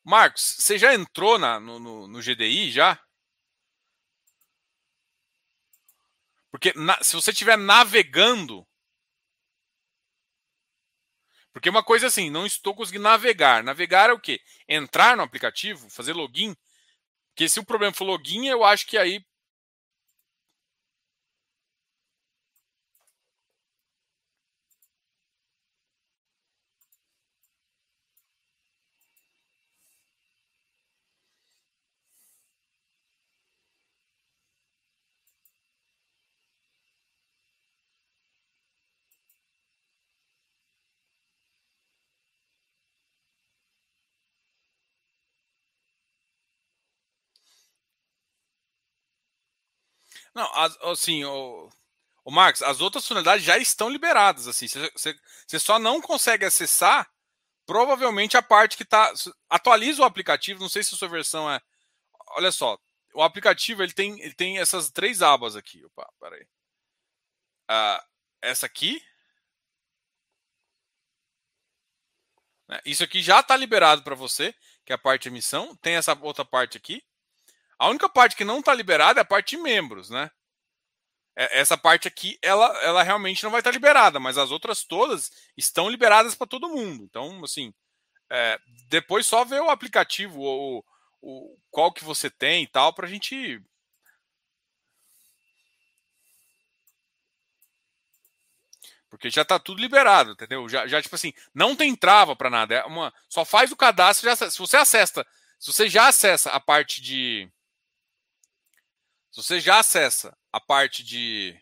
Marcos, 0.04 0.56
você 0.58 0.78
já 0.80 0.94
entrou 0.96 1.38
na, 1.38 1.60
no, 1.60 1.78
no, 1.80 2.08
no 2.08 2.22
GDI 2.22 2.72
já? 2.72 3.00
Porque 6.52 6.74
na, 6.76 7.02
se 7.04 7.14
você 7.16 7.32
estiver 7.32 7.58
navegando 7.58 8.66
porque 11.58 11.72
uma 11.72 11.82
coisa 11.82 12.06
assim, 12.06 12.30
não 12.30 12.46
estou 12.46 12.76
conseguindo 12.76 13.04
navegar. 13.04 13.64
Navegar 13.64 14.12
é 14.12 14.14
o 14.14 14.20
quê? 14.20 14.40
Entrar 14.70 15.18
no 15.18 15.24
aplicativo, 15.24 15.90
fazer 15.90 16.14
login. 16.14 16.56
Porque 17.30 17.50
se 17.50 17.60
o 17.60 17.66
problema 17.66 17.92
for 17.92 18.06
login, 18.06 18.46
eu 18.48 18.64
acho 18.64 18.86
que 18.86 18.96
aí 18.96 19.26
Não, 50.38 50.54
as, 50.54 50.78
assim, 50.84 51.24
o, 51.24 51.68
o 52.24 52.32
Max, 52.32 52.62
as 52.62 52.80
outras 52.80 53.04
funcionalidades 53.04 53.44
já 53.44 53.58
estão 53.58 53.90
liberadas. 53.90 54.48
Assim, 54.48 54.68
você 54.68 55.60
só 55.60 55.80
não 55.80 56.00
consegue 56.00 56.46
acessar 56.46 57.12
provavelmente 57.66 58.38
a 58.38 58.42
parte 58.44 58.78
que 58.78 58.84
está. 58.84 59.12
Atualiza 59.50 60.04
o 60.04 60.06
aplicativo. 60.06 60.60
Não 60.60 60.70
sei 60.70 60.84
se 60.84 60.94
a 60.94 60.98
sua 60.98 61.08
versão 61.08 61.52
é. 61.52 61.60
Olha 62.36 62.52
só, 62.52 62.78
o 63.16 63.24
aplicativo 63.24 63.82
ele 63.82 63.94
tem, 63.94 64.20
ele 64.22 64.36
tem 64.36 64.60
essas 64.60 64.92
três 64.92 65.24
abas 65.24 65.56
aqui. 65.56 65.84
Opa, 65.86 66.08
peraí. 66.20 66.44
Uh, 67.72 68.04
essa 68.44 68.68
aqui. 68.68 69.02
Né, 72.68 72.80
isso 72.86 73.04
aqui 73.04 73.24
já 73.24 73.40
está 73.40 73.58
liberado 73.58 74.04
para 74.04 74.14
você, 74.14 74.54
que 74.86 74.94
é 74.94 74.96
a 74.96 75.00
parte 75.00 75.24
de 75.24 75.30
emissão. 75.30 75.76
Tem 75.78 75.96
essa 75.96 76.14
outra 76.22 76.46
parte 76.46 76.78
aqui. 76.78 77.04
A 77.80 77.90
única 77.90 78.10
parte 78.10 78.36
que 78.36 78.44
não 78.44 78.60
está 78.60 78.74
liberada 78.74 79.20
é 79.20 79.24
a 79.24 79.26
parte 79.26 79.56
de 79.56 79.62
membros, 79.62 80.10
né? 80.10 80.30
é, 81.38 81.60
essa 81.60 81.78
parte 81.78 82.08
aqui, 82.08 82.38
ela, 82.42 82.66
ela 82.82 83.04
realmente 83.04 83.44
não 83.44 83.52
vai 83.52 83.60
estar 83.60 83.72
liberada, 83.72 84.20
mas 84.20 84.38
as 84.40 84.50
outras 84.50 84.84
todas 84.84 85.32
estão 85.56 85.88
liberadas 85.90 86.34
para 86.34 86.48
todo 86.48 86.68
mundo. 86.68 87.04
Então, 87.04 87.44
assim, 87.44 87.72
é, 88.32 88.60
depois 88.90 89.28
só 89.28 89.46
ver 89.46 89.62
o 89.62 89.70
aplicativo 89.70 90.42
ou 90.42 90.84
o, 91.22 91.58
qual 91.70 91.94
que 91.94 92.04
você 92.04 92.30
tem 92.30 92.64
e 92.64 92.68
tal, 92.68 92.92
para 92.94 93.06
a 93.06 93.10
gente 93.10 93.62
Porque 99.10 99.30
já 99.30 99.44
está 99.44 99.58
tudo 99.58 99.80
liberado, 99.82 100.32
entendeu? 100.32 100.68
Já, 100.68 100.86
já, 100.86 101.02
tipo 101.02 101.16
assim, 101.16 101.34
não 101.54 101.76
tem 101.76 101.96
trava 101.96 102.36
para 102.36 102.50
nada. 102.50 102.76
É 102.76 102.84
uma, 102.86 103.14
só 103.30 103.46
faz 103.46 103.72
o 103.72 103.76
cadastro. 103.76 104.30
Já, 104.30 104.36
se 104.36 104.58
você 104.60 104.76
acessa, 104.78 105.26
se 105.58 105.72
você 105.72 105.88
já 105.90 106.08
acessa 106.08 106.50
a 106.52 106.60
parte 106.60 107.02
de. 107.02 107.50
Se 109.38 109.44
você 109.44 109.60
já 109.60 109.78
acessa 109.78 110.36
a 110.52 110.60
parte 110.60 111.04
de. 111.04 111.56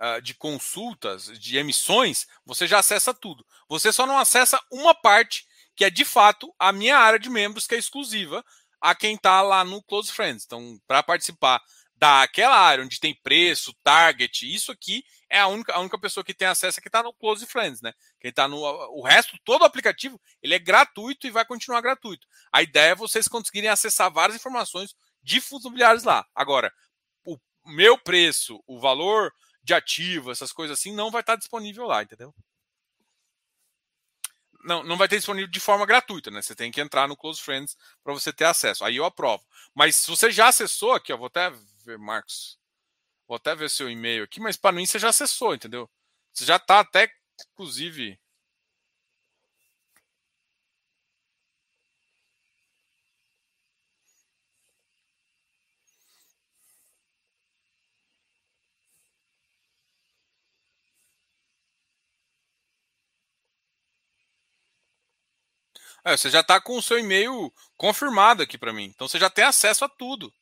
Uh, 0.00 0.22
de 0.22 0.32
consultas, 0.32 1.26
de 1.38 1.58
emissões, 1.58 2.26
você 2.46 2.66
já 2.66 2.78
acessa 2.78 3.12
tudo. 3.12 3.44
Você 3.68 3.92
só 3.92 4.06
não 4.06 4.16
acessa 4.16 4.58
uma 4.72 4.94
parte 4.94 5.46
que 5.76 5.84
é 5.84 5.90
de 5.90 6.06
fato 6.06 6.54
a 6.58 6.72
minha 6.72 6.96
área 6.96 7.18
de 7.18 7.28
membros, 7.28 7.66
que 7.66 7.74
é 7.74 7.78
exclusiva 7.78 8.42
a 8.80 8.94
quem 8.94 9.16
está 9.16 9.42
lá 9.42 9.62
no 9.62 9.82
Close 9.82 10.10
Friends. 10.10 10.46
Então, 10.46 10.80
para 10.86 11.02
participar 11.02 11.62
daquela 11.98 12.56
área 12.56 12.84
onde 12.84 13.00
tem 13.00 13.14
preço, 13.22 13.74
target, 13.82 14.52
isso 14.52 14.70
aqui 14.70 15.04
é 15.28 15.38
a 15.40 15.48
única, 15.48 15.74
a 15.74 15.80
única 15.80 15.98
pessoa 15.98 16.24
que 16.24 16.32
tem 16.32 16.48
acesso 16.48 16.78
é 16.78 16.82
que 16.82 16.88
está 16.88 17.02
no 17.02 17.12
Close 17.12 17.44
Friends, 17.44 17.82
né? 17.82 17.92
Quem 18.20 18.30
está 18.30 18.48
no. 18.48 18.58
O 18.58 19.02
resto, 19.02 19.36
todo 19.44 19.62
o 19.62 19.64
aplicativo, 19.64 20.18
ele 20.42 20.54
é 20.54 20.58
gratuito 20.58 21.26
e 21.26 21.30
vai 21.30 21.44
continuar 21.44 21.80
gratuito. 21.80 22.26
A 22.52 22.62
ideia 22.62 22.92
é 22.92 22.94
vocês 22.94 23.28
conseguirem 23.28 23.68
acessar 23.68 24.10
várias 24.10 24.36
informações 24.36 24.94
de 25.22 25.40
fundos 25.40 25.64
imobiliários 25.66 26.04
lá. 26.04 26.24
Agora, 26.34 26.72
o 27.26 27.36
meu 27.66 27.98
preço, 27.98 28.62
o 28.66 28.78
valor 28.80 29.32
de 29.62 29.74
ativo, 29.74 30.30
essas 30.30 30.52
coisas 30.52 30.78
assim, 30.78 30.94
não 30.94 31.10
vai 31.10 31.20
estar 31.20 31.36
disponível 31.36 31.84
lá, 31.84 32.02
entendeu? 32.02 32.34
Não, 34.64 34.82
não 34.82 34.96
vai 34.96 35.08
ter 35.08 35.16
disponível 35.16 35.50
de 35.50 35.60
forma 35.60 35.84
gratuita, 35.84 36.30
né? 36.30 36.40
Você 36.40 36.54
tem 36.54 36.70
que 36.70 36.80
entrar 36.80 37.06
no 37.06 37.16
Close 37.16 37.40
Friends 37.40 37.76
para 38.02 38.14
você 38.14 38.32
ter 38.32 38.44
acesso. 38.44 38.84
Aí 38.84 38.96
eu 38.96 39.04
aprovo. 39.04 39.44
Mas 39.74 39.96
se 39.96 40.08
você 40.08 40.30
já 40.30 40.48
acessou 40.48 40.92
aqui, 40.92 41.12
eu 41.12 41.18
vou 41.18 41.26
até 41.26 41.52
ver, 41.88 41.98
Marcos. 41.98 42.58
Vou 43.28 43.36
até 43.36 43.54
ver 43.54 43.70
seu 43.70 43.90
e-mail 43.90 44.24
aqui, 44.24 44.40
mas 44.40 44.56
para 44.56 44.72
mim 44.72 44.86
você 44.86 44.98
já 44.98 45.10
acessou, 45.10 45.54
entendeu? 45.54 45.90
Você 46.32 46.44
já 46.44 46.56
está 46.56 46.80
até, 46.80 47.10
inclusive. 47.52 48.18
É, 66.04 66.16
você 66.16 66.30
já 66.30 66.40
está 66.40 66.60
com 66.60 66.76
o 66.76 66.82
seu 66.82 66.98
e-mail 66.98 67.52
confirmado 67.76 68.42
aqui 68.42 68.56
para 68.56 68.72
mim. 68.72 68.84
Então 68.84 69.08
você 69.08 69.18
já 69.18 69.28
tem 69.30 69.44
acesso 69.44 69.84
a 69.84 69.88
tudo 69.88 70.32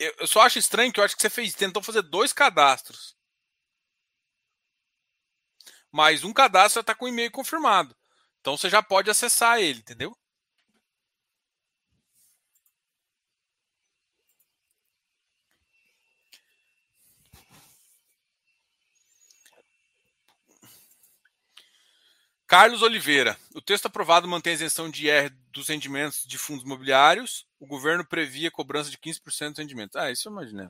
eu, 0.00 0.26
só 0.26 0.40
acho 0.40 0.58
estranho 0.58 0.92
que 0.92 0.98
eu 0.98 1.04
acho 1.04 1.14
que 1.14 1.22
você 1.22 1.30
fez, 1.30 1.54
tentou 1.54 1.82
fazer 1.82 2.02
dois 2.02 2.32
cadastros. 2.32 3.14
Mas 5.92 6.24
um 6.24 6.32
cadastro 6.32 6.76
já 6.76 6.80
está 6.80 6.94
com 6.94 7.04
o 7.04 7.08
e-mail 7.08 7.30
confirmado. 7.30 7.94
Então 8.40 8.56
você 8.56 8.70
já 8.70 8.82
pode 8.82 9.10
acessar 9.10 9.60
ele, 9.60 9.80
entendeu? 9.80 10.16
Carlos 22.50 22.82
Oliveira. 22.82 23.38
O 23.54 23.62
texto 23.62 23.86
aprovado 23.86 24.26
mantém 24.26 24.50
a 24.50 24.54
isenção 24.54 24.90
de 24.90 25.06
IR 25.06 25.30
dos 25.52 25.68
rendimentos 25.68 26.24
de 26.26 26.36
fundos 26.36 26.64
imobiliários. 26.64 27.46
O 27.60 27.66
governo 27.66 28.04
previa 28.04 28.50
cobrança 28.50 28.90
de 28.90 28.98
15% 28.98 29.50
dos 29.52 29.58
rendimentos. 29.60 29.94
Ah, 29.94 30.10
isso 30.10 30.26
eu 30.28 30.32
imaginei. 30.32 30.66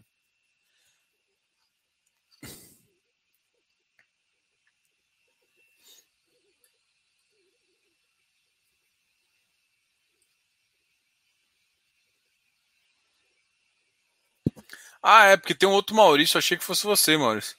Ah, 15.02 15.24
é, 15.26 15.36
porque 15.36 15.54
tem 15.54 15.68
um 15.68 15.72
outro 15.72 15.94
Maurício. 15.94 16.38
Achei 16.38 16.56
que 16.56 16.64
fosse 16.64 16.84
você, 16.84 17.16
Maurício. 17.16 17.56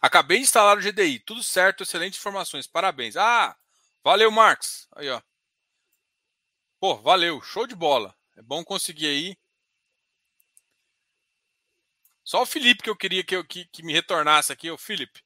Acabei 0.00 0.38
de 0.38 0.44
instalar 0.44 0.78
o 0.78 0.80
GDI. 0.80 1.18
Tudo 1.20 1.42
certo, 1.42 1.82
excelentes 1.82 2.18
informações. 2.18 2.66
Parabéns. 2.66 3.16
Ah, 3.16 3.56
valeu, 4.02 4.30
Marcos. 4.30 4.86
Aí, 4.94 5.08
ó. 5.08 5.20
Pô, 6.80 6.96
valeu. 6.96 7.40
Show 7.42 7.66
de 7.66 7.74
bola. 7.74 8.14
É 8.36 8.42
bom 8.42 8.64
conseguir 8.64 9.06
aí. 9.06 9.36
Só 12.22 12.42
o 12.42 12.46
Felipe 12.46 12.82
que 12.82 12.90
eu 12.90 12.96
queria 12.96 13.24
que, 13.24 13.34
eu, 13.34 13.44
que, 13.44 13.64
que 13.66 13.82
me 13.82 13.92
retornasse 13.92 14.52
aqui, 14.52 14.70
o 14.70 14.76
Felipe. 14.78 15.22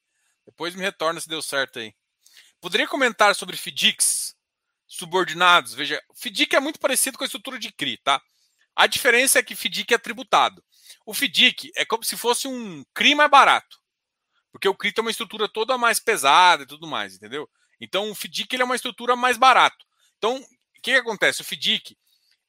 Depois 0.46 0.74
me 0.74 0.82
retorna 0.82 1.20
se 1.20 1.28
deu 1.28 1.42
certo 1.42 1.78
aí. 1.78 1.94
Poderia 2.60 2.86
comentar 2.86 3.34
sobre 3.34 3.56
FDICs 3.56 4.36
subordinados? 4.86 5.74
Veja, 5.74 6.00
FDIC 6.14 6.54
é 6.54 6.60
muito 6.60 6.78
parecido 6.78 7.18
com 7.18 7.24
a 7.24 7.26
estrutura 7.26 7.58
de 7.58 7.72
CRI, 7.72 7.98
tá? 7.98 8.22
A 8.74 8.86
diferença 8.86 9.38
é 9.38 9.42
que 9.42 9.56
FDIC 9.56 9.92
é 9.92 9.98
tributado. 9.98 10.64
O 11.04 11.12
FDIC 11.12 11.72
é 11.74 11.84
como 11.84 12.04
se 12.04 12.16
fosse 12.16 12.46
um 12.46 12.84
CRI 12.94 13.16
mais 13.16 13.30
barato. 13.30 13.81
Porque 14.52 14.68
o 14.68 14.74
CRI 14.74 14.92
tem 14.92 15.02
uma 15.02 15.10
estrutura 15.10 15.48
toda 15.48 15.78
mais 15.78 15.98
pesada 15.98 16.62
e 16.62 16.66
tudo 16.66 16.86
mais, 16.86 17.16
entendeu? 17.16 17.48
Então 17.80 18.10
o 18.10 18.14
FDIC 18.14 18.54
ele 18.54 18.62
é 18.62 18.66
uma 18.66 18.76
estrutura 18.76 19.16
mais 19.16 19.36
barato. 19.36 19.84
Então, 20.18 20.36
o 20.36 20.82
que, 20.82 20.92
que 20.92 20.98
acontece? 20.98 21.40
O 21.40 21.44
FDIC 21.44 21.96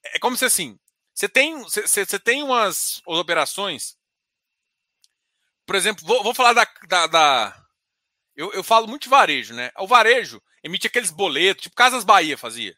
é 0.03 0.19
como 0.19 0.35
se 0.35 0.45
assim, 0.45 0.77
você 1.13 1.29
tem, 1.29 1.61
você, 1.61 1.87
você 1.87 2.19
tem 2.19 2.43
umas 2.43 3.01
operações. 3.05 3.95
Por 5.65 5.75
exemplo, 5.75 6.05
vou, 6.05 6.23
vou 6.23 6.33
falar 6.33 6.53
da. 6.53 6.67
da, 6.87 7.07
da 7.07 7.65
eu, 8.35 8.51
eu, 8.51 8.63
falo 8.63 8.87
muito 8.87 9.03
de 9.03 9.09
varejo, 9.09 9.53
né? 9.53 9.71
O 9.77 9.87
varejo 9.87 10.41
emite 10.63 10.87
aqueles 10.87 11.11
boletos, 11.11 11.63
tipo 11.63 11.75
Casas 11.75 12.03
Bahia 12.03 12.37
fazia. 12.37 12.75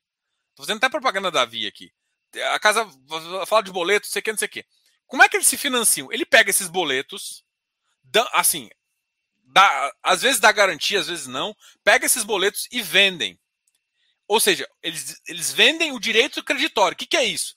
Tô 0.53 0.63
fazendo 0.63 0.77
até 0.77 0.89
propaganda 0.89 1.31
da 1.31 1.45
Via 1.45 1.69
aqui. 1.69 1.91
A 2.53 2.59
casa 2.59 2.87
fala 3.47 3.63
de 3.63 3.71
boletos, 3.71 4.09
não 4.09 4.13
sei 4.13 4.19
o 4.19 4.23
que, 4.23 4.31
não 4.31 4.37
sei 4.37 4.47
o 4.47 4.51
que. 4.51 4.65
Como 5.07 5.23
é 5.23 5.29
que 5.29 5.37
eles 5.37 5.47
se 5.47 5.57
financiam? 5.57 6.11
Ele 6.11 6.25
pega 6.25 6.49
esses 6.49 6.67
boletos, 6.67 7.45
assim, 8.33 8.69
dá, 9.55 9.93
às 10.03 10.21
vezes 10.21 10.41
dá 10.41 10.51
garantia, 10.51 10.99
às 10.99 11.07
vezes 11.07 11.27
não, 11.27 11.55
pega 11.81 12.05
esses 12.05 12.23
boletos 12.23 12.67
e 12.73 12.81
vendem. 12.81 13.39
Ou 14.27 14.37
seja, 14.37 14.67
eles, 14.83 15.21
eles 15.25 15.53
vendem 15.53 15.93
o 15.93 15.99
direito 15.99 16.43
creditório. 16.43 16.93
O 16.93 16.97
que, 16.97 17.05
que 17.05 17.15
é 17.15 17.23
isso? 17.23 17.55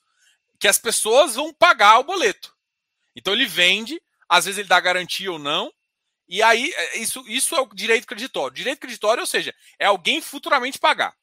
Que 0.57 0.69
as 0.69 0.77
pessoas 0.77 1.35
vão 1.35 1.53
pagar 1.53 1.99
o 1.99 2.05
boleto. 2.05 2.55
Então 3.13 3.33
ele 3.33 3.45
vende, 3.45 4.01
às 4.29 4.45
vezes 4.45 4.59
ele 4.59 4.69
dá 4.69 4.79
garantia 4.79 5.29
ou 5.29 5.37
não, 5.37 5.69
e 6.25 6.41
aí 6.41 6.71
é, 6.73 6.99
isso, 6.99 7.21
isso 7.27 7.53
é 7.53 7.59
o 7.59 7.67
direito 7.67 8.07
creditório. 8.07 8.55
Direito 8.55 8.79
creditório, 8.79 9.19
ou 9.19 9.27
seja, 9.27 9.53
é 9.77 9.85
alguém 9.85 10.21
futuramente 10.21 10.79
pagar. 10.79 11.13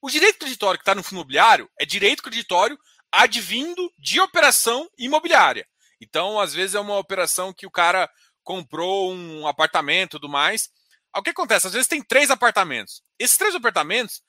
O 0.00 0.08
direito 0.08 0.38
creditório 0.38 0.78
que 0.78 0.82
está 0.82 0.94
no 0.94 1.02
fundo 1.02 1.16
imobiliário 1.16 1.70
é 1.78 1.84
direito 1.84 2.22
creditório 2.22 2.78
advindo 3.12 3.92
de 3.98 4.20
operação 4.20 4.88
imobiliária. 4.96 5.68
Então, 6.00 6.40
às 6.40 6.54
vezes, 6.54 6.74
é 6.74 6.80
uma 6.80 6.98
operação 6.98 7.52
que 7.52 7.66
o 7.66 7.70
cara 7.70 8.10
comprou 8.44 9.12
um 9.12 9.46
apartamento 9.46 10.16
e 10.16 10.20
tudo 10.20 10.28
mais. 10.28 10.70
O 11.16 11.22
que 11.22 11.30
acontece? 11.30 11.66
Às 11.66 11.72
vezes 11.72 11.88
tem 11.88 12.02
três 12.02 12.30
apartamentos. 12.30 13.02
Esses 13.18 13.36
três 13.36 13.54
apartamentos 13.54 14.22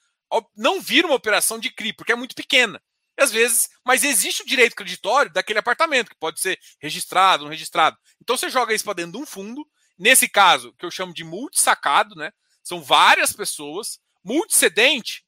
não 0.55 0.81
viram 0.81 1.09
uma 1.09 1.15
operação 1.15 1.59
de 1.59 1.69
CRI, 1.69 1.93
porque 1.93 2.11
é 2.11 2.15
muito 2.15 2.33
pequena. 2.33 2.81
Às 3.17 3.31
vezes, 3.31 3.69
mas 3.85 4.03
existe 4.03 4.41
o 4.41 4.45
direito 4.45 4.75
creditório 4.75 5.31
daquele 5.31 5.59
apartamento, 5.59 6.09
que 6.09 6.17
pode 6.17 6.39
ser 6.39 6.59
registrado, 6.79 7.43
não 7.43 7.51
registrado. 7.51 7.97
Então 8.21 8.35
você 8.35 8.49
joga 8.49 8.73
isso 8.73 8.83
para 8.83 8.95
dentro 8.95 9.13
de 9.13 9.17
um 9.17 9.25
fundo. 9.25 9.65
Nesse 9.97 10.27
caso, 10.27 10.73
que 10.73 10.85
eu 10.85 10.91
chamo 10.91 11.13
de 11.13 11.23
multissacado, 11.23 12.15
né? 12.15 12.31
São 12.61 12.81
várias 12.81 13.31
pessoas. 13.31 13.99
Multicedente 14.23 15.23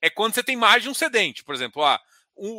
é 0.00 0.08
quando 0.08 0.34
você 0.34 0.42
tem 0.42 0.56
mais 0.56 0.82
de 0.82 0.88
um 0.88 0.94
cedente. 0.94 1.44
Por 1.44 1.54
exemplo, 1.54 1.84
ah, 1.84 2.00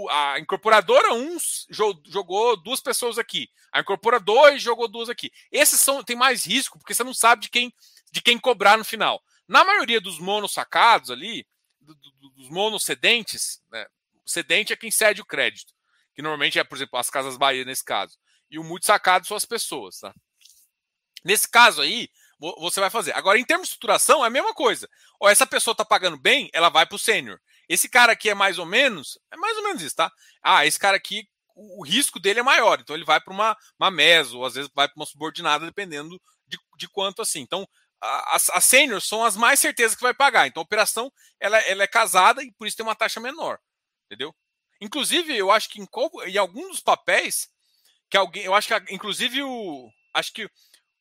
a 0.09 0.39
incorporadora 0.39 1.13
1 1.13 1.37
jogou 1.69 2.57
duas 2.57 2.79
pessoas 2.79 3.17
aqui. 3.17 3.49
A 3.71 3.81
incorporadora 3.81 4.49
2 4.49 4.61
jogou 4.61 4.87
duas 4.87 5.09
aqui. 5.09 5.31
Esses 5.51 5.79
são 5.79 6.03
tem 6.03 6.15
mais 6.15 6.45
risco, 6.45 6.79
porque 6.79 6.93
você 6.93 7.03
não 7.03 7.13
sabe 7.13 7.43
de 7.43 7.49
quem, 7.49 7.73
de 8.11 8.21
quem 8.21 8.39
cobrar 8.39 8.77
no 8.77 8.85
final. 8.85 9.21
Na 9.47 9.63
maioria 9.63 10.01
dos 10.01 10.19
monossacados 10.19 11.11
ali, 11.11 11.47
dos 11.79 12.49
monocedentes, 12.49 13.61
né, 13.71 13.85
o 14.25 14.29
cedente 14.29 14.73
é 14.73 14.75
quem 14.75 14.91
cede 14.91 15.21
o 15.21 15.25
crédito, 15.25 15.73
que 16.13 16.21
normalmente 16.21 16.59
é, 16.59 16.63
por 16.63 16.75
exemplo, 16.75 16.99
as 16.99 17.09
Casas 17.09 17.37
Bahia 17.37 17.63
nesse 17.63 17.83
caso. 17.83 18.17
E 18.49 18.59
o 18.59 18.63
multissacado 18.63 19.27
são 19.27 19.37
as 19.37 19.45
pessoas. 19.45 19.99
Tá? 19.99 20.13
Nesse 21.23 21.49
caso 21.49 21.81
aí, 21.81 22.09
você 22.39 22.79
vai 22.79 22.89
fazer. 22.89 23.13
Agora, 23.13 23.39
em 23.39 23.45
termos 23.45 23.67
de 23.67 23.73
estruturação, 23.73 24.23
é 24.23 24.27
a 24.27 24.31
mesma 24.31 24.53
coisa. 24.53 24.89
Ou 25.19 25.27
essa 25.27 25.45
pessoa 25.45 25.73
está 25.73 25.83
pagando 25.83 26.17
bem, 26.17 26.49
ela 26.53 26.69
vai 26.69 26.85
para 26.85 26.95
o 26.95 26.99
sênior. 26.99 27.39
Esse 27.67 27.89
cara 27.89 28.13
aqui 28.13 28.29
é 28.29 28.33
mais 28.33 28.57
ou 28.59 28.65
menos, 28.65 29.19
é 29.31 29.37
mais 29.37 29.57
ou 29.57 29.63
menos 29.63 29.81
isso, 29.81 29.95
tá? 29.95 30.11
Ah, 30.41 30.65
esse 30.65 30.79
cara 30.79 30.97
aqui, 30.97 31.27
o, 31.55 31.83
risco 31.83 32.19
dele 32.19 32.39
é 32.39 32.43
maior, 32.43 32.79
então 32.79 32.95
ele 32.95 33.05
vai 33.05 33.19
para 33.19 33.33
uma, 33.33 33.57
uma 33.79 33.91
meso, 33.91 34.39
ou 34.39 34.45
às 34.45 34.53
vezes 34.55 34.69
vai 34.73 34.87
para 34.87 34.95
uma 34.95 35.05
subordinada, 35.05 35.65
dependendo 35.65 36.21
de, 36.47 36.57
de 36.77 36.87
quanto 36.89 37.21
assim. 37.21 37.41
Então, 37.41 37.67
as, 37.99 38.49
as 38.51 38.71
são 39.03 39.23
as 39.25 39.35
mais 39.35 39.59
certezas 39.59 39.95
que 39.95 40.03
vai 40.03 40.13
pagar. 40.13 40.47
Então, 40.47 40.61
a 40.61 40.63
operação 40.63 41.11
ela, 41.39 41.57
ela 41.59 41.83
é 41.83 41.87
casada 41.87 42.43
e 42.43 42.51
por 42.53 42.67
isso 42.67 42.77
tem 42.77 42.85
uma 42.85 42.95
taxa 42.95 43.19
menor, 43.19 43.59
entendeu? 44.05 44.33
Inclusive, 44.79 45.35
eu 45.35 45.51
acho 45.51 45.69
que 45.69 45.81
em, 45.81 45.87
em 46.27 46.37
alguns 46.37 46.67
dos 46.67 46.79
papéis 46.81 47.49
que 48.09 48.15
alguém, 48.15 48.43
eu 48.43 48.53
acho 48.53 48.67
que 48.67 48.93
inclusive 48.93 49.43
o, 49.43 49.89
acho 50.13 50.31
que 50.31 50.45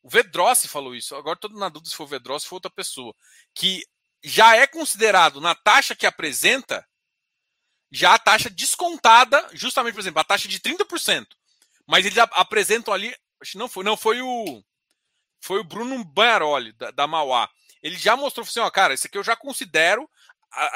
o 0.03 0.09
Vedrossi 0.09 0.69
falou 0.69 0.95
isso. 0.95 1.15
Agora 1.15 1.35
estou 1.37 1.51
na 1.51 1.69
dúvida 1.69 1.91
se 1.91 1.97
foi 1.97 2.07
o 2.07 2.09
Vedrossi 2.09 2.47
ou 2.51 2.57
outra 2.57 2.71
pessoa, 2.71 3.15
que 3.55 3.83
já 4.29 4.57
é 4.57 4.67
considerado 4.67 5.41
na 5.41 5.55
taxa 5.55 5.95
que 5.95 6.05
apresenta 6.05 6.85
já 7.93 8.15
a 8.15 8.19
taxa 8.19 8.51
descontada, 8.51 9.49
justamente, 9.53 9.95
por 9.95 10.01
exemplo, 10.01 10.21
a 10.21 10.25
taxa 10.25 10.49
de 10.49 10.59
30%. 10.59 11.29
Mas 11.87 12.05
eles 12.05 12.19
apresentam 12.19 12.93
ali, 12.93 13.15
acho 13.41 13.53
que 13.53 13.59
não 13.59 13.69
foi, 13.69 13.85
não 13.85 13.97
foi 13.97 14.21
o 14.21 14.65
foi 15.41 15.61
o 15.61 15.65
Bruno 15.65 16.03
Banaroli 16.05 16.73
da, 16.73 16.91
da 16.91 17.07
Mauá. 17.07 17.49
Ele 17.81 17.97
já 17.97 18.17
mostrou 18.17 18.45
assim, 18.45 18.59
ó, 18.59 18.69
cara, 18.69 18.95
isso 18.95 19.07
aqui 19.07 19.17
eu 19.17 19.23
já 19.23 19.37
considero, 19.37 20.11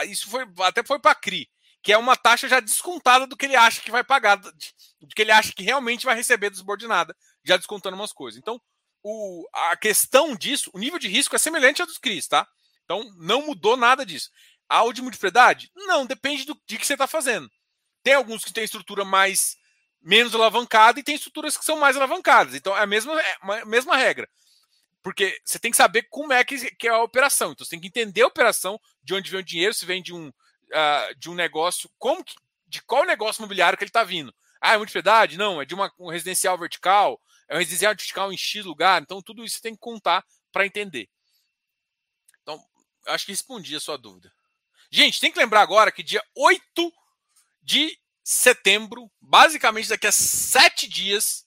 isso 0.06 0.30
foi 0.30 0.46
até 0.60 0.84
foi 0.84 1.00
para 1.00 1.16
CRI, 1.16 1.50
que 1.82 1.92
é 1.92 1.98
uma 1.98 2.16
taxa 2.16 2.48
já 2.48 2.60
descontada 2.60 3.26
do 3.26 3.36
que 3.36 3.46
ele 3.46 3.56
acha 3.56 3.80
que 3.80 3.90
vai 3.90 4.04
pagar, 4.04 4.36
do 4.36 5.08
que 5.08 5.22
ele 5.22 5.32
acha 5.32 5.52
que 5.52 5.64
realmente 5.64 6.06
vai 6.06 6.14
receber 6.14 6.50
do 6.50 6.56
subordinada, 6.56 7.16
já 7.44 7.56
descontando 7.56 7.96
umas 7.96 8.12
coisas. 8.12 8.38
Então, 8.38 8.62
o, 9.02 9.44
a 9.52 9.76
questão 9.76 10.36
disso, 10.36 10.70
o 10.72 10.78
nível 10.78 11.00
de 11.00 11.08
risco 11.08 11.34
é 11.34 11.38
semelhante 11.38 11.80
ao 11.80 11.88
dos 11.88 11.98
CRIs, 11.98 12.28
tá? 12.28 12.46
Então, 12.90 13.08
não 13.18 13.46
mudou 13.46 13.76
nada 13.76 14.04
disso. 14.04 14.30
A 14.68 14.80
de 14.92 15.00
multipropriedade? 15.00 15.70
Não, 15.76 16.04
depende 16.04 16.44
do 16.44 16.60
de 16.66 16.76
que 16.76 16.84
você 16.84 16.94
está 16.94 17.06
fazendo. 17.06 17.48
Tem 18.02 18.14
alguns 18.14 18.44
que 18.44 18.52
têm 18.52 18.64
estrutura 18.64 19.04
mais 19.04 19.56
menos 20.02 20.34
alavancada 20.34 20.98
e 20.98 21.02
tem 21.04 21.14
estruturas 21.14 21.56
que 21.56 21.64
são 21.64 21.78
mais 21.78 21.96
alavancadas. 21.96 22.52
Então, 22.52 22.76
é 22.76 22.82
a 22.82 22.86
mesma, 22.86 23.20
é 23.20 23.36
a 23.60 23.64
mesma 23.64 23.96
regra. 23.96 24.28
Porque 25.04 25.40
você 25.44 25.56
tem 25.56 25.70
que 25.70 25.76
saber 25.76 26.08
como 26.10 26.32
é 26.32 26.42
que, 26.42 26.74
que, 26.74 26.88
é 26.88 26.90
a 26.90 27.00
operação. 27.00 27.52
Então, 27.52 27.64
você 27.64 27.70
tem 27.70 27.80
que 27.80 27.86
entender 27.86 28.22
a 28.22 28.26
operação, 28.26 28.76
de 29.04 29.14
onde 29.14 29.30
vem 29.30 29.40
o 29.40 29.44
dinheiro, 29.44 29.72
se 29.72 29.86
vem 29.86 30.02
de 30.02 30.12
um, 30.12 30.26
uh, 30.26 31.14
de 31.16 31.30
um 31.30 31.34
negócio, 31.34 31.88
como 31.96 32.24
que, 32.24 32.34
de 32.66 32.82
qual 32.82 33.06
negócio 33.06 33.40
imobiliário 33.40 33.78
que 33.78 33.84
ele 33.84 33.90
está 33.90 34.02
vindo. 34.02 34.34
Ah, 34.60 34.74
é 34.74 34.76
multipropriedade? 34.76 35.38
Não, 35.38 35.62
é 35.62 35.64
de 35.64 35.76
uma, 35.76 35.92
um 35.96 36.10
residencial 36.10 36.58
vertical, 36.58 37.20
é 37.48 37.54
um 37.54 37.58
residencial 37.58 37.92
vertical 37.94 38.32
em 38.32 38.36
X 38.36 38.64
lugar. 38.64 39.00
Então, 39.00 39.22
tudo 39.22 39.44
isso 39.44 39.56
você 39.56 39.62
tem 39.62 39.74
que 39.74 39.80
contar 39.80 40.24
para 40.50 40.66
entender 40.66 41.08
acho 43.10 43.26
que 43.26 43.32
respondi 43.32 43.76
a 43.76 43.80
sua 43.80 43.96
dúvida. 43.96 44.32
Gente, 44.90 45.20
tem 45.20 45.30
que 45.30 45.38
lembrar 45.38 45.62
agora 45.62 45.92
que 45.92 46.02
dia 46.02 46.22
8 46.34 46.92
de 47.62 47.98
setembro, 48.22 49.10
basicamente 49.20 49.88
daqui 49.88 50.06
a 50.06 50.12
sete 50.12 50.88
dias, 50.88 51.46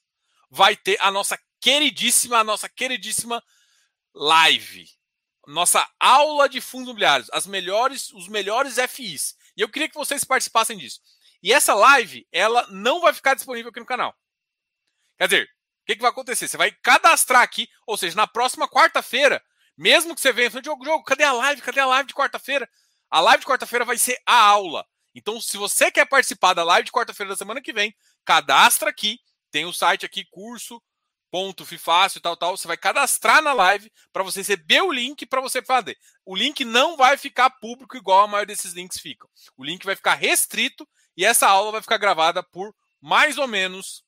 vai 0.50 0.76
ter 0.76 0.98
a 1.02 1.12
nossa 1.12 1.40
queridíssima, 1.60 2.40
a 2.40 2.44
nossa 2.44 2.70
queridíssima 2.70 3.44
live. 4.14 4.88
Nossa 5.48 5.86
aula 6.00 6.48
de 6.48 6.62
fundos 6.62 6.88
imobiliários, 6.88 7.30
as 7.34 7.46
melhores, 7.46 8.12
os 8.12 8.28
melhores 8.28 8.76
FIs. 8.90 9.36
E 9.58 9.62
eu 9.62 9.70
queria 9.70 9.90
que 9.90 9.96
vocês 9.96 10.24
participassem 10.24 10.78
disso. 10.78 11.02
E 11.42 11.52
essa 11.52 11.74
live, 11.74 12.26
ela 12.32 12.66
não 12.70 13.02
vai 13.02 13.14
ficar 13.14 13.34
disponível 13.34 13.70
aqui 13.70 13.80
no 13.80 13.86
canal. 13.86 14.16
Quer 15.18 15.28
dizer, 15.28 15.50
o 15.84 15.86
que, 15.86 15.96
que 15.96 16.02
vai 16.02 16.12
acontecer? 16.12 16.48
Você 16.48 16.56
vai 16.56 16.72
cadastrar 16.72 17.42
aqui, 17.42 17.70
ou 17.86 17.98
seja, 17.98 18.16
na 18.16 18.26
próxima 18.26 18.70
quarta-feira, 18.70 19.44
mesmo 19.78 20.16
que 20.16 20.22
você 20.22 20.32
venha 20.32 20.52
fale, 20.52 20.66
jogo, 20.66 20.86
jogo, 20.86 21.04
cadê 21.04 21.24
a 21.24 21.34
live? 21.34 21.62
Cadê 21.62 21.80
a 21.80 21.86
live 21.86 22.08
de 22.08 22.14
quarta-feira? 22.14 22.70
A 23.10 23.20
live 23.20 23.42
de 23.42 23.48
quarta-feira 23.48 23.86
vai 23.86 23.98
ser 23.98 24.18
a 24.26 24.36
aula. 24.36 24.86
Então, 25.16 25.40
se 25.40 25.58
você 25.58 25.92
quer 25.92 26.06
participar 26.06 26.54
da 26.54 26.64
live 26.64 26.86
de 26.86 26.92
quarta-feira 26.92 27.30
da 27.30 27.36
semana 27.36 27.62
que 27.62 27.74
vem, 27.74 27.96
cadastra 28.26 28.90
aqui. 28.90 29.20
Tem 29.52 29.66
o 29.66 29.74
site 29.74 30.06
aqui, 30.06 30.26
curso 30.32 30.82
ponto 31.34 31.66
fácil 31.80 32.20
e 32.20 32.22
tal 32.22 32.38
tal 32.38 32.56
você 32.56 32.68
vai 32.68 32.78
cadastrar 32.78 33.42
na 33.42 33.54
live 33.54 33.92
para 34.12 34.22
você 34.22 34.42
receber 34.42 34.82
o 34.82 34.92
link 34.92 35.26
para 35.26 35.42
você 35.42 35.64
fazer 35.64 35.98
o 36.24 36.36
link 36.36 36.64
não 36.64 36.96
vai 36.96 37.18
ficar 37.18 37.50
público 37.50 37.98
igual 37.98 38.22
a 38.22 38.28
maioria 38.28 38.56
desses 38.56 38.74
links 38.74 39.00
ficam 39.00 39.28
o 39.58 39.64
link 39.64 39.84
vai 39.84 39.96
ficar 39.96 40.14
restrito 40.14 40.88
e 41.18 41.26
essa 41.26 41.48
aula 41.48 41.72
vai 41.72 41.82
ficar 41.82 41.98
gravada 41.98 42.44
por 42.44 42.72
mais 43.02 43.40
ou 43.40 43.48
menos 43.48 44.04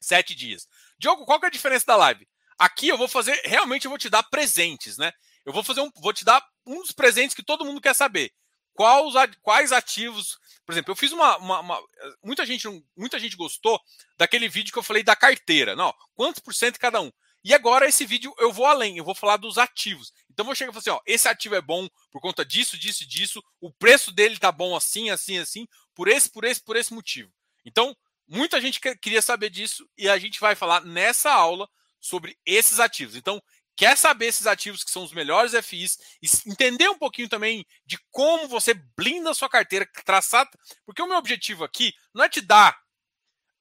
sete 0.00 0.32
dias 0.32 0.68
Diogo 1.00 1.24
qual 1.24 1.40
que 1.40 1.46
é 1.46 1.48
a 1.48 1.50
diferença 1.50 1.86
da 1.86 1.96
live 1.96 2.28
Aqui 2.60 2.88
eu 2.88 2.98
vou 2.98 3.08
fazer, 3.08 3.40
realmente 3.46 3.86
eu 3.86 3.90
vou 3.90 3.96
te 3.96 4.10
dar 4.10 4.22
presentes, 4.22 4.98
né? 4.98 5.10
Eu 5.46 5.52
vou 5.52 5.64
fazer 5.64 5.80
um, 5.80 5.90
vou 5.96 6.12
te 6.12 6.26
dar 6.26 6.46
um 6.66 6.82
dos 6.82 6.92
presentes 6.92 7.34
que 7.34 7.42
todo 7.42 7.64
mundo 7.64 7.80
quer 7.80 7.94
saber. 7.94 8.30
Quais, 8.74 9.14
quais 9.40 9.72
ativos, 9.72 10.38
por 10.66 10.72
exemplo, 10.72 10.92
eu 10.92 10.96
fiz 10.96 11.10
uma, 11.10 11.38
uma, 11.38 11.60
uma, 11.60 11.82
muita 12.22 12.44
gente 12.44 12.68
muita 12.94 13.18
gente 13.18 13.34
gostou 13.34 13.80
daquele 14.18 14.46
vídeo 14.46 14.74
que 14.74 14.78
eu 14.78 14.82
falei 14.82 15.02
da 15.02 15.16
carteira, 15.16 15.74
não? 15.74 15.90
Quantos 16.14 16.42
por 16.42 16.54
cento 16.54 16.78
cada 16.78 17.00
um? 17.00 17.10
E 17.42 17.54
agora 17.54 17.88
esse 17.88 18.04
vídeo 18.04 18.34
eu 18.38 18.52
vou 18.52 18.66
além, 18.66 18.98
eu 18.98 19.04
vou 19.04 19.14
falar 19.14 19.38
dos 19.38 19.56
ativos. 19.56 20.12
Então 20.30 20.44
eu 20.44 20.48
vou 20.48 20.54
chegar 20.54 20.70
e 20.70 20.74
falar 20.74 20.80
assim, 20.80 20.90
ó, 20.90 21.00
esse 21.06 21.28
ativo 21.28 21.54
é 21.54 21.62
bom 21.62 21.88
por 22.12 22.20
conta 22.20 22.44
disso, 22.44 22.78
disso, 22.78 23.08
disso, 23.08 23.42
o 23.58 23.72
preço 23.72 24.12
dele 24.12 24.38
tá 24.38 24.52
bom 24.52 24.76
assim, 24.76 25.08
assim, 25.08 25.38
assim, 25.38 25.66
por 25.94 26.08
esse, 26.08 26.30
por 26.30 26.44
esse, 26.44 26.62
por 26.62 26.76
esse 26.76 26.92
motivo. 26.92 27.32
Então, 27.64 27.96
muita 28.28 28.60
gente 28.60 28.78
queria 29.00 29.22
saber 29.22 29.48
disso 29.48 29.88
e 29.96 30.10
a 30.10 30.18
gente 30.18 30.38
vai 30.38 30.54
falar 30.54 30.82
nessa 30.82 31.32
aula 31.32 31.66
sobre 32.00 32.38
esses 32.44 32.80
ativos. 32.80 33.14
Então, 33.14 33.42
quer 33.76 33.96
saber 33.96 34.26
esses 34.26 34.46
ativos 34.46 34.84
que 34.84 34.90
são 34.90 35.02
os 35.02 35.12
melhores 35.12 35.54
FIs, 35.64 35.98
entender 36.46 36.88
um 36.88 36.98
pouquinho 36.98 37.28
também 37.28 37.66
de 37.84 37.98
como 38.10 38.48
você 38.48 38.74
blinda 38.96 39.30
a 39.30 39.34
sua 39.34 39.48
carteira, 39.48 39.88
traçar. 40.04 40.48
Porque 40.84 41.02
o 41.02 41.06
meu 41.06 41.16
objetivo 41.16 41.64
aqui 41.64 41.92
não 42.14 42.24
é 42.24 42.28
te 42.28 42.40
dar 42.40 42.78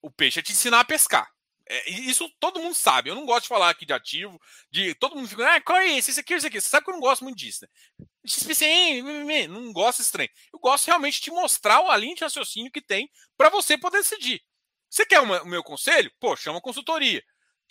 o 0.02 0.10
peixe, 0.10 0.40
é 0.40 0.44
te 0.44 0.52
ensinar 0.52 0.80
a 0.80 0.86
pescar. 0.86 1.30
É, 1.72 1.90
isso 1.92 2.28
todo 2.40 2.60
mundo 2.60 2.74
sabe. 2.74 3.10
Eu 3.10 3.16
não 3.16 3.26
gosto 3.26 3.44
de 3.44 3.50
falar 3.50 3.70
aqui 3.70 3.86
de 3.86 3.94
ativo, 3.94 4.42
de 4.72 4.96
todo 4.96 5.16
mundo 5.16 5.28
fica, 5.28 5.56
ah, 5.56 5.62
qual 5.62 5.78
é 5.78 5.98
esse? 5.98 6.10
Esse 6.10 6.20
aqui, 6.20 6.34
esse 6.34 6.48
aqui. 6.48 6.60
Você 6.60 6.68
sabe 6.68 6.84
que 6.84 6.90
eu 6.90 6.96
não 6.96 7.02
gosto 7.02 7.24
muito 7.24 7.38
disso, 7.38 7.62
né? 7.62 7.70
Não 9.48 9.72
gosto 9.72 10.02
estranho. 10.02 10.30
Eu 10.52 10.60
gosto 10.60 10.88
realmente 10.88 11.16
de 11.16 11.22
te 11.22 11.32
mostrar 11.32 11.80
o 11.82 11.96
linha 11.96 12.16
de 12.16 12.24
raciocínio 12.24 12.72
que 12.72 12.82
tem 12.82 13.10
para 13.38 13.50
você 13.50 13.78
poder 13.78 14.00
decidir. 14.00 14.42
Você 14.90 15.06
quer 15.06 15.20
o 15.22 15.46
meu 15.46 15.64
conselho? 15.64 16.12
Pô, 16.20 16.36
chama 16.36 16.60
consultoria. 16.60 17.24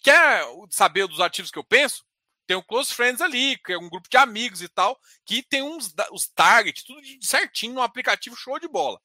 Quer 0.03 0.45
saber 0.71 1.07
dos 1.07 1.21
ativos 1.21 1.51
que 1.51 1.59
eu 1.59 1.65
penso? 1.65 2.05
Tem 2.47 2.57
o 2.57 2.63
Close 2.63 2.95
Friends 2.95 3.21
ali, 3.21 3.59
que 3.59 3.73
é 3.73 3.79
um 3.79 3.91
grupo 3.91 4.09
de 4.09 4.17
amigos 4.17 4.63
e 4.63 4.69
tal, 4.69 4.99
que 5.27 5.43
tem 5.43 5.63
uns 5.63 5.95
os 6.13 6.29
targets, 6.29 6.83
tudo 6.83 7.01
certinho 7.21 7.75
no 7.75 7.83
aplicativo 7.83 8.35
show 8.35 8.59
de 8.59 8.67
bola. 8.67 8.99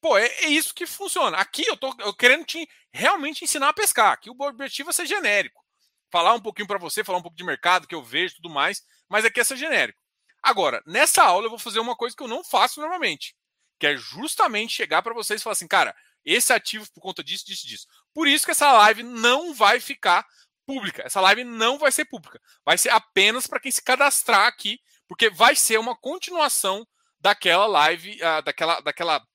Pô, 0.00 0.16
é, 0.16 0.26
é 0.26 0.48
isso 0.48 0.72
que 0.74 0.86
funciona. 0.86 1.36
Aqui 1.36 1.66
eu 1.66 1.76
tô 1.76 1.94
eu 1.98 2.14
querendo 2.14 2.44
te 2.44 2.68
realmente 2.92 3.44
ensinar 3.44 3.68
a 3.68 3.72
pescar. 3.74 4.12
Aqui 4.12 4.30
o 4.30 4.36
objetivo 4.40 4.90
é 4.90 4.92
ser 4.92 5.06
genérico. 5.06 5.62
Falar 6.10 6.32
um 6.34 6.40
pouquinho 6.40 6.66
para 6.66 6.78
você, 6.78 7.04
falar 7.04 7.18
um 7.18 7.22
pouco 7.22 7.36
de 7.36 7.44
mercado 7.44 7.86
que 7.86 7.94
eu 7.94 8.02
vejo 8.02 8.36
tudo 8.36 8.48
mais, 8.48 8.82
mas 9.08 9.24
aqui 9.24 9.40
é 9.40 9.44
ser 9.44 9.56
genérico. 9.56 10.00
Agora, 10.42 10.82
nessa 10.86 11.22
aula 11.22 11.46
eu 11.46 11.50
vou 11.50 11.58
fazer 11.58 11.80
uma 11.80 11.96
coisa 11.96 12.16
que 12.16 12.22
eu 12.22 12.28
não 12.28 12.42
faço 12.44 12.80
normalmente, 12.80 13.36
que 13.78 13.86
é 13.86 13.96
justamente 13.96 14.74
chegar 14.74 15.02
para 15.02 15.12
vocês 15.12 15.40
e 15.40 15.44
falar 15.44 15.52
assim, 15.52 15.68
cara, 15.68 15.94
esse 16.24 16.52
ativo 16.52 16.86
por 16.92 17.00
conta 17.00 17.22
disso, 17.22 17.46
disso, 17.46 17.66
disso. 17.66 17.86
Por 18.12 18.26
isso 18.28 18.44
que 18.44 18.50
essa 18.50 18.72
live 18.72 19.02
não 19.02 19.54
vai 19.54 19.80
ficar 19.80 20.26
pública. 20.66 21.02
Essa 21.06 21.20
live 21.22 21.44
não 21.44 21.78
vai 21.78 21.90
ser 21.90 22.04
pública. 22.04 22.40
Vai 22.64 22.76
ser 22.76 22.90
apenas 22.90 23.46
para 23.46 23.58
quem 23.58 23.72
se 23.72 23.82
cadastrar 23.82 24.46
aqui, 24.46 24.78
porque 25.08 25.30
vai 25.30 25.56
ser 25.56 25.78
uma 25.78 25.96
continuação 25.96 26.86
daquela 27.18 27.66
live, 27.66 28.20
uh, 28.22 28.42
daquela, 28.42 28.80
daquela, 28.80 29.26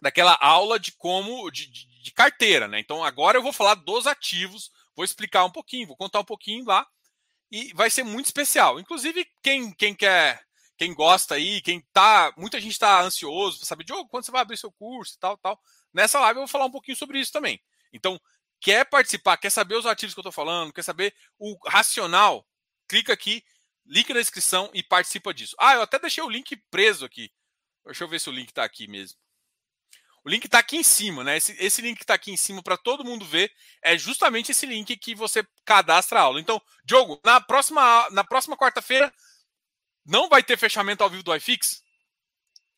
daquela 0.00 0.38
aula 0.40 0.78
de 0.78 0.92
como 0.92 1.50
de, 1.50 1.66
de, 1.66 2.02
de, 2.02 2.12
carteira, 2.12 2.68
né? 2.68 2.78
Então 2.78 3.04
agora 3.04 3.36
eu 3.36 3.42
vou 3.42 3.52
falar 3.52 3.74
dos 3.74 4.06
ativos, 4.06 4.70
vou 4.94 5.04
explicar 5.04 5.44
um 5.44 5.50
pouquinho, 5.50 5.88
vou 5.88 5.96
contar 5.96 6.20
um 6.20 6.24
pouquinho 6.24 6.64
lá 6.64 6.86
e 7.50 7.72
vai 7.74 7.90
ser 7.90 8.04
muito 8.04 8.26
especial. 8.26 8.78
Inclusive 8.78 9.26
quem, 9.42 9.72
quem 9.72 9.94
quer 9.94 10.45
quem 10.76 10.94
gosta 10.94 11.34
aí, 11.34 11.60
quem 11.62 11.80
tá. 11.92 12.32
Muita 12.36 12.60
gente 12.60 12.72
está 12.72 13.00
ansioso 13.00 13.58
para 13.58 13.66
saber, 13.66 13.84
Diogo, 13.84 14.08
quando 14.08 14.24
você 14.24 14.32
vai 14.32 14.42
abrir 14.42 14.56
seu 14.56 14.70
curso 14.72 15.14
e 15.14 15.18
tal, 15.18 15.36
tal. 15.38 15.60
Nessa 15.92 16.20
live 16.20 16.38
eu 16.38 16.42
vou 16.42 16.48
falar 16.48 16.66
um 16.66 16.70
pouquinho 16.70 16.96
sobre 16.96 17.18
isso 17.18 17.32
também. 17.32 17.60
Então, 17.92 18.20
quer 18.60 18.84
participar, 18.84 19.36
quer 19.36 19.50
saber 19.50 19.76
os 19.76 19.86
ativos 19.86 20.14
que 20.14 20.18
eu 20.18 20.22
estou 20.22 20.32
falando, 20.32 20.72
quer 20.72 20.82
saber 20.82 21.14
o 21.38 21.56
racional, 21.66 22.46
clica 22.88 23.12
aqui, 23.12 23.42
link 23.86 24.12
na 24.12 24.20
descrição 24.20 24.70
e 24.74 24.82
participa 24.82 25.32
disso. 25.32 25.56
Ah, 25.58 25.74
eu 25.74 25.82
até 25.82 25.98
deixei 25.98 26.22
o 26.22 26.30
link 26.30 26.56
preso 26.70 27.04
aqui. 27.04 27.32
Deixa 27.84 28.04
eu 28.04 28.08
ver 28.08 28.20
se 28.20 28.28
o 28.28 28.32
link 28.32 28.48
está 28.48 28.64
aqui 28.64 28.86
mesmo. 28.86 29.18
O 30.24 30.28
link 30.28 30.44
está 30.44 30.58
aqui 30.58 30.76
em 30.76 30.82
cima, 30.82 31.22
né? 31.22 31.36
Esse, 31.36 31.56
esse 31.60 31.80
link 31.80 31.98
que 31.98 32.02
está 32.02 32.14
aqui 32.14 32.32
em 32.32 32.36
cima 32.36 32.60
para 32.60 32.76
todo 32.76 33.04
mundo 33.04 33.24
ver 33.24 33.48
é 33.80 33.96
justamente 33.96 34.50
esse 34.50 34.66
link 34.66 34.96
que 34.96 35.14
você 35.14 35.46
cadastra 35.64 36.18
a 36.18 36.22
aula. 36.22 36.40
Então, 36.40 36.60
Diogo, 36.84 37.20
na 37.24 37.40
próxima, 37.40 38.10
na 38.10 38.24
próxima 38.24 38.56
quarta-feira 38.56 39.14
não 40.06 40.28
vai 40.28 40.42
ter 40.42 40.56
fechamento 40.56 41.02
ao 41.02 41.10
vivo 41.10 41.22
do 41.24 41.34
iFix? 41.34 41.82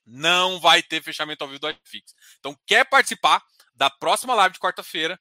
Não 0.06 0.58
vai 0.58 0.82
ter 0.82 1.02
fechamento 1.02 1.44
ao 1.44 1.48
vivo 1.48 1.60
do 1.60 1.70
iFix. 1.70 2.14
Então, 2.38 2.58
quer 2.66 2.88
participar 2.88 3.44
da 3.74 3.90
próxima 3.90 4.34
live 4.34 4.54
de 4.54 4.60
quarta-feira? 4.60 5.20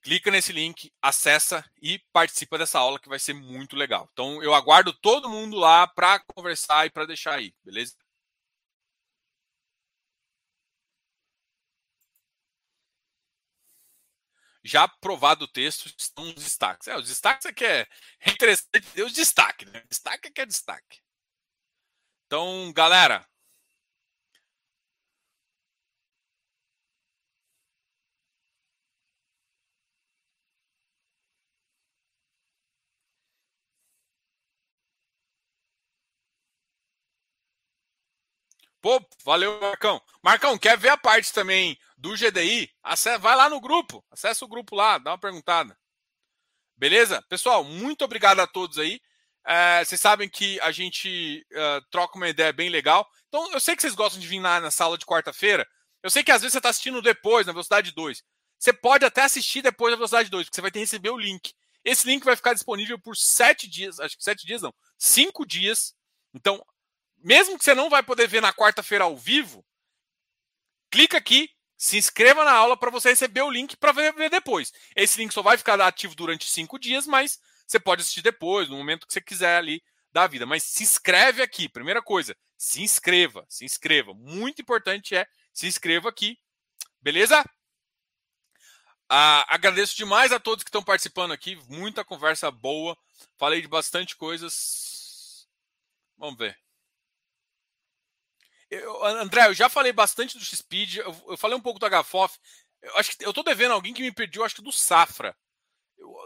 Clica 0.00 0.30
nesse 0.30 0.52
link, 0.52 0.92
acessa 1.02 1.64
e 1.82 1.98
participa 2.12 2.56
dessa 2.56 2.78
aula 2.78 3.00
que 3.00 3.08
vai 3.08 3.18
ser 3.18 3.34
muito 3.34 3.74
legal. 3.74 4.08
Então, 4.12 4.40
eu 4.42 4.54
aguardo 4.54 4.92
todo 4.92 5.28
mundo 5.28 5.56
lá 5.56 5.88
para 5.88 6.20
conversar 6.34 6.86
e 6.86 6.90
para 6.90 7.04
deixar 7.04 7.34
aí, 7.34 7.52
beleza? 7.64 7.96
já 14.68 14.84
aprovado 14.84 15.44
o 15.44 15.48
texto, 15.48 15.86
estão 15.98 16.24
os 16.24 16.34
destaques. 16.34 16.88
É, 16.88 16.96
os 16.96 17.08
destaques 17.08 17.46
é 17.46 17.52
que 17.52 17.64
é, 17.64 17.86
é 18.20 18.30
interessante 18.30 19.02
os 19.02 19.12
destaques, 19.12 19.70
né? 19.70 19.82
Destaque 19.88 20.28
é 20.28 20.30
que 20.30 20.40
é 20.40 20.46
destaque. 20.46 21.00
Então, 22.28 22.70
galera. 22.74 23.26
Pô, 38.80 39.00
valeu, 39.24 39.58
Marcão. 39.60 40.00
Marcão, 40.22 40.56
quer 40.58 40.76
ver 40.78 40.90
a 40.90 40.96
parte 40.96 41.32
também 41.32 41.78
do 41.96 42.14
GDI? 42.16 42.70
Vai 43.20 43.34
lá 43.36 43.48
no 43.48 43.60
grupo, 43.60 44.04
acessa 44.10 44.44
o 44.44 44.48
grupo 44.48 44.76
lá, 44.76 44.98
dá 44.98 45.12
uma 45.12 45.18
perguntada. 45.18 45.76
Beleza? 46.76 47.20
Pessoal, 47.28 47.64
muito 47.64 48.04
obrigado 48.04 48.40
a 48.40 48.46
todos 48.46 48.78
aí. 48.78 49.00
É, 49.46 49.84
vocês 49.84 50.00
sabem 50.00 50.28
que 50.28 50.60
a 50.60 50.70
gente 50.70 51.46
troca 51.90 52.16
uma 52.16 52.28
ideia 52.28 52.52
bem 52.52 52.68
legal. 52.68 53.08
Então, 53.28 53.50
eu 53.52 53.60
sei 53.60 53.74
que 53.74 53.82
vocês 53.82 53.94
gostam 53.94 54.20
de 54.20 54.26
vir 54.26 54.40
na, 54.40 54.60
na 54.60 54.70
sala 54.70 54.98
de 54.98 55.06
quarta-feira. 55.06 55.66
Eu 56.02 56.10
sei 56.10 56.22
que 56.22 56.30
às 56.30 56.42
vezes 56.42 56.52
você 56.52 56.58
está 56.58 56.68
assistindo 56.68 57.02
depois, 57.02 57.46
na 57.46 57.52
velocidade 57.52 57.92
2. 57.92 58.22
Você 58.58 58.72
pode 58.72 59.04
até 59.04 59.22
assistir 59.22 59.62
depois 59.62 59.92
da 59.92 59.96
velocidade 59.96 60.30
2, 60.30 60.46
porque 60.46 60.54
você 60.54 60.60
vai 60.60 60.70
ter 60.70 60.80
que 60.80 60.84
receber 60.84 61.10
o 61.10 61.18
link. 61.18 61.52
Esse 61.84 62.06
link 62.06 62.24
vai 62.24 62.36
ficar 62.36 62.54
disponível 62.54 62.98
por 62.98 63.16
sete 63.16 63.68
dias, 63.68 64.00
acho 64.00 64.16
que 64.16 64.24
sete 64.24 64.46
dias 64.46 64.62
não, 64.62 64.74
cinco 64.98 65.46
dias. 65.46 65.94
Então, 66.34 66.64
mesmo 67.18 67.56
que 67.56 67.64
você 67.64 67.74
não 67.74 67.88
vai 67.88 68.02
poder 68.02 68.26
ver 68.26 68.42
na 68.42 68.52
quarta-feira 68.52 69.04
ao 69.04 69.16
vivo, 69.16 69.64
clica 70.90 71.16
aqui, 71.16 71.50
se 71.76 71.96
inscreva 71.96 72.44
na 72.44 72.52
aula 72.52 72.76
para 72.76 72.90
você 72.90 73.10
receber 73.10 73.42
o 73.42 73.50
link 73.50 73.76
para 73.76 73.92
ver, 73.92 74.28
depois. 74.28 74.72
Esse 74.96 75.18
link 75.18 75.32
só 75.32 75.42
vai 75.42 75.56
ficar 75.56 75.80
ativo 75.80 76.14
durante 76.14 76.50
cinco 76.50 76.78
dias, 76.78 77.06
mas 77.06 77.38
você 77.68 77.78
pode 77.78 78.00
assistir 78.00 78.22
depois, 78.22 78.68
no 78.68 78.78
momento 78.78 79.06
que 79.06 79.12
você 79.12 79.20
quiser 79.20 79.58
ali 79.58 79.82
da 80.10 80.26
vida. 80.26 80.46
Mas 80.46 80.62
se 80.62 80.82
inscreve 80.82 81.42
aqui. 81.42 81.68
Primeira 81.68 82.00
coisa, 82.00 82.34
se 82.56 82.82
inscreva, 82.82 83.44
se 83.46 83.64
inscreva. 83.64 84.14
Muito 84.14 84.62
importante 84.62 85.14
é 85.14 85.26
se 85.52 85.66
inscreva 85.66 86.08
aqui. 86.08 86.38
Beleza? 87.00 87.44
Ah, 89.06 89.44
agradeço 89.54 89.96
demais 89.96 90.32
a 90.32 90.40
todos 90.40 90.64
que 90.64 90.70
estão 90.70 90.82
participando 90.82 91.32
aqui. 91.32 91.56
Muita 91.68 92.04
conversa 92.04 92.50
boa. 92.50 92.96
Falei 93.36 93.60
de 93.60 93.68
bastante 93.68 94.16
coisas. 94.16 95.46
Vamos 96.16 96.38
ver. 96.38 96.58
Eu, 98.70 99.04
André, 99.04 99.46
eu 99.46 99.54
já 99.54 99.68
falei 99.68 99.92
bastante 99.92 100.38
do 100.38 100.44
X-Speed. 100.44 100.96
Eu, 100.96 101.24
eu, 101.28 101.36
falei 101.36 101.56
um 101.56 101.60
pouco 101.60 101.78
do 101.78 101.86
HFOF. 101.86 102.38
Eu 102.80 102.96
acho 102.96 103.16
que 103.16 103.26
eu 103.26 103.32
tô 103.32 103.42
devendo 103.42 103.72
alguém 103.72 103.92
que 103.92 104.02
me 104.02 104.12
pediu, 104.12 104.42
acho 104.42 104.54
que 104.54 104.62
do 104.62 104.72
Safra 104.72 105.36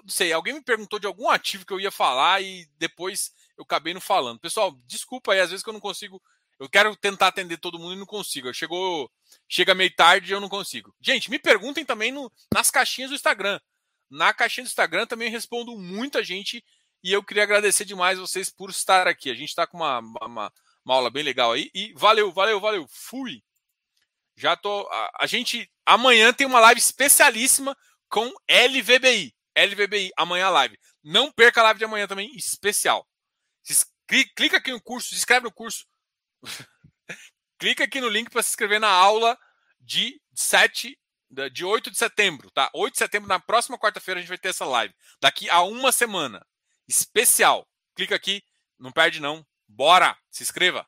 não 0.02 0.10
sei, 0.10 0.32
alguém 0.32 0.54
me 0.54 0.62
perguntou 0.62 0.98
de 0.98 1.06
algum 1.06 1.30
ativo 1.30 1.64
que 1.64 1.72
eu 1.72 1.80
ia 1.80 1.90
falar 1.90 2.42
e 2.42 2.66
depois 2.78 3.32
eu 3.56 3.64
acabei 3.64 3.94
não 3.94 4.00
falando. 4.00 4.40
Pessoal, 4.40 4.76
desculpa 4.86 5.32
aí, 5.32 5.40
às 5.40 5.50
vezes 5.50 5.62
que 5.62 5.68
eu 5.68 5.74
não 5.74 5.80
consigo. 5.80 6.20
Eu 6.58 6.68
quero 6.68 6.94
tentar 6.96 7.28
atender 7.28 7.56
todo 7.58 7.78
mundo 7.78 7.94
e 7.94 7.98
não 7.98 8.06
consigo. 8.06 8.52
Chegou, 8.52 9.10
chega 9.48 9.74
meio 9.74 9.94
tarde 9.94 10.30
e 10.30 10.34
eu 10.34 10.40
não 10.40 10.48
consigo. 10.48 10.94
Gente, 11.00 11.30
me 11.30 11.38
perguntem 11.38 11.84
também 11.84 12.12
no, 12.12 12.30
nas 12.52 12.70
caixinhas 12.70 13.10
do 13.10 13.16
Instagram. 13.16 13.60
Na 14.10 14.32
caixinha 14.32 14.64
do 14.64 14.68
Instagram 14.68 15.06
também 15.06 15.30
respondo 15.30 15.76
muita 15.76 16.22
gente 16.22 16.64
e 17.02 17.12
eu 17.12 17.22
queria 17.22 17.42
agradecer 17.42 17.84
demais 17.84 18.18
vocês 18.18 18.48
por 18.48 18.70
estar 18.70 19.08
aqui. 19.08 19.30
A 19.30 19.34
gente 19.34 19.48
está 19.48 19.66
com 19.66 19.78
uma, 19.78 19.98
uma, 19.98 20.52
uma, 20.84 20.94
aula 20.94 21.10
bem 21.10 21.22
legal 21.22 21.52
aí. 21.52 21.70
E 21.74 21.92
valeu, 21.94 22.30
valeu, 22.30 22.60
valeu. 22.60 22.86
Fui. 22.88 23.42
Já 24.36 24.56
tô. 24.56 24.88
A, 24.90 25.10
a 25.20 25.26
gente 25.26 25.68
amanhã 25.84 26.32
tem 26.32 26.46
uma 26.46 26.60
live 26.60 26.78
especialíssima 26.78 27.76
com 28.08 28.32
LVBI. 28.48 29.34
LVBI, 29.56 30.10
amanhã 30.16 30.46
a 30.46 30.50
live. 30.50 30.78
Não 31.02 31.30
perca 31.30 31.60
a 31.60 31.64
live 31.64 31.78
de 31.78 31.84
amanhã 31.84 32.06
também, 32.06 32.34
especial. 32.36 33.08
Clica 34.36 34.58
aqui 34.58 34.70
no 34.70 34.80
curso, 34.80 35.10
se 35.10 35.16
inscreve 35.16 35.44
no 35.44 35.52
curso. 35.52 35.86
Clica 37.58 37.84
aqui 37.84 38.00
no 38.00 38.08
link 38.08 38.30
para 38.30 38.42
se 38.42 38.50
inscrever 38.50 38.80
na 38.80 38.88
aula 38.88 39.38
de 39.80 40.20
7, 40.34 40.98
de 41.52 41.64
8 41.64 41.90
de 41.90 41.96
setembro, 41.96 42.50
tá? 42.50 42.70
8 42.74 42.92
de 42.92 42.98
setembro, 42.98 43.28
na 43.28 43.40
próxima 43.40 43.78
quarta-feira, 43.78 44.18
a 44.18 44.20
gente 44.20 44.28
vai 44.28 44.38
ter 44.38 44.48
essa 44.48 44.64
live. 44.64 44.94
Daqui 45.20 45.48
a 45.48 45.62
uma 45.62 45.92
semana. 45.92 46.44
Especial. 46.88 47.66
Clica 47.94 48.14
aqui, 48.14 48.42
não 48.78 48.92
perde 48.92 49.20
não. 49.20 49.46
Bora! 49.68 50.16
Se 50.30 50.42
inscreva! 50.42 50.86